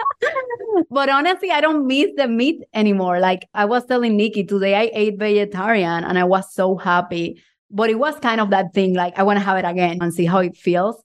but 0.90 1.10
honestly, 1.10 1.50
I 1.50 1.60
don't 1.60 1.86
miss 1.86 2.12
the 2.16 2.28
meat 2.28 2.62
anymore. 2.72 3.20
Like 3.20 3.46
I 3.52 3.66
was 3.66 3.84
telling 3.84 4.16
Nikki 4.16 4.44
today, 4.44 4.74
I 4.74 4.90
ate 4.94 5.18
vegetarian 5.18 6.02
and 6.02 6.18
I 6.18 6.24
was 6.24 6.54
so 6.54 6.78
happy. 6.78 7.42
But 7.70 7.90
it 7.90 7.98
was 7.98 8.18
kind 8.20 8.40
of 8.40 8.48
that 8.50 8.72
thing, 8.72 8.94
like 8.94 9.18
I 9.18 9.22
want 9.22 9.38
to 9.38 9.44
have 9.44 9.58
it 9.58 9.66
again 9.66 9.98
and 10.00 10.14
see 10.14 10.24
how 10.24 10.38
it 10.38 10.56
feels. 10.56 11.02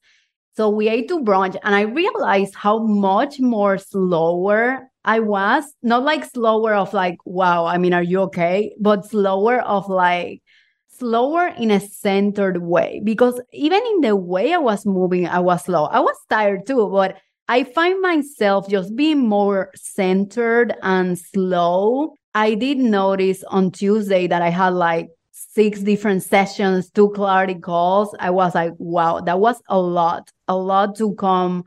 So 0.58 0.70
we 0.70 0.90
ate 0.90 1.08
to 1.10 1.20
brunch 1.20 1.56
and 1.62 1.76
I 1.76 1.82
realized 1.82 2.56
how 2.56 2.80
much 2.80 3.40
more 3.40 3.78
slower 3.78 4.90
I 5.06 5.20
was 5.20 5.64
not 5.84 6.02
like 6.02 6.26
slower 6.26 6.74
of 6.74 6.96
like, 6.96 7.20
wow, 7.26 7.68
I 7.68 7.78
mean, 7.78 7.94
are 7.94 8.02
you 8.02 8.22
okay? 8.22 8.74
But 8.80 9.06
slower 9.06 9.62
of 9.62 9.88
like, 9.88 10.42
slower 10.88 11.54
in 11.60 11.70
a 11.70 11.80
centered 11.80 12.64
way. 12.64 13.02
Because 13.04 13.40
even 13.54 13.84
in 13.86 14.02
the 14.02 14.16
way 14.16 14.52
I 14.52 14.58
was 14.58 14.84
moving, 14.84 15.28
I 15.28 15.42
was 15.42 15.66
slow. 15.66 15.86
I 15.86 16.00
was 16.00 16.18
tired 16.28 16.66
too, 16.66 16.90
but 16.92 17.18
I 17.48 17.64
find 17.64 18.02
myself 18.02 18.68
just 18.68 18.96
being 18.96 19.28
more 19.28 19.70
centered 19.76 20.74
and 20.82 21.20
slow. 21.20 22.16
I 22.34 22.56
did 22.56 22.80
notice 22.80 23.44
on 23.44 23.70
Tuesday 23.70 24.26
that 24.26 24.42
I 24.42 24.50
had 24.50 24.74
like 24.74 25.10
six 25.58 25.82
different 25.82 26.22
sessions, 26.22 26.92
two 26.92 27.10
clarity 27.10 27.56
calls. 27.56 28.16
I 28.20 28.30
was 28.30 28.54
like, 28.54 28.74
wow, 28.78 29.22
that 29.22 29.40
was 29.40 29.60
a 29.68 29.80
lot, 29.80 30.30
a 30.48 30.56
lot 30.56 30.96
to 30.98 31.16
come 31.16 31.64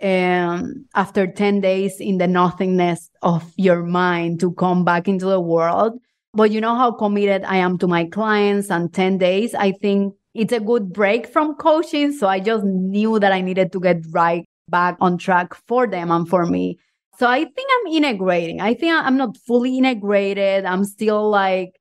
um, 0.00 0.86
after 0.94 1.26
10 1.26 1.60
days 1.60 1.96
in 1.98 2.18
the 2.18 2.28
nothingness 2.28 3.10
of 3.20 3.52
your 3.56 3.82
mind 3.82 4.38
to 4.40 4.52
come 4.52 4.84
back 4.84 5.08
into 5.08 5.26
the 5.26 5.40
world. 5.40 5.94
But 6.32 6.52
you 6.52 6.60
know 6.60 6.76
how 6.76 6.92
committed 6.92 7.42
I 7.42 7.56
am 7.56 7.78
to 7.78 7.88
my 7.88 8.04
clients, 8.04 8.70
and 8.70 8.94
10 8.94 9.18
days, 9.18 9.56
I 9.56 9.72
think 9.72 10.14
it's 10.34 10.52
a 10.52 10.60
good 10.60 10.92
break 10.92 11.26
from 11.26 11.56
coaching. 11.56 12.12
So 12.12 12.28
I 12.28 12.38
just 12.38 12.64
knew 12.64 13.18
that 13.18 13.32
I 13.32 13.40
needed 13.40 13.72
to 13.72 13.80
get 13.80 14.06
right 14.12 14.44
back 14.68 14.96
on 15.00 15.18
track 15.18 15.52
for 15.66 15.88
them 15.88 16.12
and 16.12 16.28
for 16.28 16.46
me. 16.46 16.78
So 17.18 17.26
I 17.26 17.40
think 17.40 17.68
I'm 17.74 17.92
integrating. 17.92 18.60
I 18.60 18.74
think 18.74 18.94
I'm 18.94 19.16
not 19.16 19.36
fully 19.36 19.78
integrated. 19.78 20.64
I'm 20.64 20.84
still 20.84 21.28
like 21.28 21.72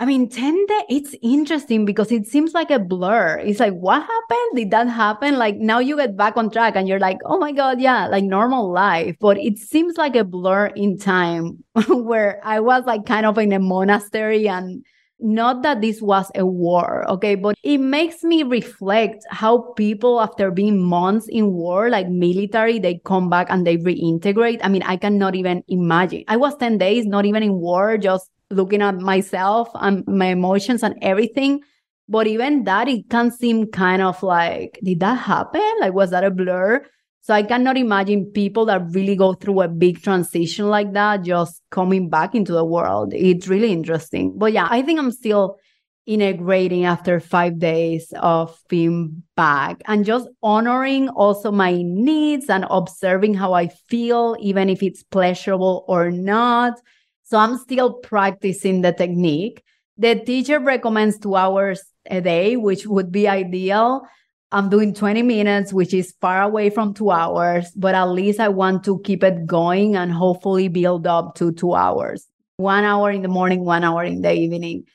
I 0.00 0.06
mean, 0.06 0.30
10 0.30 0.64
days, 0.64 0.84
it's 0.88 1.14
interesting 1.20 1.84
because 1.84 2.10
it 2.10 2.26
seems 2.26 2.54
like 2.54 2.70
a 2.70 2.78
blur. 2.78 3.38
It's 3.38 3.60
like, 3.60 3.74
what 3.74 4.00
happened? 4.00 4.56
Did 4.56 4.70
that 4.70 4.88
happen? 4.88 5.36
Like 5.36 5.56
now 5.56 5.78
you 5.78 5.94
get 5.94 6.16
back 6.16 6.38
on 6.38 6.50
track 6.50 6.74
and 6.74 6.88
you're 6.88 6.98
like, 6.98 7.18
oh 7.26 7.38
my 7.38 7.52
God, 7.52 7.82
yeah, 7.82 8.06
like 8.06 8.24
normal 8.24 8.72
life. 8.72 9.16
But 9.20 9.36
it 9.36 9.58
seems 9.58 9.98
like 9.98 10.16
a 10.16 10.24
blur 10.24 10.68
in 10.68 10.96
time 10.96 11.62
where 11.88 12.40
I 12.42 12.60
was 12.60 12.84
like 12.86 13.04
kind 13.04 13.26
of 13.26 13.36
in 13.36 13.52
a 13.52 13.58
monastery 13.58 14.48
and 14.48 14.82
not 15.18 15.62
that 15.64 15.82
this 15.82 16.00
was 16.00 16.30
a 16.34 16.46
war, 16.46 17.06
okay, 17.10 17.34
but 17.34 17.54
it 17.62 17.76
makes 17.76 18.22
me 18.22 18.42
reflect 18.42 19.22
how 19.28 19.74
people, 19.76 20.18
after 20.18 20.50
being 20.50 20.82
months 20.82 21.28
in 21.28 21.52
war, 21.52 21.90
like 21.90 22.08
military, 22.08 22.78
they 22.78 23.02
come 23.04 23.28
back 23.28 23.48
and 23.50 23.66
they 23.66 23.76
reintegrate. 23.76 24.60
I 24.62 24.68
mean, 24.70 24.82
I 24.82 24.96
cannot 24.96 25.34
even 25.34 25.62
imagine. 25.68 26.24
I 26.26 26.38
was 26.38 26.56
10 26.56 26.78
days, 26.78 27.04
not 27.04 27.26
even 27.26 27.42
in 27.42 27.52
war, 27.52 27.98
just 27.98 28.30
looking 28.50 28.82
at 28.82 28.98
myself 28.98 29.68
and 29.74 30.04
my 30.06 30.26
emotions 30.26 30.82
and 30.82 30.96
everything. 31.02 31.60
But 32.08 32.26
even 32.26 32.64
that, 32.64 32.88
it 32.88 33.08
can 33.08 33.30
seem 33.30 33.70
kind 33.70 34.02
of 34.02 34.22
like, 34.22 34.80
did 34.82 35.00
that 35.00 35.14
happen? 35.14 35.62
Like, 35.80 35.92
was 35.92 36.10
that 36.10 36.24
a 36.24 36.30
blur? 36.30 36.84
So 37.22 37.34
I 37.34 37.42
cannot 37.42 37.76
imagine 37.76 38.32
people 38.32 38.64
that 38.66 38.82
really 38.90 39.14
go 39.14 39.34
through 39.34 39.60
a 39.60 39.68
big 39.68 40.02
transition 40.02 40.68
like 40.68 40.92
that 40.94 41.22
just 41.22 41.62
coming 41.70 42.08
back 42.08 42.34
into 42.34 42.52
the 42.52 42.64
world. 42.64 43.12
It's 43.14 43.46
really 43.46 43.72
interesting. 43.72 44.36
But 44.36 44.52
yeah, 44.52 44.66
I 44.68 44.82
think 44.82 44.98
I'm 44.98 45.12
still 45.12 45.58
integrating 46.06 46.86
after 46.86 47.20
five 47.20 47.58
days 47.60 48.12
of 48.18 48.58
being 48.68 49.22
back 49.36 49.80
and 49.86 50.04
just 50.04 50.28
honoring 50.42 51.08
also 51.10 51.52
my 51.52 51.80
needs 51.82 52.48
and 52.48 52.66
observing 52.70 53.34
how 53.34 53.52
I 53.52 53.68
feel, 53.68 54.36
even 54.40 54.68
if 54.68 54.82
it's 54.82 55.04
pleasurable 55.04 55.84
or 55.86 56.10
not 56.10 56.80
so 57.30 57.38
I'm 57.38 57.58
still 57.58 57.92
practicing 57.92 58.80
the 58.80 58.92
technique. 58.92 59.62
The 59.96 60.16
teacher 60.16 60.58
recommends 60.58 61.16
two 61.16 61.36
hours 61.36 61.80
a 62.06 62.20
day, 62.20 62.56
which 62.56 62.88
would 62.88 63.12
be 63.12 63.28
ideal. 63.28 64.02
I'm 64.50 64.68
doing 64.68 64.92
20 64.92 65.22
minutes, 65.22 65.72
which 65.72 65.94
is 65.94 66.12
far 66.20 66.42
away 66.42 66.70
from 66.70 66.92
two 66.92 67.12
hours, 67.12 67.70
but 67.76 67.94
at 67.94 68.06
least 68.06 68.40
I 68.40 68.48
want 68.48 68.82
to 68.84 69.00
keep 69.04 69.22
it 69.22 69.46
going 69.46 69.94
and 69.94 70.10
hopefully 70.10 70.66
build 70.66 71.06
up 71.06 71.36
to 71.36 71.52
two 71.52 71.74
hours. 71.74 72.26
One 72.56 72.82
hour 72.82 73.12
in 73.12 73.22
the 73.22 73.28
morning, 73.28 73.64
one 73.64 73.84
hour 73.84 74.02
in 74.02 74.22
the 74.22 74.32
evening, 74.32 74.86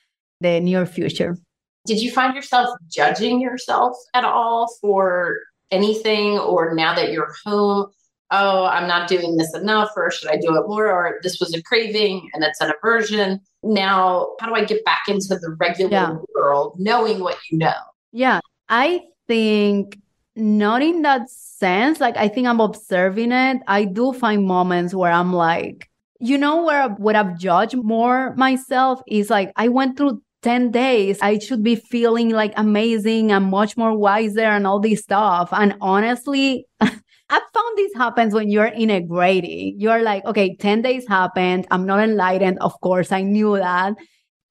the 0.42 0.60
near 0.60 0.86
future. 0.86 1.38
Did 1.86 2.02
you 2.02 2.12
find 2.12 2.36
yourself 2.36 2.68
judging 2.92 3.40
yourself 3.40 3.96
at 4.14 4.26
all 4.26 4.68
for 4.82 5.40
anything, 5.72 6.38
or 6.38 6.76
now 6.76 6.96
that 6.96 7.14
you're 7.14 7.34
home? 7.46 7.92
Oh, 8.32 8.66
I'm 8.66 8.88
not 8.88 9.08
doing 9.08 9.38
this 9.38 9.54
enough, 9.56 9.92
or 9.96 10.12
should 10.12 10.30
I 10.30 10.38
do 10.38 10.56
it 10.56 10.68
more? 10.68 10.88
Or 10.88 11.20
this 11.24 11.40
was 11.40 11.54
a 11.54 11.62
craving 11.62 12.30
and 12.34 12.44
it's 12.44 12.62
an 12.62 12.72
aversion. 12.76 13.40
Now, 13.64 14.30
how 14.40 14.48
do 14.48 14.56
I 14.56 14.64
get 14.64 14.84
back 14.86 15.04
into 15.08 15.30
the 15.30 15.56
regular 15.60 15.92
yeah. 15.92 16.18
world 16.34 16.76
knowing 16.78 17.20
what 17.20 17.38
you 17.50 17.58
know? 17.58 17.74
Yeah, 18.12 18.40
I 18.70 19.02
think 19.28 20.00
not 20.36 20.82
in 20.82 21.04
that 21.04 21.30
sense. 21.30 22.00
Like, 22.00 22.18
I 22.18 22.28
think 22.28 22.48
I'm 22.48 22.60
observing 22.60 23.32
it. 23.32 23.62
I 23.68 23.86
do 23.86 24.14
find 24.14 24.46
moments 24.46 24.94
where 24.94 25.12
I'm 25.12 25.34
like, 25.34 25.90
you 26.20 26.38
know, 26.38 26.64
where 26.64 26.90
what 26.90 27.16
I've 27.16 27.38
judged 27.38 27.76
more 27.76 28.34
myself 28.36 29.02
is 29.08 29.30
like, 29.30 29.52
I 29.56 29.68
went 29.68 29.98
through 29.98 30.22
10 30.46 30.70
days, 30.70 31.18
I 31.24 31.40
should 31.40 31.64
be 31.64 31.76
feeling 31.76 32.30
like 32.30 32.54
amazing 32.56 33.32
and 33.32 33.46
much 33.46 33.76
more 33.78 33.98
wiser 33.98 34.42
and 34.46 34.68
all 34.68 34.80
this 34.80 35.02
stuff. 35.02 35.50
And 35.52 35.76
honestly, 35.82 36.68
I 37.30 37.40
found 37.54 37.78
this 37.78 37.94
happens 37.96 38.34
when 38.34 38.50
you're 38.50 38.66
in 38.66 38.90
a 38.90 38.98
integrating. 38.98 39.76
You're 39.80 40.04
like, 40.04 40.26
okay, 40.26 40.56
10 40.56 40.82
days 40.82 41.08
happened. 41.08 41.68
I'm 41.72 41.86
not 41.86 42.00
enlightened. 42.00 42.60
Of 42.60 42.80
course, 42.82 43.12
I 43.12 43.22
knew 43.22 43.58
that. 43.58 43.96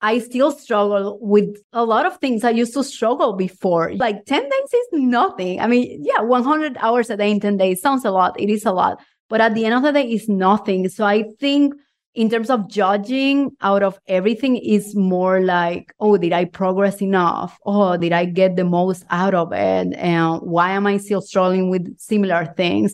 I 0.01 0.19
still 0.19 0.51
struggle 0.51 1.17
with 1.21 1.55
a 1.73 1.85
lot 1.85 2.05
of 2.05 2.17
things 2.17 2.43
I 2.43 2.49
used 2.51 2.73
to 2.73 2.83
struggle 2.83 3.33
before. 3.33 3.93
Like 3.95 4.25
10 4.25 4.43
days 4.43 4.73
is 4.73 4.87
nothing. 4.91 5.59
I 5.59 5.67
mean, 5.67 6.03
yeah, 6.03 6.21
100 6.21 6.77
hours 6.77 7.09
a 7.09 7.17
day 7.17 7.31
in 7.31 7.39
10 7.39 7.57
days 7.57 7.81
sounds 7.81 8.05
a 8.05 8.11
lot. 8.11 8.39
It 8.39 8.49
is 8.49 8.65
a 8.65 8.71
lot. 8.71 8.99
But 9.29 9.41
at 9.41 9.55
the 9.55 9.65
end 9.65 9.73
of 9.73 9.81
the 9.81 9.93
day, 9.93 10.07
it's 10.07 10.29
nothing. 10.29 10.89
So 10.89 11.05
I 11.05 11.23
think 11.39 11.73
in 12.15 12.29
terms 12.29 12.49
of 12.49 12.69
judging 12.69 13.51
out 13.61 13.83
of 13.83 13.99
everything 14.07 14.57
is 14.57 14.95
more 14.95 15.41
like 15.41 15.93
oh 15.99 16.17
did 16.17 16.33
i 16.33 16.45
progress 16.45 17.01
enough 17.01 17.57
oh 17.65 17.97
did 17.97 18.13
i 18.13 18.25
get 18.25 18.55
the 18.55 18.63
most 18.63 19.05
out 19.09 19.33
of 19.33 19.51
it 19.51 19.93
and 19.93 20.41
why 20.41 20.71
am 20.71 20.87
i 20.87 20.97
still 20.97 21.21
struggling 21.21 21.69
with 21.69 21.97
similar 21.99 22.45
things 22.57 22.93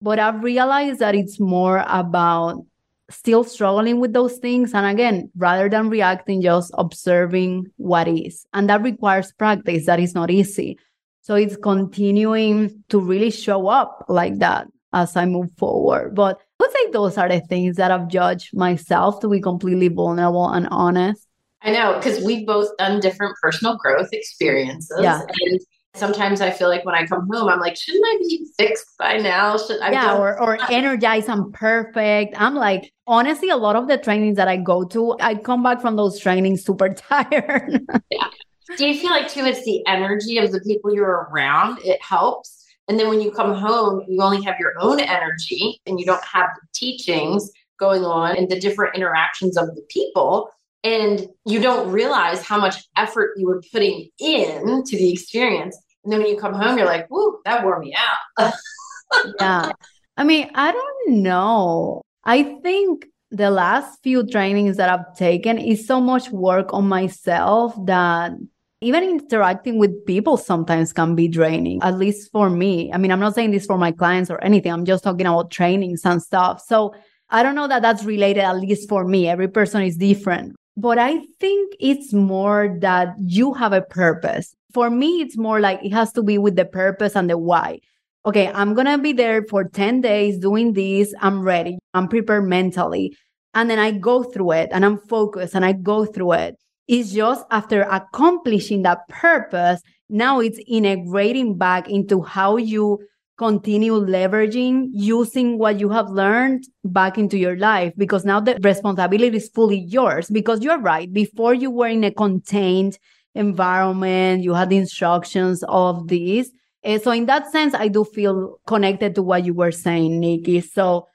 but 0.00 0.18
i've 0.18 0.42
realized 0.42 1.00
that 1.00 1.14
it's 1.14 1.40
more 1.40 1.84
about 1.88 2.64
still 3.10 3.44
struggling 3.44 4.00
with 4.00 4.12
those 4.12 4.38
things. 4.38 4.72
And 4.72 4.86
again, 4.86 5.30
rather 5.36 5.68
than 5.68 5.90
reacting, 5.90 6.42
just 6.42 6.72
observing 6.78 7.66
what 7.76 8.08
is. 8.08 8.46
And 8.54 8.68
that 8.70 8.82
requires 8.82 9.32
practice. 9.32 9.86
That 9.86 10.00
is 10.00 10.14
not 10.14 10.30
easy. 10.30 10.78
So 11.22 11.34
it's 11.34 11.56
continuing 11.56 12.82
to 12.88 12.98
really 12.98 13.30
show 13.30 13.68
up 13.68 14.06
like 14.08 14.38
that 14.38 14.68
as 14.92 15.16
I 15.16 15.26
move 15.26 15.50
forward. 15.58 16.14
But 16.14 16.40
would 16.60 16.70
say 16.70 16.90
those 16.92 17.18
are 17.18 17.28
the 17.28 17.40
things 17.40 17.76
that 17.76 17.90
I've 17.90 18.08
judged 18.08 18.56
myself 18.56 19.20
to 19.20 19.28
be 19.28 19.40
completely 19.40 19.88
vulnerable 19.88 20.48
and 20.48 20.68
honest. 20.70 21.26
I 21.62 21.72
know 21.72 21.94
because 21.96 22.24
we've 22.24 22.46
both 22.46 22.68
done 22.78 23.00
different 23.00 23.36
personal 23.42 23.76
growth 23.76 24.08
experiences. 24.12 24.98
Yeah. 25.00 25.20
And 25.42 25.60
sometimes 25.94 26.40
I 26.40 26.50
feel 26.50 26.68
like 26.68 26.84
when 26.84 26.94
I 26.94 27.06
come 27.06 27.28
home, 27.30 27.48
I'm 27.48 27.60
like, 27.60 27.76
shouldn't 27.76 28.04
I 28.06 28.18
be 28.18 28.46
fixed 28.56 28.86
by 28.98 29.18
now? 29.18 29.58
Should 29.58 29.80
I? 29.80 29.92
Yeah, 29.92 30.16
or, 30.16 30.40
or 30.40 30.58
energized 30.70 31.28
and 31.28 31.52
perfect. 31.52 32.34
I'm 32.38 32.54
like, 32.54 32.92
honestly, 33.06 33.50
a 33.50 33.56
lot 33.56 33.76
of 33.76 33.88
the 33.88 33.98
trainings 33.98 34.36
that 34.36 34.48
I 34.48 34.56
go 34.56 34.84
to, 34.84 35.16
I 35.20 35.34
come 35.34 35.62
back 35.62 35.80
from 35.80 35.96
those 35.96 36.18
trainings 36.18 36.64
super 36.64 36.88
tired. 36.94 37.86
yeah. 38.10 38.28
Do 38.76 38.86
you 38.86 38.98
feel 38.98 39.10
like 39.10 39.28
too 39.28 39.44
it's 39.44 39.64
the 39.64 39.84
energy 39.86 40.38
of 40.38 40.52
the 40.52 40.60
people 40.60 40.94
you're 40.94 41.28
around? 41.30 41.78
It 41.84 42.00
helps. 42.02 42.59
And 42.90 42.98
then 42.98 43.08
when 43.08 43.20
you 43.20 43.30
come 43.30 43.54
home, 43.54 44.02
you 44.08 44.20
only 44.20 44.42
have 44.42 44.56
your 44.58 44.72
own 44.80 44.98
energy 44.98 45.80
and 45.86 46.00
you 46.00 46.04
don't 46.04 46.24
have 46.24 46.48
the 46.60 46.66
teachings 46.74 47.48
going 47.78 48.04
on 48.04 48.36
and 48.36 48.48
the 48.48 48.58
different 48.58 48.96
interactions 48.96 49.56
of 49.56 49.68
the 49.76 49.82
people 49.88 50.50
and 50.82 51.28
you 51.44 51.60
don't 51.60 51.92
realize 51.92 52.42
how 52.42 52.58
much 52.58 52.82
effort 52.96 53.34
you 53.36 53.46
were 53.46 53.62
putting 53.72 54.08
in 54.18 54.82
to 54.84 54.96
the 54.96 55.12
experience. 55.12 55.78
And 56.02 56.12
then 56.12 56.20
when 56.20 56.30
you 56.30 56.36
come 56.36 56.54
home, 56.54 56.78
you're 56.78 56.86
like, 56.86 57.08
"Woo, 57.10 57.38
that 57.44 57.62
wore 57.64 57.78
me 57.78 57.94
out." 57.94 58.52
yeah. 59.40 59.72
I 60.16 60.24
mean, 60.24 60.50
I 60.54 60.72
don't 60.72 61.22
know. 61.22 62.02
I 62.24 62.58
think 62.62 63.06
the 63.30 63.50
last 63.50 64.02
few 64.02 64.26
trainings 64.26 64.78
that 64.78 64.88
I've 64.90 65.16
taken 65.16 65.58
is 65.58 65.86
so 65.86 66.00
much 66.00 66.30
work 66.30 66.72
on 66.72 66.88
myself 66.88 67.74
that 67.86 68.32
even 68.80 69.04
interacting 69.04 69.78
with 69.78 70.06
people 70.06 70.36
sometimes 70.36 70.92
can 70.92 71.14
be 71.14 71.28
draining, 71.28 71.80
at 71.82 71.98
least 71.98 72.32
for 72.32 72.48
me. 72.48 72.90
I 72.92 72.98
mean, 72.98 73.12
I'm 73.12 73.20
not 73.20 73.34
saying 73.34 73.50
this 73.50 73.66
for 73.66 73.76
my 73.76 73.92
clients 73.92 74.30
or 74.30 74.42
anything. 74.42 74.72
I'm 74.72 74.86
just 74.86 75.04
talking 75.04 75.26
about 75.26 75.50
trainings 75.50 76.02
and 76.04 76.22
stuff. 76.22 76.62
So 76.66 76.94
I 77.28 77.42
don't 77.42 77.54
know 77.54 77.68
that 77.68 77.82
that's 77.82 78.04
related, 78.04 78.40
at 78.40 78.56
least 78.56 78.88
for 78.88 79.04
me. 79.04 79.28
Every 79.28 79.48
person 79.48 79.82
is 79.82 79.96
different. 79.96 80.56
But 80.76 80.98
I 80.98 81.20
think 81.38 81.74
it's 81.78 82.14
more 82.14 82.74
that 82.80 83.14
you 83.18 83.52
have 83.52 83.74
a 83.74 83.82
purpose. 83.82 84.54
For 84.72 84.88
me, 84.88 85.20
it's 85.20 85.36
more 85.36 85.60
like 85.60 85.84
it 85.84 85.92
has 85.92 86.10
to 86.12 86.22
be 86.22 86.38
with 86.38 86.56
the 86.56 86.64
purpose 86.64 87.16
and 87.16 87.28
the 87.28 87.36
why. 87.36 87.80
Okay, 88.24 88.48
I'm 88.48 88.74
going 88.74 88.86
to 88.86 88.98
be 88.98 89.12
there 89.12 89.42
for 89.42 89.64
10 89.64 90.00
days 90.00 90.38
doing 90.38 90.72
this. 90.72 91.12
I'm 91.20 91.42
ready. 91.42 91.78
I'm 91.92 92.08
prepared 92.08 92.48
mentally. 92.48 93.14
And 93.52 93.68
then 93.68 93.78
I 93.78 93.90
go 93.90 94.22
through 94.22 94.52
it 94.52 94.70
and 94.72 94.84
I'm 94.84 94.98
focused 94.98 95.54
and 95.54 95.64
I 95.64 95.72
go 95.72 96.06
through 96.06 96.32
it. 96.32 96.56
It's 96.90 97.12
just 97.12 97.44
after 97.52 97.82
accomplishing 97.82 98.82
that 98.82 99.06
purpose, 99.08 99.80
now 100.08 100.40
it's 100.40 100.58
integrating 100.66 101.56
back 101.56 101.88
into 101.88 102.20
how 102.20 102.56
you 102.56 102.98
continue 103.38 103.92
leveraging 103.92 104.88
using 104.90 105.56
what 105.56 105.78
you 105.78 105.88
have 105.90 106.10
learned 106.10 106.64
back 106.82 107.16
into 107.16 107.38
your 107.38 107.56
life 107.56 107.92
because 107.96 108.24
now 108.24 108.40
the 108.40 108.58
responsibility 108.64 109.36
is 109.36 109.48
fully 109.50 109.78
yours 109.78 110.28
because 110.30 110.64
you're 110.64 110.80
right 110.80 111.12
before 111.12 111.54
you 111.54 111.70
were 111.70 111.86
in 111.86 112.02
a 112.02 112.10
contained 112.10 112.98
environment 113.36 114.42
you 114.42 114.52
had 114.52 114.70
the 114.70 114.76
instructions 114.76 115.62
of 115.68 116.08
this. 116.08 116.50
And 116.82 117.00
so 117.00 117.12
in 117.12 117.26
that 117.26 117.52
sense 117.52 117.72
i 117.72 117.86
do 117.86 118.04
feel 118.04 118.58
connected 118.66 119.14
to 119.14 119.22
what 119.22 119.44
you 119.44 119.54
were 119.54 119.70
saying 119.70 120.18
nikki. 120.18 120.60
So 120.60 121.06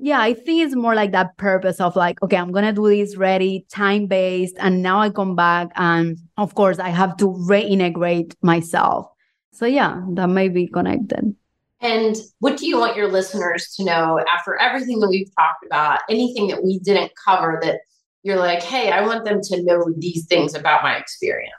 yeah 0.00 0.20
i 0.20 0.32
think 0.32 0.62
it's 0.62 0.74
more 0.74 0.94
like 0.94 1.12
that 1.12 1.36
purpose 1.36 1.80
of 1.80 1.94
like 1.94 2.20
okay 2.22 2.36
i'm 2.36 2.52
gonna 2.52 2.72
do 2.72 2.88
this 2.88 3.16
ready 3.16 3.66
time 3.70 4.06
based 4.06 4.56
and 4.58 4.82
now 4.82 5.00
i 5.00 5.10
come 5.10 5.36
back 5.36 5.70
and 5.76 6.18
of 6.36 6.54
course 6.54 6.78
i 6.78 6.88
have 6.88 7.16
to 7.16 7.26
reintegrate 7.26 8.34
myself 8.42 9.06
so 9.52 9.66
yeah 9.66 10.02
that 10.14 10.28
may 10.28 10.48
be 10.48 10.66
connected 10.66 11.34
and 11.80 12.16
what 12.40 12.58
do 12.58 12.66
you 12.66 12.78
want 12.78 12.96
your 12.96 13.10
listeners 13.10 13.72
to 13.76 13.84
know 13.84 14.20
after 14.34 14.56
everything 14.56 15.00
that 15.00 15.08
we've 15.08 15.34
talked 15.34 15.64
about, 15.64 16.00
anything 16.10 16.48
that 16.48 16.62
we 16.62 16.78
didn't 16.78 17.12
cover 17.24 17.58
that 17.62 17.80
you're 18.22 18.36
like, 18.36 18.62
hey, 18.62 18.90
I 18.90 19.00
want 19.06 19.24
them 19.24 19.40
to 19.40 19.62
know 19.62 19.86
these 19.96 20.26
things 20.26 20.54
about 20.54 20.82
my 20.82 20.96
experience? 20.96 21.54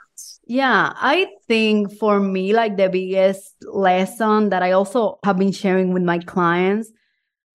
Yeah, 0.46 0.92
I 0.94 1.26
think 1.48 1.96
for 1.98 2.20
me, 2.20 2.52
like 2.52 2.76
the 2.76 2.88
biggest 2.88 3.52
lesson 3.62 4.50
that 4.50 4.62
I 4.62 4.72
also 4.72 5.18
have 5.24 5.38
been 5.38 5.50
sharing 5.50 5.92
with 5.92 6.04
my 6.04 6.20
clients 6.20 6.92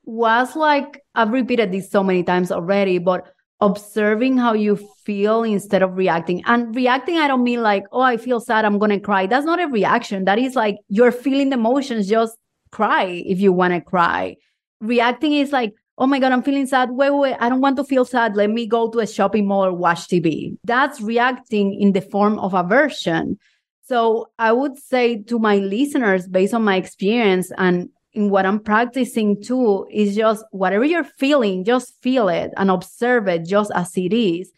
was 0.07 0.55
like, 0.55 1.03
I've 1.15 1.31
repeated 1.31 1.71
this 1.71 1.91
so 1.91 2.01
many 2.01 2.23
times 2.23 2.51
already, 2.51 2.97
but 2.97 3.27
observing 3.59 4.37
how 4.37 4.53
you 4.53 4.77
feel 5.03 5.43
instead 5.43 5.83
of 5.83 5.97
reacting. 5.97 6.41
And 6.45 6.73
reacting, 6.73 7.17
I 7.17 7.27
don't 7.27 7.43
mean 7.43 7.61
like, 7.61 7.83
oh, 7.91 8.01
I 8.01 8.15
feel 8.17 8.39
sad, 8.39 8.65
I'm 8.65 8.79
to 8.79 8.99
cry. 8.99 9.27
That's 9.27 9.45
not 9.45 9.61
a 9.61 9.67
reaction. 9.67 10.25
That 10.25 10.39
is 10.39 10.55
like 10.55 10.77
you're 10.87 11.11
feeling 11.11 11.49
the 11.49 11.57
emotions, 11.57 12.07
just 12.07 12.37
cry 12.71 13.03
if 13.03 13.39
you 13.39 13.51
want 13.51 13.73
to 13.73 13.81
cry. 13.81 14.37
Reacting 14.79 15.33
is 15.33 15.51
like, 15.51 15.73
oh 15.97 16.07
my 16.07 16.19
God, 16.19 16.31
I'm 16.31 16.43
feeling 16.43 16.67
sad. 16.67 16.91
Wait, 16.91 17.09
wait, 17.11 17.35
I 17.39 17.49
don't 17.49 17.61
want 17.61 17.75
to 17.77 17.83
feel 17.83 18.05
sad. 18.05 18.37
Let 18.37 18.49
me 18.49 18.65
go 18.65 18.89
to 18.89 18.99
a 18.99 19.07
shopping 19.07 19.45
mall 19.45 19.65
or 19.65 19.73
watch 19.73 20.07
TV. 20.07 20.55
That's 20.63 21.01
reacting 21.01 21.79
in 21.79 21.91
the 21.91 22.01
form 22.01 22.39
of 22.39 22.53
aversion. 22.53 23.37
So 23.83 24.27
I 24.39 24.53
would 24.53 24.77
say 24.77 25.23
to 25.23 25.39
my 25.39 25.57
listeners, 25.57 26.27
based 26.27 26.53
on 26.53 26.63
my 26.63 26.75
experience 26.75 27.51
and 27.57 27.89
in 28.17 28.31
what 28.31 28.47
I'm 28.47 28.59
practicing 28.59 29.41
too, 29.41 29.85
is 29.91 30.15
just 30.15 30.43
whatever 30.51 30.83
you're 30.83 31.03
feeling, 31.03 31.63
just 31.63 31.93
feel 32.01 32.27
it 32.29 32.51
and 32.57 32.71
observe 32.71 33.27
it 33.27 33.45
just 33.45 33.71
as 33.75 33.95
it 33.95 34.11
is 34.11 34.51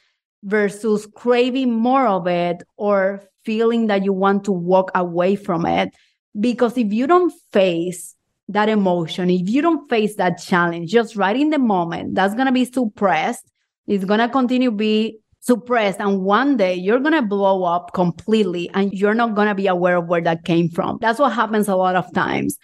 versus 0.44 1.06
craving 1.14 1.74
more 1.74 2.08
of 2.08 2.26
it 2.26 2.64
or 2.78 3.22
feeling 3.44 3.88
that 3.88 4.06
you 4.06 4.14
want 4.14 4.46
to 4.46 4.54
walk 4.54 4.92
away 4.96 5.36
from 5.36 5.66
it. 5.66 5.94
Because 6.40 6.78
if 6.78 6.94
you 6.94 7.06
don't 7.06 7.34
face 7.52 8.16
that 8.48 8.70
emotion, 8.70 9.30
if 9.30 9.50
you 9.50 9.62
don't 9.62 9.90
face 9.90 10.16
that 10.16 10.38
challenge 10.38 10.90
just 10.90 11.18
right 11.18 11.36
in 11.36 11.50
the 11.50 11.60
moment, 11.60 12.16
that's 12.16 12.36
going 12.36 12.46
to 12.46 12.54
be 12.54 12.64
suppressed. 12.64 13.52
It's 13.88 14.06
going 14.06 14.22
to 14.22 14.30
continue 14.30 14.70
to 14.70 14.76
be 14.76 15.20
suppressed. 15.42 16.00
And 16.00 16.22
one 16.22 16.56
day 16.56 16.76
you're 16.76 17.00
going 17.00 17.14
to 17.14 17.22
blow 17.22 17.66
up 17.66 17.92
completely 17.94 18.70
and 18.74 18.94
you're 18.94 19.14
not 19.14 19.36
going 19.36 19.50
to 19.50 19.56
be 19.56 19.68
aware 19.68 19.98
of 19.98 20.08
where 20.08 20.22
that 20.22 20.46
came 20.46 20.70
from. 20.70 20.98
That's 21.02 21.20
what 21.20 21.34
happens 21.34 21.68
a 21.68 21.76
lot 21.76 21.98
of 21.98 22.14
times. 22.14 22.58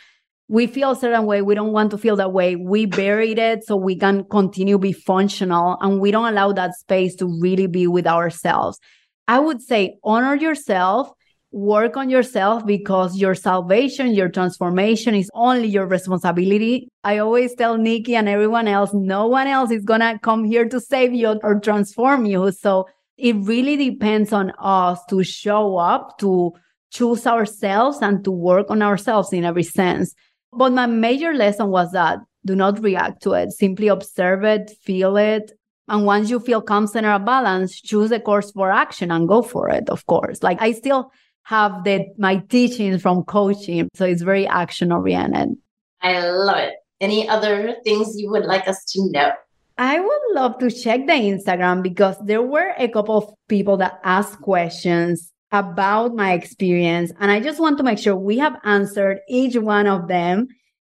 We 0.47 0.67
feel 0.67 0.91
a 0.91 0.95
certain 0.95 1.25
way. 1.25 1.41
We 1.41 1.55
don't 1.55 1.71
want 1.71 1.91
to 1.91 1.97
feel 1.97 2.15
that 2.17 2.31
way. 2.31 2.55
We 2.55 2.85
buried 2.85 3.39
it 3.39 3.65
so 3.65 3.75
we 3.75 3.95
can 3.95 4.25
continue 4.25 4.77
be 4.77 4.93
functional 4.93 5.77
and 5.81 5.99
we 5.99 6.11
don't 6.11 6.27
allow 6.27 6.51
that 6.53 6.75
space 6.75 7.15
to 7.15 7.39
really 7.39 7.67
be 7.67 7.87
with 7.87 8.05
ourselves. 8.05 8.79
I 9.27 9.39
would 9.39 9.61
say 9.61 9.97
honor 10.03 10.35
yourself 10.35 11.11
work 11.55 11.95
on 11.95 12.09
yourself 12.09 12.65
because 12.65 13.17
your 13.17 13.33
salvation, 13.33 14.13
your 14.13 14.27
transformation 14.27 15.15
is 15.15 15.31
only 15.33 15.69
your 15.69 15.85
responsibility. 15.87 16.89
I 17.05 17.19
always 17.19 17.55
tell 17.55 17.77
Nikki 17.77 18.13
and 18.17 18.27
everyone 18.27 18.67
else, 18.67 18.91
no 18.93 19.25
one 19.27 19.47
else 19.47 19.71
is 19.71 19.85
going 19.85 20.01
to 20.01 20.19
come 20.21 20.43
here 20.43 20.67
to 20.67 20.81
save 20.81 21.13
you 21.13 21.39
or 21.41 21.61
transform 21.61 22.25
you. 22.25 22.51
So 22.51 22.87
it 23.17 23.37
really 23.37 23.77
depends 23.77 24.33
on 24.33 24.51
us 24.59 24.99
to 25.09 25.23
show 25.23 25.77
up, 25.77 26.17
to 26.19 26.51
choose 26.91 27.25
ourselves 27.25 27.99
and 28.01 28.21
to 28.25 28.31
work 28.31 28.69
on 28.69 28.81
ourselves 28.81 29.31
in 29.31 29.45
every 29.45 29.63
sense. 29.63 30.13
But 30.57 30.73
my 30.73 30.85
major 30.85 31.33
lesson 31.33 31.67
was 31.67 31.91
that 31.91 32.19
do 32.45 32.55
not 32.55 32.81
react 32.81 33.23
to 33.23 33.33
it. 33.33 33.51
Simply 33.51 33.87
observe 33.87 34.43
it, 34.43 34.71
feel 34.83 35.17
it, 35.17 35.51
and 35.87 36.05
once 36.05 36.29
you 36.29 36.39
feel 36.39 36.61
calm, 36.61 36.87
center, 36.87 37.11
a 37.11 37.19
balance, 37.19 37.79
choose 37.79 38.11
a 38.11 38.19
course 38.19 38.51
for 38.51 38.71
action 38.71 39.11
and 39.11 39.27
go 39.27 39.41
for 39.41 39.69
it, 39.69 39.89
of 39.89 40.05
course. 40.07 40.41
Like 40.41 40.61
I 40.61 40.71
still 40.71 41.11
have 41.43 41.83
the 41.83 42.07
my 42.17 42.37
teachings 42.37 43.01
from 43.01 43.23
coaching. 43.23 43.89
So 43.93 44.05
it's 44.05 44.23
very 44.23 44.47
action 44.47 44.91
oriented. 44.91 45.57
I 46.01 46.27
love 46.27 46.57
it. 46.57 46.73
Any 47.01 47.29
other 47.29 47.75
things 47.83 48.15
you 48.17 48.31
would 48.31 48.45
like 48.45 48.67
us 48.67 48.83
to 48.93 49.11
know? 49.11 49.31
I 49.77 49.99
would 49.99 50.21
love 50.33 50.57
to 50.59 50.71
check 50.71 51.05
the 51.05 51.13
Instagram 51.13 51.83
because 51.83 52.15
there 52.23 52.41
were 52.41 52.73
a 52.77 52.87
couple 52.87 53.17
of 53.17 53.33
people 53.47 53.77
that 53.77 53.99
asked 54.03 54.41
questions 54.41 55.31
about 55.59 56.15
my 56.15 56.33
experience. 56.33 57.11
And 57.19 57.31
I 57.31 57.39
just 57.39 57.59
want 57.59 57.77
to 57.77 57.83
make 57.83 57.99
sure 57.99 58.15
we 58.15 58.37
have 58.37 58.59
answered 58.63 59.19
each 59.29 59.55
one 59.55 59.87
of 59.87 60.07
them. 60.07 60.47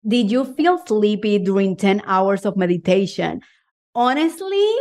Did 0.06 0.30
you 0.30 0.44
feel 0.44 0.78
sleepy 0.86 1.38
during 1.38 1.76
10 1.76 2.02
hours 2.06 2.46
of 2.46 2.56
meditation? 2.56 3.40
Honestly, 3.94 4.74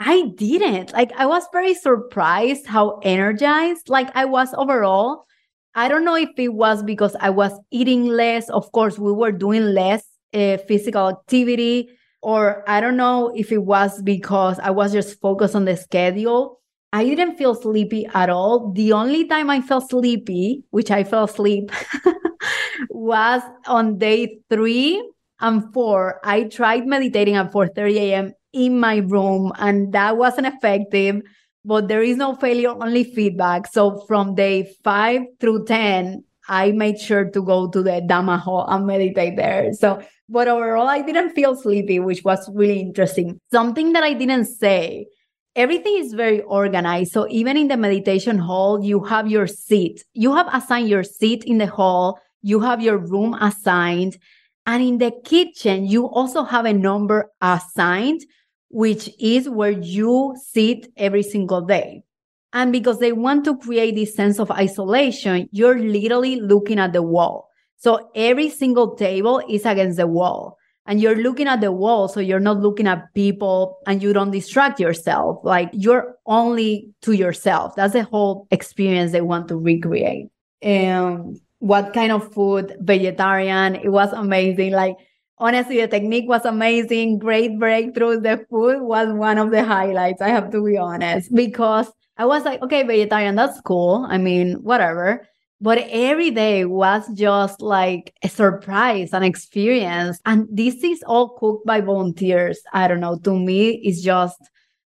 I 0.00 0.32
didn't. 0.36 0.92
Like 0.92 1.12
I 1.16 1.26
was 1.26 1.44
very 1.52 1.74
surprised 1.74 2.66
how 2.66 2.98
energized 3.02 3.88
like 3.88 4.10
I 4.16 4.24
was 4.24 4.52
overall. 4.54 5.26
I 5.74 5.88
don't 5.88 6.04
know 6.04 6.16
if 6.16 6.30
it 6.36 6.54
was 6.54 6.82
because 6.82 7.16
I 7.20 7.30
was 7.30 7.52
eating 7.70 8.06
less. 8.06 8.50
Of 8.50 8.70
course, 8.72 8.98
we 8.98 9.12
were 9.12 9.32
doing 9.32 9.62
less 9.62 10.04
uh, 10.34 10.58
physical 10.68 11.08
activity, 11.08 11.90
or 12.20 12.64
I 12.68 12.80
don't 12.80 12.96
know 12.96 13.32
if 13.34 13.52
it 13.52 13.62
was 13.62 14.02
because 14.02 14.58
I 14.58 14.70
was 14.70 14.92
just 14.92 15.20
focused 15.20 15.54
on 15.54 15.64
the 15.64 15.76
schedule. 15.76 16.61
I 16.92 17.04
didn't 17.04 17.36
feel 17.36 17.54
sleepy 17.54 18.06
at 18.12 18.28
all. 18.28 18.72
The 18.72 18.92
only 18.92 19.26
time 19.26 19.48
I 19.48 19.60
felt 19.62 19.88
sleepy, 19.88 20.64
which 20.70 20.90
I 20.90 21.04
fell 21.04 21.24
asleep, 21.24 21.70
was 22.90 23.42
on 23.66 23.98
day 23.98 24.38
three 24.50 25.02
and 25.40 25.72
four. 25.72 26.20
I 26.22 26.44
tried 26.44 26.86
meditating 26.86 27.36
at 27.36 27.52
4:30 27.52 27.96
a.m 27.96 28.32
in 28.52 28.78
my 28.78 28.96
room 28.96 29.52
and 29.58 29.92
that 29.92 30.16
wasn't 30.16 30.46
effective. 30.46 31.22
But 31.64 31.88
there 31.88 32.02
is 32.02 32.16
no 32.16 32.34
failure, 32.34 32.70
only 32.70 33.04
feedback. 33.04 33.68
So 33.68 34.04
from 34.08 34.34
day 34.34 34.74
five 34.82 35.22
through 35.38 35.66
10, 35.66 36.24
I 36.48 36.72
made 36.72 36.98
sure 36.98 37.30
to 37.30 37.42
go 37.42 37.68
to 37.68 37.82
the 37.82 38.02
Dhamma 38.02 38.38
hall 38.40 38.66
and 38.68 38.84
meditate 38.84 39.36
there. 39.36 39.72
So, 39.72 40.02
but 40.28 40.48
overall, 40.48 40.88
I 40.88 41.02
didn't 41.02 41.30
feel 41.30 41.54
sleepy, 41.54 42.00
which 42.00 42.24
was 42.24 42.50
really 42.52 42.80
interesting. 42.80 43.38
Something 43.52 43.92
that 43.92 44.02
I 44.02 44.12
didn't 44.14 44.46
say 44.46 45.06
everything 45.54 45.98
is 45.98 46.14
very 46.14 46.40
organized. 46.42 47.12
So 47.12 47.28
even 47.28 47.56
in 47.56 47.68
the 47.68 47.76
meditation 47.76 48.38
hall, 48.38 48.82
you 48.82 49.02
have 49.04 49.28
your 49.28 49.46
seat. 49.46 50.04
You 50.14 50.34
have 50.34 50.48
assigned 50.52 50.88
your 50.88 51.04
seat 51.04 51.44
in 51.44 51.58
the 51.58 51.66
hall. 51.66 52.18
You 52.42 52.60
have 52.60 52.80
your 52.80 52.98
room 52.98 53.34
assigned. 53.34 54.18
And 54.66 54.82
in 54.82 54.98
the 54.98 55.12
kitchen, 55.24 55.86
you 55.86 56.06
also 56.06 56.44
have 56.44 56.64
a 56.64 56.72
number 56.72 57.30
assigned, 57.40 58.22
which 58.68 59.10
is 59.18 59.48
where 59.48 59.70
you 59.70 60.34
sit 60.42 60.90
every 60.96 61.22
single 61.22 61.60
day. 61.60 62.04
And 62.52 62.70
because 62.70 62.98
they 62.98 63.12
want 63.12 63.44
to 63.46 63.58
create 63.58 63.94
this 63.94 64.14
sense 64.14 64.38
of 64.38 64.50
isolation, 64.50 65.48
you're 65.52 65.78
literally 65.78 66.36
looking 66.40 66.78
at 66.78 66.92
the 66.92 67.02
wall. 67.02 67.48
So 67.76 68.10
every 68.14 68.50
single 68.50 68.94
table 68.94 69.42
is 69.48 69.64
against 69.64 69.96
the 69.96 70.06
wall 70.06 70.58
and 70.86 71.00
you're 71.00 71.16
looking 71.16 71.46
at 71.46 71.60
the 71.60 71.72
wall. 71.72 72.08
So 72.08 72.20
you're 72.20 72.40
not 72.40 72.60
looking 72.60 72.86
at 72.86 73.12
people 73.14 73.78
and 73.86 74.02
you 74.02 74.12
don't 74.12 74.30
distract 74.30 74.80
yourself. 74.80 75.38
Like 75.44 75.70
you're 75.72 76.16
only 76.26 76.90
to 77.02 77.12
yourself. 77.12 77.74
That's 77.76 77.92
the 77.92 78.04
whole 78.04 78.46
experience 78.50 79.12
they 79.12 79.20
want 79.20 79.48
to 79.48 79.56
recreate. 79.56 80.28
And 80.60 81.40
what 81.58 81.92
kind 81.92 82.12
of 82.12 82.32
food? 82.32 82.76
Vegetarian. 82.80 83.76
It 83.76 83.90
was 83.90 84.12
amazing. 84.12 84.72
Like, 84.72 84.96
honestly, 85.38 85.80
the 85.80 85.88
technique 85.88 86.28
was 86.28 86.44
amazing. 86.44 87.18
Great 87.18 87.52
breakthroughs. 87.52 88.22
The 88.22 88.44
food 88.50 88.82
was 88.82 89.12
one 89.12 89.38
of 89.38 89.50
the 89.50 89.64
highlights. 89.64 90.20
I 90.20 90.28
have 90.28 90.50
to 90.50 90.64
be 90.64 90.76
honest 90.76 91.32
because 91.34 91.90
I 92.16 92.26
was 92.26 92.44
like, 92.44 92.60
okay, 92.62 92.82
vegetarian, 92.82 93.36
that's 93.36 93.60
cool. 93.60 94.06
I 94.08 94.18
mean, 94.18 94.54
whatever. 94.62 95.28
But 95.62 95.78
every 95.90 96.32
day 96.32 96.64
was 96.64 97.08
just 97.14 97.62
like 97.62 98.12
a 98.24 98.28
surprise, 98.28 99.12
an 99.12 99.22
experience. 99.22 100.18
And 100.26 100.48
this 100.50 100.82
is 100.82 101.04
all 101.06 101.38
cooked 101.38 101.64
by 101.64 101.80
volunteers. 101.80 102.60
I 102.72 102.88
don't 102.88 102.98
know. 102.98 103.16
To 103.18 103.38
me, 103.38 103.80
it's 103.84 104.02
just 104.02 104.40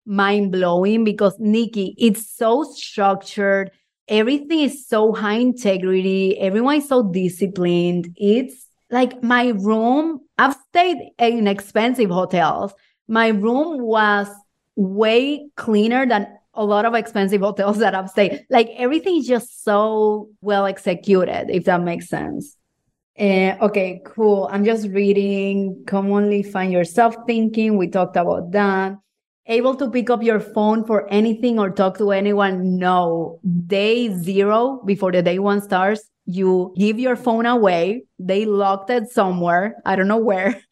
mind 0.06 0.52
blowing 0.52 1.06
because 1.06 1.38
Nikki, 1.40 1.96
it's 1.98 2.30
so 2.30 2.64
structured. 2.64 3.72
Everything 4.10 4.60
is 4.60 4.86
so 4.86 5.14
high 5.14 5.36
integrity. 5.36 6.38
Everyone 6.38 6.76
is 6.76 6.90
so 6.90 7.12
disciplined. 7.14 8.10
It's 8.18 8.68
like 8.92 9.24
my 9.24 9.54
room. 9.56 10.20
I've 10.38 10.58
stayed 10.68 10.98
in 11.18 11.48
expensive 11.48 12.10
hotels. 12.10 12.74
My 13.08 13.30
room 13.30 13.82
was 13.82 14.28
way 14.76 15.50
cleaner 15.56 16.06
than 16.06 16.28
a 16.58 16.66
lot 16.66 16.86
of 16.86 16.96
expensive 16.96 17.42
hotels 17.42 17.78
that 17.78 17.96
I've 17.96 18.10
stayed. 18.10 18.46
Like 18.50 18.70
everything 18.76 19.18
is 19.18 19.28
just 19.28 19.64
so 19.64 20.30
well 20.42 20.66
executed, 20.66 21.50
if 21.50 21.66
that 21.66 21.82
makes 21.82 22.10
sense. 22.10 22.58
Uh, 23.18 23.56
okay, 23.62 24.02
cool. 24.06 24.50
I'm 24.52 24.66
just 24.66 24.88
reading. 24.90 25.84
Commonly 25.88 26.44
find 26.44 26.72
yourself 26.72 27.16
thinking. 27.26 27.78
We 27.78 27.88
talked 27.88 28.18
about 28.18 28.52
that. 28.52 28.98
Able 29.48 29.76
to 29.76 29.90
pick 29.90 30.10
up 30.10 30.22
your 30.22 30.40
phone 30.40 30.84
for 30.86 31.10
anything 31.10 31.58
or 31.58 31.70
talk 31.72 31.98
to 32.00 32.12
anyone? 32.12 32.78
No. 32.78 33.40
Day 33.66 34.14
zero, 34.14 34.82
before 34.86 35.12
the 35.12 35.22
day 35.22 35.40
one 35.40 35.62
starts, 35.62 36.02
you 36.26 36.74
give 36.78 37.00
your 37.00 37.16
phone 37.16 37.46
away. 37.46 38.04
They 38.20 38.46
locked 38.46 38.90
it 38.90 39.10
somewhere. 39.10 39.82
I 39.86 39.96
don't 39.96 40.10
know 40.10 40.18
where. 40.18 40.62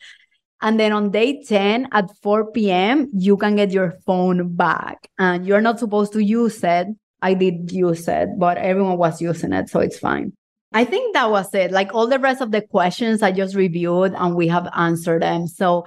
And 0.66 0.80
then 0.80 0.94
on 0.94 1.12
day 1.12 1.44
10 1.44 1.90
at 1.92 2.10
4 2.24 2.52
p.m., 2.52 3.08
you 3.14 3.38
can 3.38 3.56
get 3.56 3.70
your 3.70 3.94
phone 4.04 4.56
back 4.56 5.08
and 5.20 5.46
you're 5.46 5.62
not 5.62 5.78
supposed 5.78 6.12
to 6.14 6.24
use 6.24 6.64
it. 6.64 6.88
I 7.22 7.36
did 7.36 7.72
use 7.72 8.08
it, 8.08 8.30
but 8.40 8.58
everyone 8.58 8.98
was 8.98 9.22
using 9.22 9.54
it. 9.54 9.70
So 9.70 9.80
it's 9.80 10.00
fine. 10.00 10.34
I 10.74 10.84
think 10.84 11.14
that 11.14 11.30
was 11.30 11.54
it. 11.54 11.72
Like 11.72 11.94
all 11.94 12.08
the 12.08 12.18
rest 12.18 12.42
of 12.42 12.50
the 12.50 12.64
questions 12.64 13.22
I 13.22 13.32
just 13.32 13.54
reviewed 13.54 14.16
and 14.18 14.36
we 14.36 14.48
have 14.48 14.68
answered 14.76 15.22
them. 15.22 15.46
So 15.46 15.86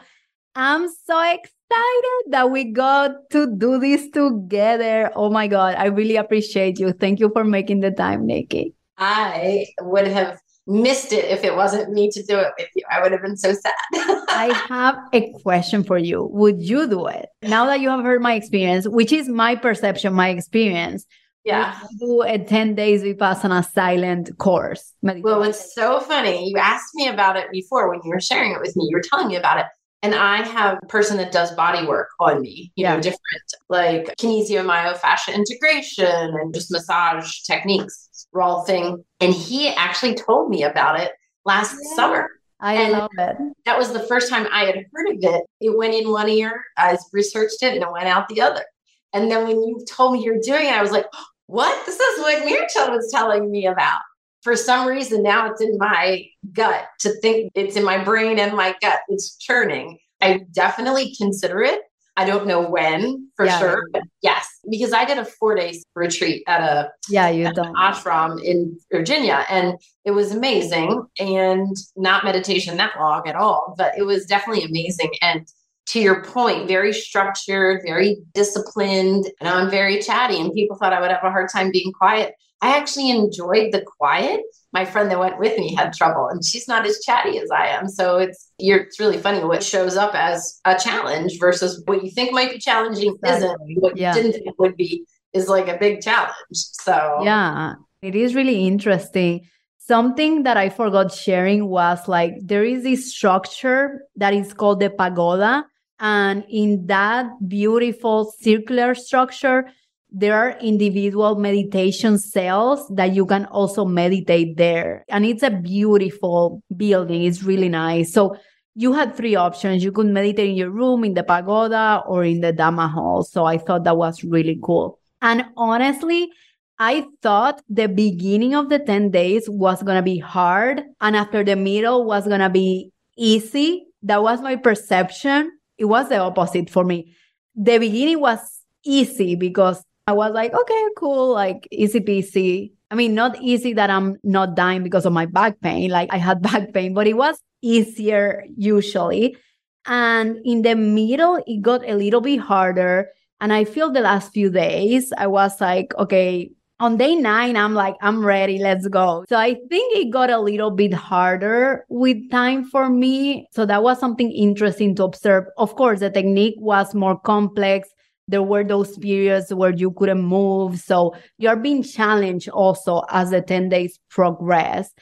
I'm 0.54 0.88
so 0.88 1.20
excited 1.22 2.22
that 2.30 2.52
we 2.52 2.70
got 2.70 3.10
to 3.32 3.52
do 3.56 3.80
this 3.80 4.08
together. 4.10 5.10
Oh 5.16 5.28
my 5.28 5.48
God. 5.48 5.74
I 5.76 5.86
really 5.86 6.14
appreciate 6.14 6.78
you. 6.78 6.92
Thank 6.92 7.18
you 7.18 7.30
for 7.32 7.42
making 7.42 7.80
the 7.80 7.90
time, 7.90 8.26
Nikki. 8.26 8.74
I 8.96 9.66
would 9.80 10.06
have 10.06 10.38
missed 10.68 11.12
it 11.12 11.24
if 11.24 11.42
it 11.42 11.56
wasn't 11.56 11.90
me 11.92 12.10
to 12.10 12.22
do 12.22 12.38
it 12.38 12.52
with 12.58 12.68
you. 12.76 12.82
I 12.90 13.00
would 13.00 13.10
have 13.10 13.22
been 13.22 13.36
so 13.36 13.52
sad. 13.52 13.72
I 14.28 14.66
have 14.68 14.98
a 15.12 15.32
question 15.42 15.82
for 15.82 15.98
you. 15.98 16.28
Would 16.32 16.62
you 16.62 16.86
do 16.88 17.06
it? 17.06 17.26
Now 17.42 17.66
that 17.66 17.80
you 17.80 17.88
have 17.88 18.04
heard 18.04 18.20
my 18.20 18.34
experience, 18.34 18.86
which 18.86 19.10
is 19.10 19.28
my 19.28 19.56
perception, 19.56 20.12
my 20.12 20.28
experience. 20.28 21.06
Yeah. 21.44 21.78
do 21.98 22.22
a 22.22 22.38
10 22.38 22.74
days 22.74 23.02
Vipassana 23.02 23.66
silent 23.72 24.36
course. 24.36 24.92
Well, 25.00 25.42
it's 25.44 25.74
so 25.74 25.98
funny. 25.98 26.50
You 26.50 26.58
asked 26.58 26.94
me 26.94 27.08
about 27.08 27.38
it 27.38 27.50
before 27.50 27.88
when 27.88 28.00
you 28.04 28.10
were 28.10 28.20
sharing 28.20 28.52
it 28.52 28.60
with 28.60 28.76
me. 28.76 28.86
You 28.90 28.96
were 28.96 29.02
telling 29.02 29.28
me 29.28 29.36
about 29.36 29.58
it. 29.58 29.66
And 30.02 30.14
I 30.14 30.46
have 30.46 30.78
a 30.82 30.86
person 30.86 31.16
that 31.16 31.32
does 31.32 31.50
body 31.54 31.84
work 31.86 32.08
on 32.20 32.40
me, 32.40 32.70
you 32.76 32.84
yeah. 32.84 32.94
know, 32.94 33.00
different 33.00 33.22
like 33.68 34.14
kinesio 34.16 34.64
myofascia 34.64 35.34
integration 35.34 36.06
and 36.06 36.54
just 36.54 36.70
massage 36.70 37.40
techniques, 37.40 38.07
raw 38.32 38.62
thing. 38.62 39.04
And 39.20 39.32
he 39.32 39.68
actually 39.68 40.14
told 40.14 40.50
me 40.50 40.62
about 40.62 41.00
it 41.00 41.12
last 41.44 41.76
yeah. 41.82 41.96
summer. 41.96 42.28
I 42.60 42.74
and 42.74 42.92
love 42.92 43.10
it. 43.16 43.36
That 43.66 43.78
was 43.78 43.92
the 43.92 44.00
first 44.00 44.28
time 44.28 44.48
I 44.52 44.64
had 44.64 44.74
heard 44.74 45.10
of 45.10 45.18
it. 45.22 45.44
It 45.60 45.76
went 45.76 45.94
in 45.94 46.10
one 46.10 46.28
ear, 46.28 46.64
I 46.76 46.96
researched 47.12 47.62
it, 47.62 47.74
and 47.74 47.82
it 47.82 47.92
went 47.92 48.08
out 48.08 48.28
the 48.28 48.40
other. 48.40 48.64
And 49.12 49.30
then 49.30 49.46
when 49.46 49.62
you 49.62 49.84
told 49.88 50.12
me 50.12 50.24
you're 50.24 50.40
doing 50.40 50.66
it, 50.66 50.74
I 50.74 50.82
was 50.82 50.90
like, 50.90 51.06
what? 51.46 51.86
This 51.86 51.98
is 51.98 52.20
what 52.20 52.44
Mirchel 52.44 52.90
was 52.90 53.10
telling 53.12 53.50
me 53.50 53.66
about 53.66 54.00
for 54.42 54.56
some 54.56 54.88
reason 54.88 55.22
now 55.22 55.50
it's 55.50 55.60
in 55.60 55.76
my 55.78 56.24
gut 56.52 56.86
to 57.00 57.10
think 57.20 57.50
it's 57.54 57.76
in 57.76 57.84
my 57.84 58.02
brain 58.02 58.38
and 58.38 58.56
my 58.56 58.74
gut 58.80 59.00
it's 59.08 59.36
churning 59.36 59.98
i 60.20 60.40
definitely 60.52 61.14
consider 61.16 61.62
it 61.62 61.80
i 62.18 62.24
don't 62.26 62.46
know 62.46 62.60
when 62.68 63.30
for 63.36 63.46
yeah. 63.46 63.58
sure 63.58 63.88
but 63.92 64.02
yes 64.20 64.46
because 64.70 64.92
i 64.92 65.04
did 65.04 65.16
a 65.16 65.24
four 65.24 65.54
day 65.54 65.80
retreat 65.94 66.42
at 66.46 66.60
a 66.60 66.90
yeah 67.08 67.28
you 67.30 67.50
don't 67.54 67.74
ashram 67.76 68.42
in 68.42 68.78
virginia 68.92 69.46
and 69.48 69.78
it 70.04 70.10
was 70.10 70.32
amazing 70.32 71.02
and 71.18 71.74
not 71.96 72.24
meditation 72.24 72.76
that 72.76 72.92
long 72.98 73.26
at 73.26 73.34
all 73.34 73.74
but 73.78 73.96
it 73.96 74.02
was 74.02 74.26
definitely 74.26 74.64
amazing 74.64 75.10
and 75.22 75.46
to 75.88 76.00
your 76.00 76.22
point, 76.22 76.68
very 76.68 76.92
structured, 76.92 77.80
very 77.82 78.18
disciplined, 78.34 79.30
and 79.40 79.48
I'm 79.48 79.70
very 79.70 80.02
chatty. 80.02 80.38
And 80.38 80.52
people 80.52 80.76
thought 80.76 80.92
I 80.92 81.00
would 81.00 81.10
have 81.10 81.24
a 81.24 81.30
hard 81.30 81.48
time 81.50 81.70
being 81.70 81.92
quiet. 81.92 82.34
I 82.60 82.76
actually 82.76 83.10
enjoyed 83.10 83.72
the 83.72 83.84
quiet. 83.98 84.40
My 84.72 84.84
friend 84.84 85.10
that 85.10 85.18
went 85.18 85.38
with 85.38 85.56
me 85.58 85.74
had 85.74 85.92
trouble, 85.92 86.28
and 86.28 86.44
she's 86.44 86.68
not 86.68 86.86
as 86.86 87.00
chatty 87.04 87.38
as 87.38 87.50
I 87.50 87.68
am. 87.68 87.88
So 87.88 88.18
it's 88.18 88.50
you're 88.58 88.78
it's 88.80 89.00
really 89.00 89.18
funny 89.18 89.42
what 89.44 89.62
shows 89.62 89.96
up 89.96 90.14
as 90.14 90.60
a 90.64 90.76
challenge 90.76 91.38
versus 91.38 91.82
what 91.86 92.04
you 92.04 92.10
think 92.10 92.32
might 92.32 92.50
be 92.50 92.58
challenging 92.58 93.14
exactly. 93.14 93.46
isn't. 93.46 93.82
What 93.82 93.96
yeah. 93.96 94.14
you 94.14 94.22
didn't 94.22 94.42
think 94.42 94.58
would 94.58 94.76
be 94.76 95.06
is 95.32 95.48
like 95.48 95.68
a 95.68 95.78
big 95.78 96.00
challenge. 96.00 96.34
So 96.52 97.20
yeah, 97.22 97.74
it 98.02 98.14
is 98.14 98.34
really 98.34 98.66
interesting. 98.66 99.46
Something 99.78 100.42
that 100.42 100.58
I 100.58 100.68
forgot 100.68 101.12
sharing 101.12 101.66
was 101.66 102.08
like 102.08 102.34
there 102.42 102.64
is 102.64 102.82
this 102.82 103.14
structure 103.14 104.02
that 104.16 104.34
is 104.34 104.52
called 104.52 104.80
the 104.80 104.90
pagoda. 104.90 105.64
And 106.00 106.44
in 106.48 106.86
that 106.86 107.26
beautiful 107.48 108.32
circular 108.38 108.94
structure, 108.94 109.68
there 110.10 110.34
are 110.34 110.58
individual 110.60 111.36
meditation 111.36 112.18
cells 112.18 112.88
that 112.94 113.14
you 113.14 113.26
can 113.26 113.44
also 113.46 113.84
meditate 113.84 114.56
there. 114.56 115.04
And 115.08 115.24
it's 115.24 115.42
a 115.42 115.50
beautiful 115.50 116.62
building. 116.74 117.24
It's 117.24 117.42
really 117.42 117.68
nice. 117.68 118.12
So 118.12 118.36
you 118.74 118.92
had 118.92 119.16
three 119.16 119.36
options. 119.36 119.84
You 119.84 119.92
could 119.92 120.06
meditate 120.06 120.50
in 120.50 120.56
your 120.56 120.70
room, 120.70 121.04
in 121.04 121.14
the 121.14 121.24
pagoda, 121.24 122.02
or 122.06 122.24
in 122.24 122.40
the 122.40 122.52
Dhamma 122.52 122.90
hall. 122.90 123.22
So 123.22 123.44
I 123.44 123.58
thought 123.58 123.84
that 123.84 123.96
was 123.96 124.24
really 124.24 124.58
cool. 124.62 124.98
And 125.20 125.44
honestly, 125.56 126.30
I 126.78 127.06
thought 127.22 127.60
the 127.68 127.88
beginning 127.88 128.54
of 128.54 128.68
the 128.68 128.78
10 128.78 129.10
days 129.10 129.48
was 129.48 129.82
going 129.82 129.96
to 129.96 130.02
be 130.02 130.18
hard. 130.18 130.84
And 131.00 131.16
after 131.16 131.42
the 131.42 131.56
middle 131.56 132.04
was 132.04 132.26
going 132.26 132.40
to 132.40 132.50
be 132.50 132.92
easy. 133.18 133.86
That 134.02 134.22
was 134.22 134.40
my 134.40 134.56
perception. 134.56 135.50
It 135.76 135.86
was 135.86 136.08
the 136.08 136.18
opposite 136.18 136.70
for 136.70 136.84
me. 136.84 137.14
The 137.56 137.78
beginning 137.78 138.20
was 138.20 138.38
easy 138.84 139.34
because 139.34 139.82
I 140.08 140.12
was 140.12 140.32
like, 140.32 140.54
okay, 140.54 140.84
cool, 140.96 141.34
like 141.34 141.68
easy 141.70 142.00
peasy. 142.00 142.72
I 142.90 142.94
mean, 142.94 143.14
not 143.14 143.36
easy 143.42 143.74
that 143.74 143.90
I'm 143.90 144.16
not 144.24 144.56
dying 144.56 144.82
because 144.82 145.04
of 145.04 145.12
my 145.12 145.26
back 145.26 145.60
pain. 145.60 145.90
Like 145.90 146.08
I 146.10 146.16
had 146.16 146.40
back 146.50 146.72
pain, 146.72 146.94
but 146.94 147.06
it 147.06 147.12
was 147.12 147.38
easier 147.60 148.42
usually. 148.56 149.36
And 149.84 150.38
in 150.46 150.62
the 150.62 150.76
middle, 150.76 151.44
it 151.46 151.60
got 151.60 151.86
a 151.86 151.94
little 151.94 152.22
bit 152.22 152.40
harder. 152.40 153.10
And 153.42 153.52
I 153.52 153.64
feel 153.64 153.92
the 153.92 154.00
last 154.00 154.32
few 154.32 154.50
days, 154.50 155.12
I 155.18 155.26
was 155.26 155.60
like, 155.60 155.92
okay, 155.98 156.52
on 156.80 156.96
day 156.96 157.14
nine, 157.14 157.58
I'm 157.58 157.74
like, 157.74 157.96
I'm 158.00 158.24
ready, 158.24 158.58
let's 158.58 158.88
go. 158.88 159.26
So 159.28 159.36
I 159.36 159.56
think 159.68 159.94
it 159.94 160.10
got 160.10 160.30
a 160.30 160.40
little 160.40 160.70
bit 160.70 160.94
harder 160.94 161.84
with 161.90 162.30
time 162.30 162.64
for 162.64 162.88
me. 162.88 163.46
So 163.52 163.66
that 163.66 163.82
was 163.82 164.00
something 164.00 164.32
interesting 164.32 164.94
to 164.94 165.04
observe. 165.04 165.44
Of 165.58 165.76
course, 165.76 166.00
the 166.00 166.08
technique 166.08 166.56
was 166.56 166.94
more 166.94 167.20
complex. 167.20 167.90
There 168.28 168.42
were 168.42 168.62
those 168.62 168.96
periods 168.98 169.52
where 169.52 169.74
you 169.74 169.90
couldn't 169.90 170.22
move. 170.22 170.78
So 170.78 171.14
you're 171.38 171.56
being 171.56 171.82
challenged 171.82 172.48
also 172.50 173.02
as 173.10 173.30
the 173.30 173.40
10 173.40 173.70
days 173.70 173.98
progress. 174.10 174.92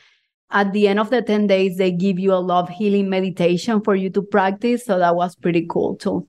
At 0.51 0.72
the 0.72 0.87
end 0.87 1.01
of 1.01 1.11
the 1.11 1.22
10 1.22 1.49
days, 1.49 1.77
they 1.77 1.91
give 1.91 2.20
you 2.20 2.33
a 2.33 2.37
love 2.37 2.68
healing 2.68 3.11
meditation 3.11 3.81
for 3.83 3.97
you 3.97 4.11
to 4.11 4.22
practice. 4.22 4.85
So 4.85 4.99
that 4.99 5.16
was 5.16 5.35
pretty 5.35 5.66
cool 5.68 5.97
too. 5.97 6.29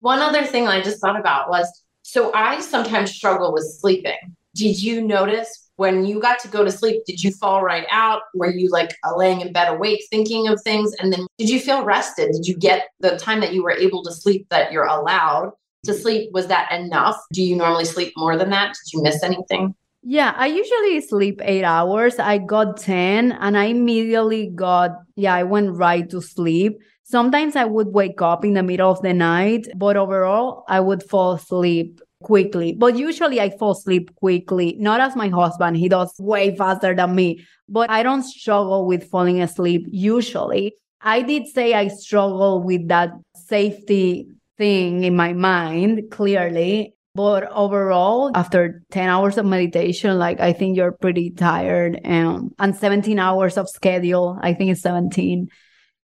One 0.00 0.20
other 0.20 0.44
thing 0.44 0.68
I 0.68 0.82
just 0.82 1.00
thought 1.00 1.18
about 1.18 1.48
was 1.48 1.82
so 2.02 2.32
I 2.34 2.60
sometimes 2.60 3.12
struggle 3.12 3.52
with 3.52 3.64
sleeping. 3.64 4.36
Did 4.54 4.82
you 4.82 5.02
notice 5.02 5.59
when 5.80 6.04
you 6.04 6.20
got 6.20 6.38
to 6.38 6.46
go 6.46 6.62
to 6.62 6.70
sleep, 6.70 7.02
did 7.06 7.24
you 7.24 7.32
fall 7.32 7.62
right 7.62 7.86
out? 7.90 8.20
Were 8.34 8.50
you 8.50 8.68
like 8.68 8.94
uh, 9.02 9.16
laying 9.16 9.40
in 9.40 9.50
bed 9.50 9.68
awake 9.72 10.02
thinking 10.10 10.46
of 10.46 10.60
things? 10.60 10.92
And 11.00 11.10
then 11.10 11.26
did 11.38 11.48
you 11.48 11.58
feel 11.58 11.86
rested? 11.86 12.32
Did 12.32 12.46
you 12.46 12.54
get 12.54 12.88
the 13.00 13.16
time 13.16 13.40
that 13.40 13.54
you 13.54 13.62
were 13.62 13.70
able 13.70 14.02
to 14.04 14.12
sleep 14.12 14.46
that 14.50 14.72
you're 14.72 14.84
allowed 14.84 15.52
to 15.86 15.92
mm-hmm. 15.92 16.02
sleep? 16.02 16.32
Was 16.34 16.48
that 16.48 16.70
enough? 16.70 17.16
Do 17.32 17.42
you 17.42 17.56
normally 17.56 17.86
sleep 17.86 18.12
more 18.14 18.36
than 18.36 18.50
that? 18.50 18.74
Did 18.74 18.92
you 18.92 19.02
miss 19.02 19.22
anything? 19.22 19.74
Yeah, 20.02 20.34
I 20.36 20.48
usually 20.48 21.00
sleep 21.00 21.40
eight 21.42 21.64
hours. 21.64 22.18
I 22.18 22.36
got 22.36 22.76
10 22.76 23.32
and 23.32 23.56
I 23.56 23.64
immediately 23.64 24.48
got, 24.54 24.90
yeah, 25.16 25.32
I 25.32 25.44
went 25.44 25.72
right 25.72 26.06
to 26.10 26.20
sleep. 26.20 26.78
Sometimes 27.04 27.56
I 27.56 27.64
would 27.64 27.88
wake 27.88 28.20
up 28.20 28.44
in 28.44 28.52
the 28.52 28.62
middle 28.62 28.90
of 28.90 29.00
the 29.00 29.14
night, 29.14 29.66
but 29.76 29.96
overall, 29.96 30.62
I 30.68 30.80
would 30.80 31.02
fall 31.02 31.32
asleep 31.32 32.02
quickly. 32.22 32.72
But 32.72 32.96
usually 32.96 33.40
I 33.40 33.50
fall 33.50 33.72
asleep 33.72 34.14
quickly, 34.16 34.76
not 34.78 35.00
as 35.00 35.16
my 35.16 35.28
husband. 35.28 35.76
He 35.76 35.88
does 35.88 36.14
way 36.18 36.56
faster 36.56 36.94
than 36.94 37.14
me, 37.14 37.46
but 37.68 37.90
I 37.90 38.02
don't 38.02 38.22
struggle 38.22 38.86
with 38.86 39.08
falling 39.10 39.42
asleep 39.42 39.86
usually. 39.90 40.74
I 41.00 41.22
did 41.22 41.46
say 41.48 41.74
I 41.74 41.88
struggle 41.88 42.62
with 42.62 42.88
that 42.88 43.10
safety 43.34 44.28
thing 44.58 45.04
in 45.04 45.16
my 45.16 45.32
mind, 45.32 46.10
clearly. 46.10 46.94
But 47.14 47.50
overall, 47.50 48.30
after 48.34 48.82
10 48.92 49.08
hours 49.08 49.36
of 49.36 49.44
meditation, 49.44 50.16
like 50.18 50.38
I 50.38 50.52
think 50.52 50.76
you're 50.76 50.92
pretty 50.92 51.30
tired 51.30 52.00
and, 52.04 52.54
and 52.58 52.76
17 52.76 53.18
hours 53.18 53.56
of 53.56 53.68
schedule. 53.68 54.38
I 54.40 54.54
think 54.54 54.70
it's 54.70 54.82
17, 54.82 55.48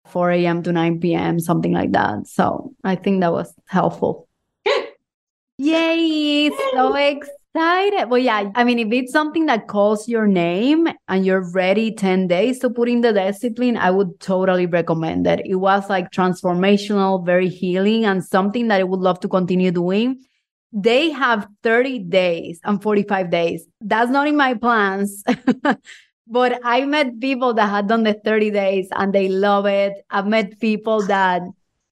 4 0.07 0.31
a.m. 0.31 0.63
to 0.63 0.71
9 0.71 0.99
p.m., 0.99 1.39
something 1.39 1.73
like 1.73 1.91
that. 1.91 2.27
So 2.27 2.73
I 2.83 2.95
think 2.95 3.21
that 3.21 3.31
was 3.31 3.53
helpful. 3.67 4.24
Yay! 5.57 6.49
So 6.73 6.93
excited. 6.95 8.09
Well, 8.09 8.19
yeah, 8.19 8.51
I 8.55 8.65
mean, 8.65 8.79
if 8.79 8.91
it's 8.91 9.13
something 9.13 9.45
that 9.45 9.67
calls 9.67 10.09
your 10.09 10.27
name 10.27 10.87
and 11.07 11.25
you're 11.25 11.49
ready 11.51 11.93
10 11.93 12.27
days 12.27 12.59
to 12.59 12.69
put 12.69 12.89
in 12.89 12.99
the 13.01 13.13
discipline, 13.13 13.77
I 13.77 13.91
would 13.91 14.19
totally 14.19 14.65
recommend 14.65 15.27
it. 15.27 15.41
It 15.45 15.55
was 15.55 15.89
like 15.89 16.11
transformational, 16.11 17.25
very 17.25 17.47
healing, 17.47 18.03
and 18.03 18.23
something 18.23 18.67
that 18.67 18.81
I 18.81 18.83
would 18.83 18.99
love 18.99 19.21
to 19.21 19.29
continue 19.29 19.71
doing. 19.71 20.19
They 20.73 21.09
have 21.11 21.47
30 21.63 21.99
days 21.99 22.59
and 22.65 22.81
45 22.83 23.31
days. 23.31 23.65
That's 23.79 24.11
not 24.11 24.27
in 24.27 24.35
my 24.35 24.55
plans. 24.55 25.23
but 26.27 26.59
I 26.65 26.85
met 26.85 27.21
people 27.21 27.53
that 27.53 27.69
had 27.69 27.87
done 27.87 28.03
the 28.03 28.19
30 28.25 28.51
days 28.51 28.89
and 28.91 29.13
they 29.13 29.29
love 29.29 29.65
it. 29.67 29.93
I've 30.09 30.27
met 30.27 30.59
people 30.59 31.05
that 31.07 31.43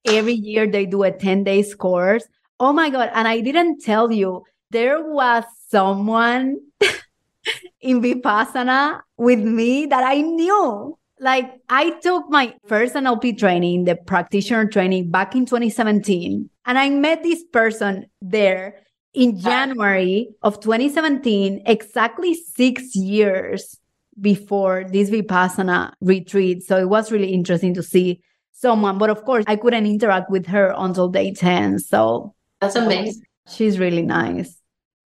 every 0.04 0.34
year 0.34 0.66
they 0.70 0.84
do 0.84 1.02
a 1.04 1.10
10 1.10 1.44
days 1.44 1.74
course 1.74 2.24
Oh 2.60 2.72
my 2.72 2.90
God. 2.90 3.10
And 3.14 3.26
I 3.26 3.40
didn't 3.40 3.80
tell 3.80 4.12
you, 4.12 4.44
there 4.70 5.02
was 5.02 5.44
someone 5.68 6.58
in 7.80 8.00
Vipassana 8.00 9.00
with 9.16 9.40
me 9.40 9.86
that 9.86 10.04
I 10.04 10.20
knew. 10.20 10.98
Like 11.20 11.60
I 11.68 11.90
took 12.00 12.28
my 12.28 12.54
first 12.66 12.94
NLP 12.94 13.38
training, 13.38 13.84
the 13.84 13.96
practitioner 13.96 14.66
training 14.66 15.10
back 15.10 15.34
in 15.34 15.46
2017. 15.46 16.50
And 16.66 16.78
I 16.78 16.90
met 16.90 17.22
this 17.22 17.44
person 17.52 18.06
there 18.20 18.80
in 19.14 19.38
January 19.38 20.28
of 20.42 20.60
2017, 20.60 21.62
exactly 21.66 22.34
six 22.34 22.96
years 22.96 23.78
before 24.20 24.84
this 24.90 25.10
Vipassana 25.10 25.92
retreat. 26.00 26.64
So 26.64 26.76
it 26.78 26.88
was 26.88 27.12
really 27.12 27.32
interesting 27.32 27.74
to 27.74 27.82
see 27.82 28.20
someone. 28.52 28.98
But 28.98 29.10
of 29.10 29.24
course, 29.24 29.44
I 29.46 29.56
couldn't 29.56 29.86
interact 29.86 30.30
with 30.30 30.46
her 30.46 30.74
until 30.76 31.08
day 31.08 31.32
10. 31.32 31.78
So 31.78 32.34
that's 32.64 32.76
amazing. 32.76 33.22
She's 33.48 33.78
really 33.78 34.02
nice. 34.02 34.56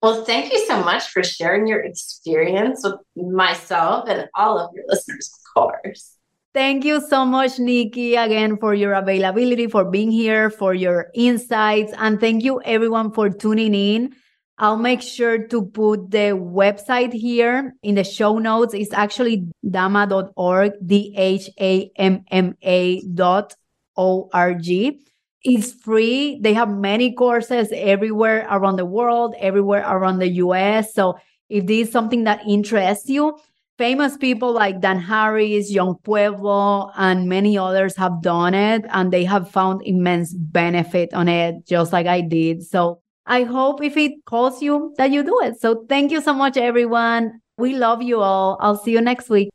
Well, 0.01 0.23
thank 0.23 0.51
you 0.51 0.65
so 0.67 0.83
much 0.83 1.07
for 1.07 1.23
sharing 1.23 1.67
your 1.67 1.79
experience 1.79 2.83
with 2.83 2.99
myself 3.15 4.07
and 4.07 4.27
all 4.35 4.59
of 4.59 4.71
your 4.75 4.85
listeners, 4.87 5.31
of 5.33 5.53
course. 5.53 6.17
Thank 6.53 6.85
you 6.85 7.01
so 7.09 7.25
much, 7.25 7.59
Nikki, 7.59 8.15
again 8.15 8.57
for 8.57 8.73
your 8.73 8.93
availability, 8.93 9.67
for 9.67 9.83
being 9.83 10.11
here, 10.11 10.49
for 10.49 10.73
your 10.73 11.09
insights. 11.13 11.91
And 11.97 12.19
thank 12.19 12.43
you, 12.43 12.61
everyone, 12.61 13.11
for 13.11 13.29
tuning 13.29 13.73
in. 13.73 14.15
I'll 14.57 14.77
make 14.77 15.01
sure 15.01 15.47
to 15.47 15.65
put 15.65 16.11
the 16.11 16.31
website 16.31 17.11
here 17.11 17.73
in 17.83 17.95
the 17.95 18.05
show 18.05 18.37
notes. 18.37 18.73
It's 18.73 18.93
actually 18.93 19.47
dhamma.org, 19.65 20.73
D 20.85 21.13
H 21.17 21.49
A 21.59 21.91
M 21.97 22.23
M 22.31 22.55
A 22.61 23.01
dot 23.01 23.53
O 23.97 24.29
R 24.31 24.53
G. 24.53 25.01
It's 25.45 25.71
free. 25.73 26.39
They 26.41 26.53
have 26.53 26.69
many 26.69 27.13
courses 27.13 27.69
everywhere 27.71 28.47
around 28.49 28.77
the 28.77 28.85
world, 28.85 29.35
everywhere 29.39 29.85
around 29.87 30.17
the 30.17 30.27
US. 30.43 30.93
So 30.95 31.17
if 31.49 31.67
this 31.67 31.87
is 31.87 31.93
something 31.93 32.23
that 32.23 32.41
interests 32.47 33.07
you, 33.07 33.37
famous 33.77 34.17
people 34.17 34.51
like 34.51 34.81
Dan 34.81 34.99
Harris, 34.99 35.69
Yung 35.69 35.97
Pueblo, 36.03 36.89
and 36.97 37.29
many 37.29 37.59
others 37.59 37.95
have 37.95 38.23
done 38.23 38.55
it 38.55 38.85
and 38.89 39.13
they 39.13 39.23
have 39.23 39.51
found 39.51 39.83
immense 39.85 40.33
benefit 40.33 41.13
on 41.13 41.27
it, 41.27 41.67
just 41.67 41.93
like 41.93 42.07
I 42.07 42.21
did. 42.21 42.63
So 42.63 43.01
I 43.27 43.43
hope 43.43 43.83
if 43.83 43.95
it 43.97 44.25
calls 44.25 44.63
you 44.63 44.95
that 44.97 45.11
you 45.11 45.23
do 45.23 45.39
it. 45.41 45.61
So 45.61 45.85
thank 45.87 46.11
you 46.11 46.21
so 46.21 46.33
much, 46.33 46.57
everyone. 46.57 47.39
We 47.57 47.75
love 47.75 48.01
you 48.01 48.19
all. 48.19 48.57
I'll 48.59 48.77
see 48.77 48.93
you 48.93 49.01
next 49.01 49.29
week. 49.29 49.49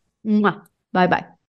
Bye 0.93 1.09
bye. 1.09 1.39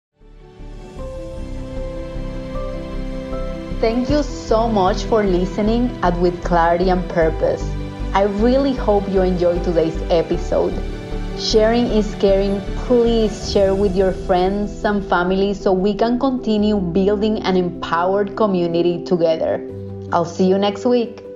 Thank 3.82 4.10
you 4.10 4.22
so 4.22 4.68
much 4.68 5.02
for 5.10 5.24
listening 5.24 5.90
at 6.04 6.16
With 6.20 6.44
Clarity 6.44 6.90
and 6.90 7.02
Purpose. 7.10 7.68
I 8.14 8.22
really 8.38 8.74
hope 8.74 9.08
you 9.08 9.22
enjoyed 9.22 9.64
today's 9.64 10.00
episode. 10.02 10.72
Sharing 11.36 11.86
is 11.86 12.14
caring. 12.20 12.60
Please 12.86 13.50
share 13.50 13.74
with 13.74 13.96
your 13.96 14.12
friends 14.12 14.84
and 14.84 15.04
family 15.04 15.52
so 15.52 15.72
we 15.72 15.94
can 15.94 16.20
continue 16.20 16.78
building 16.78 17.42
an 17.42 17.56
empowered 17.56 18.36
community 18.36 19.02
together. 19.02 19.58
I'll 20.12 20.32
see 20.36 20.46
you 20.46 20.58
next 20.58 20.84
week. 20.84 21.31